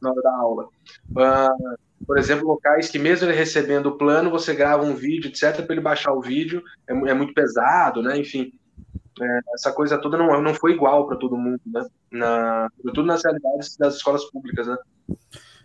na 0.00 0.10
hora 0.10 0.22
da 0.22 0.36
aula. 0.36 0.68
Uh, 1.10 1.78
por 2.06 2.18
exemplo, 2.18 2.46
locais 2.46 2.88
que 2.88 2.98
mesmo 2.98 3.28
ele 3.28 3.36
recebendo 3.36 3.86
o 3.86 3.98
plano, 3.98 4.30
você 4.30 4.54
grava 4.54 4.84
um 4.84 4.94
vídeo, 4.94 5.28
etc, 5.28 5.64
para 5.64 5.74
ele 5.74 5.80
baixar 5.80 6.12
o 6.12 6.20
vídeo, 6.20 6.62
é, 6.88 6.92
é, 6.92 7.14
muito 7.14 7.34
pesado, 7.34 8.02
né? 8.02 8.18
Enfim, 8.18 8.52
é, 9.20 9.40
essa 9.54 9.72
coisa 9.72 9.98
toda 9.98 10.16
não, 10.16 10.40
não 10.40 10.54
foi 10.54 10.72
igual 10.72 11.06
para 11.06 11.16
todo 11.16 11.36
mundo, 11.36 11.60
né? 11.66 11.86
Na, 12.10 12.68
tudo 12.82 13.04
nas 13.04 13.22
realidades 13.24 13.76
das 13.76 13.96
escolas 13.96 14.24
públicas, 14.30 14.66
né? 14.66 14.76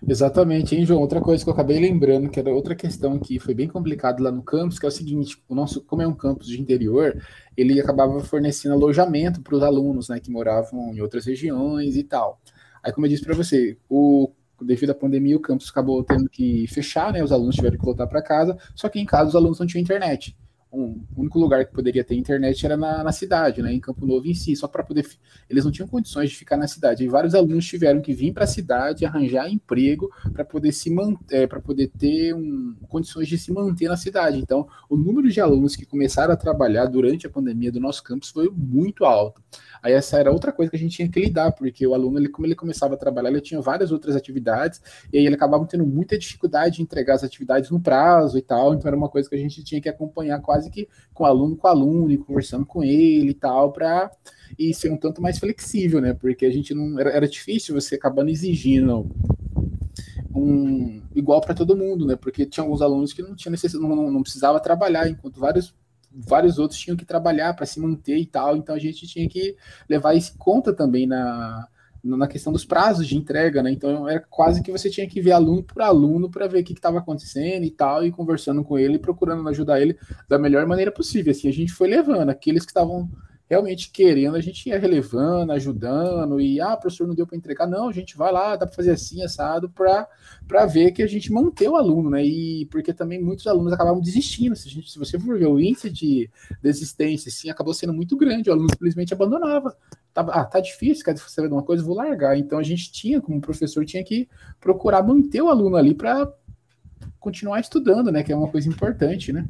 Exatamente, 0.08 0.76
hein, 0.76 0.86
João? 0.86 1.02
Outra 1.02 1.20
coisa 1.20 1.44
que 1.44 1.50
eu 1.50 1.54
acabei 1.54 1.80
lembrando, 1.80 2.30
que 2.30 2.40
era 2.40 2.52
outra 2.52 2.76
questão 2.76 3.18
que 3.18 3.40
foi 3.40 3.56
bem 3.56 3.68
complicado 3.68 4.22
lá 4.22 4.32
no 4.32 4.44
campus, 4.44 4.78
que 4.78 4.86
é 4.86 4.90
o 4.90 4.92
seguinte: 4.92 5.42
o 5.50 5.56
nosso, 5.56 5.82
como 5.82 6.02
é 6.02 6.08
um 6.08 6.14
campus 6.14 6.48
de 6.48 6.62
interior, 6.62 7.20
ele 7.56 7.80
acabava 7.82 8.20
fornecendo 8.20 8.76
alojamento 8.76 9.42
para 9.42 9.56
os 9.56 9.64
alunos, 9.64 10.10
né, 10.10 10.20
que 10.20 10.30
moravam 10.30 10.94
em 10.94 11.02
outras 11.02 11.26
regiões 11.26 11.96
e 11.96 12.04
tal. 12.04 12.40
Aí, 12.84 12.94
como 12.94 13.06
eu 13.06 13.10
disse 13.10 13.24
para 13.24 13.36
você, 13.36 13.78
o 13.90 14.32
devido 14.62 14.92
à 14.92 14.96
pandemia, 14.96 15.38
o 15.38 15.42
campus 15.42 15.70
acabou 15.70 16.04
tendo 16.04 16.30
que 16.30 16.68
fechar, 16.68 17.14
né? 17.14 17.24
Os 17.24 17.32
alunos 17.32 17.56
tiveram 17.56 17.78
que 17.78 17.86
voltar 17.86 18.08
para 18.08 18.22
casa, 18.22 18.58
só 18.76 18.90
que 18.90 19.00
em 19.00 19.06
casa 19.06 19.30
os 19.30 19.36
alunos 19.36 19.60
não 19.60 19.68
tinham 19.68 19.82
internet. 19.82 20.36
Um, 20.72 21.02
o 21.16 21.22
único 21.22 21.40
lugar 21.40 21.66
que 21.66 21.74
poderia 21.74 22.04
ter 22.04 22.16
internet 22.16 22.66
era 22.66 22.76
na, 22.76 23.02
na 23.02 23.12
cidade, 23.14 23.62
né, 23.62 23.74
em 23.74 23.80
Campo 23.80 24.06
Novo 24.06 24.28
em 24.28 24.34
si, 24.34 24.54
só 24.54 24.68
para 24.68 24.84
poder. 24.84 25.08
Eles 25.50 25.64
não 25.64 25.72
tinham 25.72 25.88
condições 25.88 26.30
de 26.30 26.36
ficar 26.36 26.58
na 26.58 26.68
cidade. 26.68 27.04
E 27.04 27.08
vários 27.08 27.34
alunos 27.34 27.66
tiveram 27.66 28.02
que 28.02 28.14
vir 28.14 28.34
para 28.34 28.44
a 28.44 28.48
cidade, 28.48 29.06
arranjar 29.06 29.50
emprego 29.50 30.12
para 30.34 30.44
poder 30.44 30.74
se 30.74 30.90
manter, 30.90 31.44
é, 31.44 31.48
para 31.48 31.62
poder 31.62 31.90
ter 31.98 32.34
um, 32.36 32.76
condições 32.90 33.30
de 33.30 33.38
se 33.38 33.52
manter 33.52 33.88
na 33.88 33.96
cidade. 33.96 34.40
Então, 34.40 34.68
o 34.90 34.98
número 34.98 35.30
de 35.30 35.40
alunos 35.40 35.76
que 35.76 35.86
começaram 35.86 36.34
a 36.34 36.38
trabalhar 36.38 36.86
durante 36.86 37.26
a 37.26 37.30
pandemia 37.30 37.72
do 37.72 37.80
nosso 37.80 38.04
campus 38.04 38.30
foi 38.30 38.52
muito 38.54 39.06
alto. 39.06 39.42
Aí 39.82 39.94
essa 39.94 40.20
era 40.20 40.32
outra 40.32 40.52
coisa 40.52 40.70
que 40.70 40.76
a 40.76 40.80
gente 40.80 40.96
tinha 40.96 41.10
que 41.10 41.20
lidar, 41.20 41.52
porque 41.52 41.86
o 41.86 41.94
aluno, 41.94 42.20
ele, 42.20 42.30
como 42.30 42.46
ele 42.48 42.56
começava 42.56 42.96
a 42.96 42.98
trabalhar, 42.98 43.30
ele 43.30 43.42
tinha 43.42 43.62
várias 43.62 43.92
outras 43.92 44.16
atividades, 44.16 44.82
e 45.12 45.18
aí 45.18 45.26
ele 45.26 45.36
acabava 45.36 45.66
tendo 45.66 45.86
muita 45.86 46.18
dificuldade 46.18 46.78
de 46.78 46.82
entregar 46.82 47.16
as 47.16 47.24
atividades 47.24 47.70
no 47.70 47.80
prazo 47.80 48.38
e 48.38 48.42
tal, 48.42 48.74
então 48.74 48.88
era 48.88 48.98
uma 48.98 49.10
coisa 49.10 49.30
que 49.30 49.36
a 49.36 49.40
gente 49.40 49.64
tinha 49.64 49.82
que 49.82 49.90
acompanhar 49.90 50.42
quase 50.42 50.70
que 50.70 50.88
com 51.14 51.26
aluno 51.26 51.56
com 51.56 51.68
aluno, 51.68 52.12
e 52.12 52.18
conversando 52.18 52.66
com 52.66 52.84
ele 52.84 53.30
e 53.30 53.34
tal, 53.34 53.72
para 53.72 54.12
e 54.58 54.74
ser 54.74 54.92
um 54.92 54.98
tanto 54.98 55.22
mais 55.22 55.40
flexível, 55.40 56.00
né? 56.00 56.14
Porque 56.14 56.46
a 56.46 56.52
gente 56.52 56.74
não 56.74 57.00
era, 57.00 57.10
era 57.12 57.28
difícil 57.28 57.76
você 57.76 57.96
acabando 57.96 58.30
exigindo 58.30 59.10
um 60.34 61.02
igual 61.16 61.42
para 61.42 61.54
todo 61.54 61.76
mundo, 61.76 62.06
né? 62.06 62.16
Porque 62.16 62.46
tinha 62.46 62.64
alguns 62.64 62.82
alunos 62.82 63.14
que 63.14 63.22
não 63.22 63.36
tinha 63.36 63.52
necessidade, 63.52 63.88
não, 63.88 63.96
não, 63.96 64.12
não 64.12 64.22
precisava 64.22 64.60
trabalhar, 64.60 65.10
enquanto 65.10 65.40
vários 65.40 65.74
vários 66.12 66.58
outros 66.58 66.80
tinham 66.80 66.98
que 66.98 67.06
trabalhar 67.06 67.54
para 67.54 67.66
se 67.66 67.80
manter 67.80 68.18
e 68.18 68.26
tal, 68.26 68.56
então 68.56 68.76
a 68.76 68.80
gente 68.80 69.08
tinha 69.08 69.28
que 69.28 69.56
levar 69.90 70.16
isso 70.16 70.34
em 70.34 70.38
conta 70.38 70.74
também 70.74 71.06
na, 71.06 71.68
na 72.04 72.28
questão 72.28 72.54
dos 72.54 72.66
prazos 72.66 73.08
de 73.08 73.18
entrega, 73.18 73.62
né? 73.62 73.72
Então 73.72 74.08
era 74.08 74.20
quase 74.30 74.62
que 74.62 74.72
você 74.72 74.90
tinha 74.90 75.08
que 75.08 75.22
ver 75.22 75.32
aluno 75.32 75.64
por 75.64 75.82
aluno 75.82 76.30
para 76.30 76.48
ver 76.48 76.62
o 76.62 76.64
que 76.64 76.74
estava 76.74 77.00
acontecendo 77.00 77.64
e 77.64 77.72
tal, 77.72 78.06
e 78.06 78.12
conversando 78.12 78.64
com 78.64 78.78
ele, 78.78 79.00
procurando 79.00 79.48
ajudar 79.50 79.82
ele 79.82 79.98
da 80.28 80.40
melhor 80.40 80.66
maneira 80.66 80.92
possível. 80.92 81.32
Assim, 81.32 81.50
a 81.50 81.54
gente 81.54 81.74
foi 81.74 81.88
levando 81.88 82.30
aqueles 82.30 82.64
que 82.64 82.72
estavam 82.72 83.10
realmente 83.50 83.90
querendo, 83.90 84.36
a 84.36 84.42
gente 84.42 84.68
ia 84.68 84.78
relevando, 84.78 85.54
ajudando, 85.54 86.40
e 86.40 86.60
ah, 86.60 86.76
professor, 86.76 87.08
não 87.08 87.16
deu 87.16 87.26
para 87.26 87.38
entregar, 87.38 87.66
não, 87.66 87.88
a 87.88 87.94
gente 87.94 88.18
vai 88.18 88.32
lá, 88.32 88.56
dá 88.58 88.66
para 88.66 88.76
fazer 88.76 88.92
assim, 88.92 89.24
assado, 89.24 89.70
para 89.70 90.66
ver 90.66 90.92
que 90.92 91.02
a 91.02 91.08
gente 91.08 91.32
manteve 91.32 91.70
o 91.70 91.78
aluno, 91.78 92.10
né? 92.10 92.26
E 92.26 92.66
porque 92.66 92.94
também 92.94 93.22
muitos 93.24 93.48
alunos 93.48 93.72
acabavam 93.72 94.02
desistindo. 94.02 94.56
Se, 94.56 94.70
gente, 94.70 94.92
se 94.92 95.00
você 95.00 95.18
for 95.18 95.40
ver 95.40 95.48
o 95.48 95.60
índice 95.60 95.90
de 95.90 96.30
desistência, 96.62 97.32
sim, 97.32 97.50
acabou 97.50 97.74
sendo 97.74 97.94
muito 97.94 98.18
grande, 98.18 98.50
o 98.50 98.54
aluno 98.54 98.70
simplesmente 98.70 99.14
abandonava. 99.14 99.76
Ah, 100.14 100.44
tá 100.44 100.60
difícil, 100.60 101.06
quer 101.06 101.16
fazer 101.18 101.48
uma 101.48 101.64
coisa, 101.64 101.84
vou 101.84 101.96
largar. 101.96 102.38
Então 102.38 102.60
a 102.60 102.64
gente 102.64 102.92
tinha, 102.92 103.22
como 103.22 103.40
professor, 103.40 103.86
tinha 103.86 104.04
que 104.04 104.28
procurar 104.60 105.04
manter 105.04 105.42
o 105.42 105.50
aluno 105.50 105.78
ali 105.78 105.94
para 105.94 106.32
continuar 107.20 107.60
estudando, 107.60 108.12
né? 108.12 108.24
Que 108.24 108.34
é 108.34 108.36
uma 108.36 108.50
coisa 108.50 108.68
importante, 108.68 109.32
né? 109.32 109.48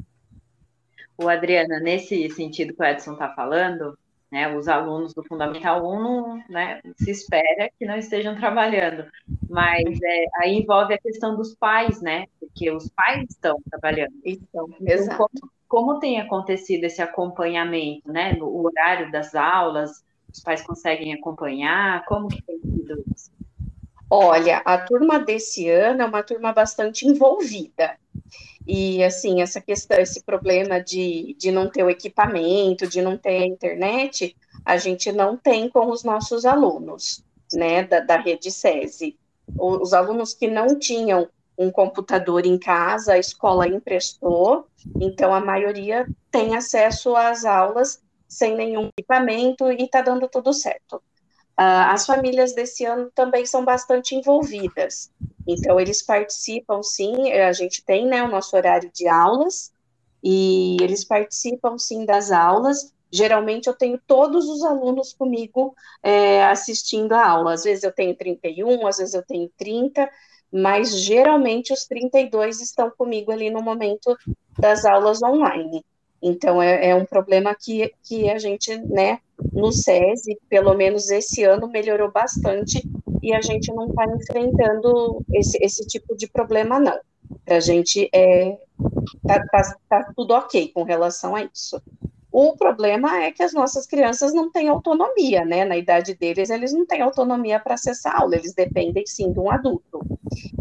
O 1.18 1.28
Adriana, 1.28 1.80
nesse 1.80 2.30
sentido 2.30 2.74
que 2.74 2.82
o 2.82 2.86
Edson 2.86 3.14
está 3.14 3.30
falando, 3.30 3.98
né, 4.32 4.54
os 4.56 4.68
alunos 4.68 5.14
do 5.14 5.24
Fundamental 5.24 5.86
1 5.86 6.00
não, 6.02 6.44
né, 6.50 6.82
se 6.98 7.12
espera 7.12 7.70
que 7.80 7.86
não 7.86 7.96
estejam 7.98 8.36
trabalhando, 8.36 9.06
mas 9.50 9.84
é, 10.04 10.26
aí 10.36 10.58
envolve 10.58 10.94
a 10.94 10.98
questão 10.98 11.36
dos 11.36 11.56
pais, 11.56 12.02
né, 12.02 12.26
porque 12.40 12.70
os 12.70 12.90
pais 12.90 13.26
estão 13.30 13.58
trabalhando. 13.70 14.14
Então, 14.24 14.70
Exato. 14.82 15.18
Como, 15.18 15.52
como 15.68 16.00
tem 16.00 16.20
acontecido 16.20 16.84
esse 16.84 17.02
acompanhamento, 17.02 18.12
né, 18.12 18.34
no 18.34 18.66
horário 18.66 19.12
das 19.12 19.34
aulas, 19.34 20.04
os 20.32 20.42
pais 20.42 20.62
conseguem 20.62 21.14
acompanhar, 21.14 22.06
como 22.06 22.28
que 22.28 22.42
tem 22.42 22.60
sido 22.60 23.04
isso? 23.16 23.32
Olha, 24.10 24.58
a 24.60 24.78
turma 24.78 25.20
desse 25.20 25.70
ano 25.70 26.02
é 26.02 26.06
uma 26.06 26.24
turma 26.24 26.54
bastante 26.54 27.06
envolvida. 27.06 27.98
E, 28.68 29.02
assim, 29.02 29.42
essa 29.42 29.62
questão, 29.62 29.98
esse 29.98 30.22
problema 30.24 30.82
de, 30.82 31.34
de 31.40 31.52
não 31.52 31.70
ter 31.70 31.84
o 31.84 31.90
equipamento, 31.90 32.86
de 32.86 33.02
não 33.02 33.18
ter 33.18 33.44
a 33.44 33.46
internet, 33.46 34.36
a 34.66 34.76
gente 34.76 35.10
não 35.12 35.38
tem 35.38 35.70
com 35.70 35.90
os 35.90 36.04
nossos 36.04 36.46
alunos, 36.46 37.24
né, 37.54 37.84
da, 37.84 38.02
da 38.02 38.18
rede 38.18 38.52
SESI. 38.52 39.18
Os 39.58 39.94
alunos 39.94 40.34
que 40.34 40.48
não 40.48 40.78
tinham 40.78 41.30
um 41.58 41.72
computador 41.72 42.46
em 42.46 42.60
casa, 42.60 43.14
a 43.14 43.18
escola 43.18 43.66
emprestou, 43.68 44.68
então 45.00 45.34
a 45.34 45.40
maioria 45.40 46.06
tem 46.30 46.56
acesso 46.56 47.16
às 47.16 47.46
aulas 47.46 48.02
sem 48.28 48.56
nenhum 48.56 48.90
equipamento 48.98 49.72
e 49.72 49.84
está 49.84 50.02
dando 50.02 50.28
tudo 50.28 50.52
certo. 50.52 50.98
Uh, 51.60 51.88
as 51.90 52.06
famílias 52.06 52.54
desse 52.54 52.84
ano 52.86 53.10
também 53.16 53.46
são 53.46 53.64
bastante 53.64 54.14
envolvidas. 54.14 55.10
Então, 55.48 55.80
eles 55.80 56.02
participam, 56.02 56.84
sim, 56.84 57.32
a 57.32 57.54
gente 57.54 57.84
tem 57.84 58.06
né, 58.06 58.22
o 58.22 58.28
nosso 58.28 58.56
horário 58.56 58.92
de 58.94 59.08
aulas, 59.08 59.72
e 60.22 60.76
eles 60.82 61.06
participam, 61.06 61.78
sim, 61.78 62.06
das 62.06 62.32
aulas. 62.32 62.94
Geralmente, 63.10 63.68
eu 63.68 63.74
tenho 63.74 64.00
todos 64.06 64.50
os 64.50 64.64
alunos 64.64 65.14
comigo 65.14 65.74
é, 66.04 66.44
assistindo 66.46 67.14
a 67.14 67.26
aula. 67.26 67.54
Às 67.54 67.64
vezes, 67.64 67.84
eu 67.84 67.94
tenho 67.94 68.14
31, 68.14 68.86
às 68.86 68.98
vezes, 68.98 69.14
eu 69.14 69.24
tenho 69.24 69.50
30, 69.58 70.10
mas 70.52 70.94
geralmente 71.00 71.72
os 71.72 71.86
32 71.86 72.62
estão 72.62 72.92
comigo 72.92 73.32
ali 73.32 73.50
no 73.50 73.62
momento 73.62 74.18
das 74.60 74.84
aulas 74.84 75.22
online. 75.24 75.86
Então, 76.22 76.62
é, 76.62 76.90
é 76.90 76.96
um 76.96 77.06
problema 77.06 77.56
que, 77.56 77.94
que 78.04 78.30
a 78.30 78.38
gente, 78.38 78.76
né, 78.80 79.20
no 79.54 79.72
SESI, 79.72 80.38
pelo 80.50 80.74
menos 80.74 81.10
esse 81.10 81.44
ano, 81.44 81.68
melhorou 81.68 82.12
bastante 82.12 82.84
e 83.22 83.34
a 83.34 83.42
gente 83.42 83.72
não 83.74 83.88
está 83.88 84.06
enfrentando 84.06 85.24
esse, 85.34 85.58
esse 85.62 85.86
tipo 85.86 86.16
de 86.16 86.28
problema, 86.28 86.80
não. 86.80 87.00
A 87.48 87.60
gente 87.60 88.10
é, 88.14 88.58
tá, 89.26 89.44
tá, 89.52 89.76
tá 89.90 90.14
tudo 90.16 90.34
ok 90.34 90.72
com 90.74 90.84
relação 90.84 91.36
a 91.36 91.44
isso. 91.44 91.82
O 92.32 92.56
problema 92.56 93.24
é 93.24 93.32
que 93.32 93.42
as 93.42 93.54
nossas 93.54 93.88
crianças 93.88 94.34
não 94.34 94.52
têm 94.52 94.70
autonomia, 94.70 95.44
né? 95.44 95.66
Na 95.66 95.78
idade 95.78 96.14
deles, 96.14 96.50
eles 96.50 96.74
não 96.74 96.86
têm 96.86 97.02
autonomia 97.02 97.60
para 97.60 97.74
acessar 97.74 98.16
a 98.16 98.22
aula, 98.22 98.36
eles 98.36 98.54
dependem 98.54 99.06
sim 99.08 99.32
de 99.32 99.40
um 99.40 99.50
adulto. 99.50 100.02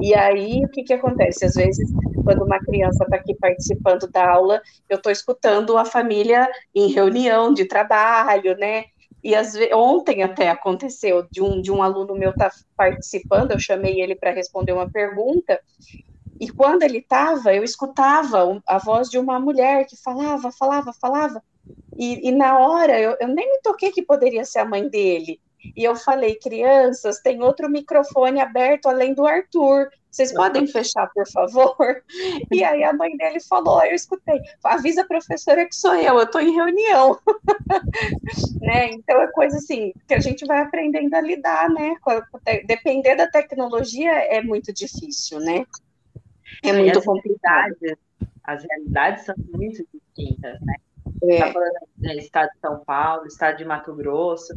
E 0.00 0.14
aí, 0.14 0.64
o 0.64 0.68
que, 0.68 0.84
que 0.84 0.94
acontece? 0.94 1.44
Às 1.44 1.54
vezes, 1.54 1.90
quando 2.24 2.44
uma 2.44 2.59
criança 2.61 3.04
está 3.04 3.16
aqui 3.16 3.34
participando 3.34 4.07
da 4.09 4.30
aula, 4.30 4.62
eu 4.88 4.96
estou 4.96 5.12
escutando 5.12 5.76
a 5.76 5.84
família 5.84 6.48
em 6.74 6.92
reunião 6.92 7.52
de 7.52 7.66
trabalho, 7.66 8.57
né? 8.57 8.84
E 9.27 9.35
ontem 9.74 10.22
até 10.22 10.49
aconteceu 10.49 11.27
de 11.33 11.43
um, 11.43 11.61
de 11.61 11.72
um 11.72 11.83
aluno 11.83 12.14
meu 12.14 12.31
estar 12.31 12.49
tá 12.49 12.57
participando, 12.77 13.51
eu 13.51 13.59
chamei 13.59 14.01
ele 14.01 14.14
para 14.14 14.31
responder 14.31 14.70
uma 14.70 14.89
pergunta, 14.89 15.61
e 16.39 16.49
quando 16.49 16.85
ele 16.85 16.99
estava, 16.99 17.53
eu 17.53 17.64
escutava 17.64 18.62
a 18.64 18.79
voz 18.79 19.11
de 19.11 19.18
uma 19.18 19.41
mulher 19.41 19.85
que 19.85 19.97
falava, 19.97 20.53
falava, 20.53 20.93
falava, 20.93 21.43
e, 21.97 22.29
e 22.29 22.31
na 22.31 22.57
hora 22.57 23.01
eu, 23.01 23.16
eu, 23.18 23.27
nem 23.27 23.51
me 23.51 23.61
toquei 23.62 23.91
que 23.91 24.01
poderia 24.01 24.45
ser 24.45 24.61
a 24.61 24.64
mãe 24.64 24.89
dele. 24.89 25.41
E 25.77 25.83
eu 25.83 25.97
falei, 25.97 26.37
crianças, 26.37 27.20
tem 27.20 27.43
outro 27.43 27.68
microfone 27.68 28.41
aberto 28.41 28.87
além 28.87 29.12
do 29.12 29.27
Arthur. 29.27 29.89
Vocês 30.16 30.32
podem 30.32 30.66
fechar, 30.66 31.10
por 31.12 31.28
favor? 31.28 32.02
E 32.50 32.64
aí 32.64 32.82
a 32.82 32.92
mãe 32.94 33.14
dele 33.18 33.38
falou, 33.38 33.84
eu 33.84 33.94
escutei, 33.94 34.40
avisa 34.64 35.02
a 35.02 35.06
professora 35.06 35.66
que 35.66 35.74
sou 35.74 35.94
eu, 35.94 36.14
eu 36.16 36.22
estou 36.22 36.40
em 36.40 36.54
reunião. 36.54 37.18
né? 38.62 38.92
Então 38.92 39.20
é 39.20 39.26
coisa 39.32 39.58
assim 39.58 39.92
que 40.08 40.14
a 40.14 40.18
gente 40.18 40.46
vai 40.46 40.62
aprendendo 40.62 41.12
a 41.12 41.20
lidar, 41.20 41.68
né? 41.68 41.94
Depender 42.66 43.14
da 43.14 43.26
tecnologia 43.26 44.10
é 44.10 44.42
muito 44.42 44.72
difícil, 44.72 45.38
né? 45.40 45.66
É 46.64 46.72
muito 46.72 47.02
complicado. 47.02 47.76
As 48.42 48.64
realidades 48.64 49.26
são 49.26 49.34
muito 49.52 49.84
distintas, 49.92 50.58
né? 50.62 50.76
É. 51.24 51.40
Tá 51.40 51.52
falando 51.52 51.72
né, 51.98 52.16
estado 52.16 52.50
de 52.52 52.60
São 52.60 52.84
Paulo, 52.84 53.26
estado 53.26 53.58
de 53.58 53.64
Mato 53.66 53.94
Grosso, 53.94 54.52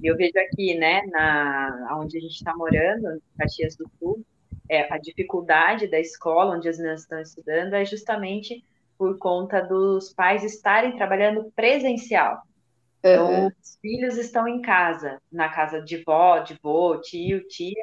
e 0.00 0.06
eu 0.06 0.16
vejo 0.16 0.38
aqui, 0.38 0.74
né, 0.74 1.02
na, 1.06 1.98
onde 2.00 2.16
a 2.16 2.20
gente 2.20 2.34
está 2.34 2.56
morando, 2.56 3.22
Caxias 3.38 3.76
do 3.76 3.88
Sul, 3.98 4.24
é, 4.70 4.86
a 4.88 4.98
dificuldade 4.98 5.88
da 5.88 5.98
escola 5.98 6.54
onde 6.54 6.68
as 6.68 6.78
meninas 6.78 7.00
estão 7.00 7.20
estudando 7.20 7.74
é 7.74 7.84
justamente 7.84 8.64
por 8.96 9.18
conta 9.18 9.60
dos 9.60 10.12
pais 10.12 10.44
estarem 10.44 10.96
trabalhando 10.96 11.50
presencial. 11.56 12.40
Então, 13.00 13.30
uhum. 13.30 13.46
os 13.46 13.78
filhos 13.80 14.16
estão 14.16 14.46
em 14.46 14.60
casa, 14.60 15.20
na 15.32 15.48
casa 15.48 15.80
de 15.80 16.04
vó, 16.04 16.38
de 16.38 16.56
vô, 16.62 16.98
tio, 16.98 17.46
tia, 17.48 17.82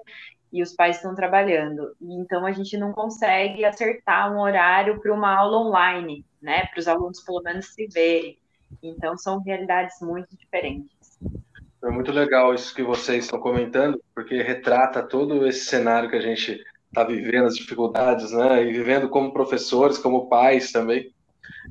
e 0.54 0.62
os 0.62 0.74
pais 0.74 0.98
estão 0.98 1.14
trabalhando. 1.14 1.94
Então, 2.00 2.46
a 2.46 2.52
gente 2.54 2.78
não 2.78 2.94
consegue 2.94 3.66
acertar 3.66 4.32
um 4.32 4.40
horário 4.40 5.02
para 5.02 5.14
uma 5.14 5.36
aula 5.36 5.58
online, 5.58 6.24
né? 6.42 6.68
Para 6.68 6.80
os 6.80 6.88
alunos, 6.88 7.20
pelo 7.22 7.42
menos, 7.42 7.74
se 7.74 7.88
verem. 7.88 8.38
Então, 8.82 9.18
são 9.18 9.42
realidades 9.42 10.00
muito 10.02 10.38
diferentes. 10.38 11.20
É 11.84 11.90
muito 11.90 12.12
legal 12.12 12.54
isso 12.54 12.74
que 12.74 12.84
vocês 12.84 13.26
estão 13.26 13.40
comentando, 13.40 14.02
porque 14.14 14.42
retrata 14.42 15.04
todo 15.04 15.46
esse 15.48 15.66
cenário 15.66 16.10
que 16.10 16.16
a 16.16 16.22
gente 16.22 16.64
está 16.90 17.04
vivendo, 17.04 17.46
as 17.46 17.56
dificuldades, 17.56 18.32
né? 18.32 18.64
E 18.64 18.72
vivendo 18.72 19.10
como 19.10 19.34
professores, 19.34 19.98
como 19.98 20.28
pais 20.28 20.72
também. 20.72 21.14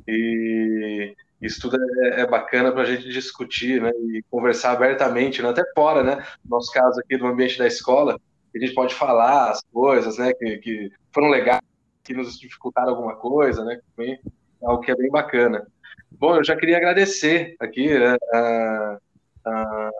E 0.06 1.14
isso 1.40 1.60
tudo 1.60 1.78
é, 2.04 2.22
é 2.22 2.26
bacana 2.26 2.72
para 2.72 2.82
a 2.82 2.86
gente 2.86 3.08
discutir, 3.08 3.80
né? 3.80 3.90
E 3.90 4.22
conversar 4.30 4.72
abertamente, 4.72 5.42
né? 5.42 5.48
até 5.50 5.62
fora, 5.74 6.02
né? 6.02 6.16
No 6.44 6.56
nosso 6.56 6.72
caso 6.72 7.00
aqui, 7.00 7.16
do 7.16 7.26
ambiente 7.26 7.58
da 7.58 7.66
escola, 7.66 8.18
a 8.54 8.58
gente 8.58 8.74
pode 8.74 8.94
falar 8.94 9.50
as 9.50 9.62
coisas, 9.72 10.18
né? 10.18 10.32
Que, 10.34 10.58
que 10.58 10.92
foram 11.12 11.28
legais, 11.28 11.60
que 12.04 12.14
nos 12.14 12.38
dificultaram 12.38 12.90
alguma 12.90 13.16
coisa, 13.16 13.64
né? 13.64 13.78
É 13.98 14.18
algo 14.62 14.82
que 14.82 14.90
é 14.90 14.96
bem 14.96 15.10
bacana. 15.10 15.66
Bom, 16.10 16.36
eu 16.36 16.44
já 16.44 16.56
queria 16.56 16.76
agradecer 16.76 17.56
aqui 17.60 17.98
né, 17.98 18.16
a, 18.32 18.98
a 19.44 19.90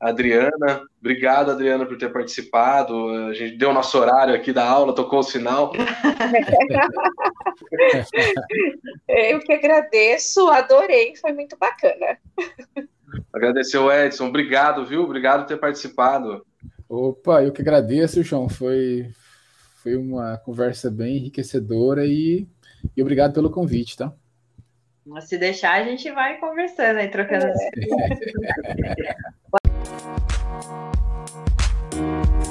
Adriana. 0.00 0.82
Obrigado, 1.00 1.50
Adriana, 1.50 1.86
por 1.86 1.96
ter 1.96 2.12
participado. 2.12 3.08
A 3.28 3.34
gente 3.34 3.56
deu 3.56 3.70
o 3.70 3.74
nosso 3.74 3.98
horário 3.98 4.34
aqui 4.34 4.52
da 4.52 4.68
aula, 4.68 4.94
tocou 4.94 5.20
o 5.20 5.24
sinal. 5.24 5.72
eu 9.08 9.38
que 9.40 9.52
agradeço, 9.52 10.48
adorei, 10.48 11.14
foi 11.16 11.32
muito 11.32 11.56
bacana. 11.56 12.18
Agradecer 13.32 13.78
o 13.78 13.92
Edson, 13.92 14.28
obrigado, 14.28 14.84
viu? 14.84 15.02
Obrigado 15.02 15.42
por 15.42 15.48
ter 15.48 15.58
participado. 15.58 16.44
Opa, 16.88 17.42
eu 17.42 17.52
que 17.52 17.62
agradeço, 17.62 18.22
João. 18.22 18.48
Foi, 18.48 19.10
foi 19.82 19.96
uma 19.96 20.36
conversa 20.38 20.90
bem 20.90 21.16
enriquecedora 21.16 22.06
e, 22.06 22.46
e 22.96 23.02
obrigado 23.02 23.32
pelo 23.32 23.50
convite, 23.50 23.96
tá? 23.96 24.12
Mas 25.06 25.28
se 25.28 25.38
deixar, 25.38 25.80
a 25.80 25.84
gente 25.84 26.10
vai 26.10 26.36
conversando 26.38 26.98
aí, 26.98 27.08
trocando 27.08 27.46
é. 27.46 27.52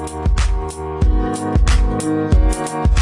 Thank 0.07 0.39
you. 2.89 2.94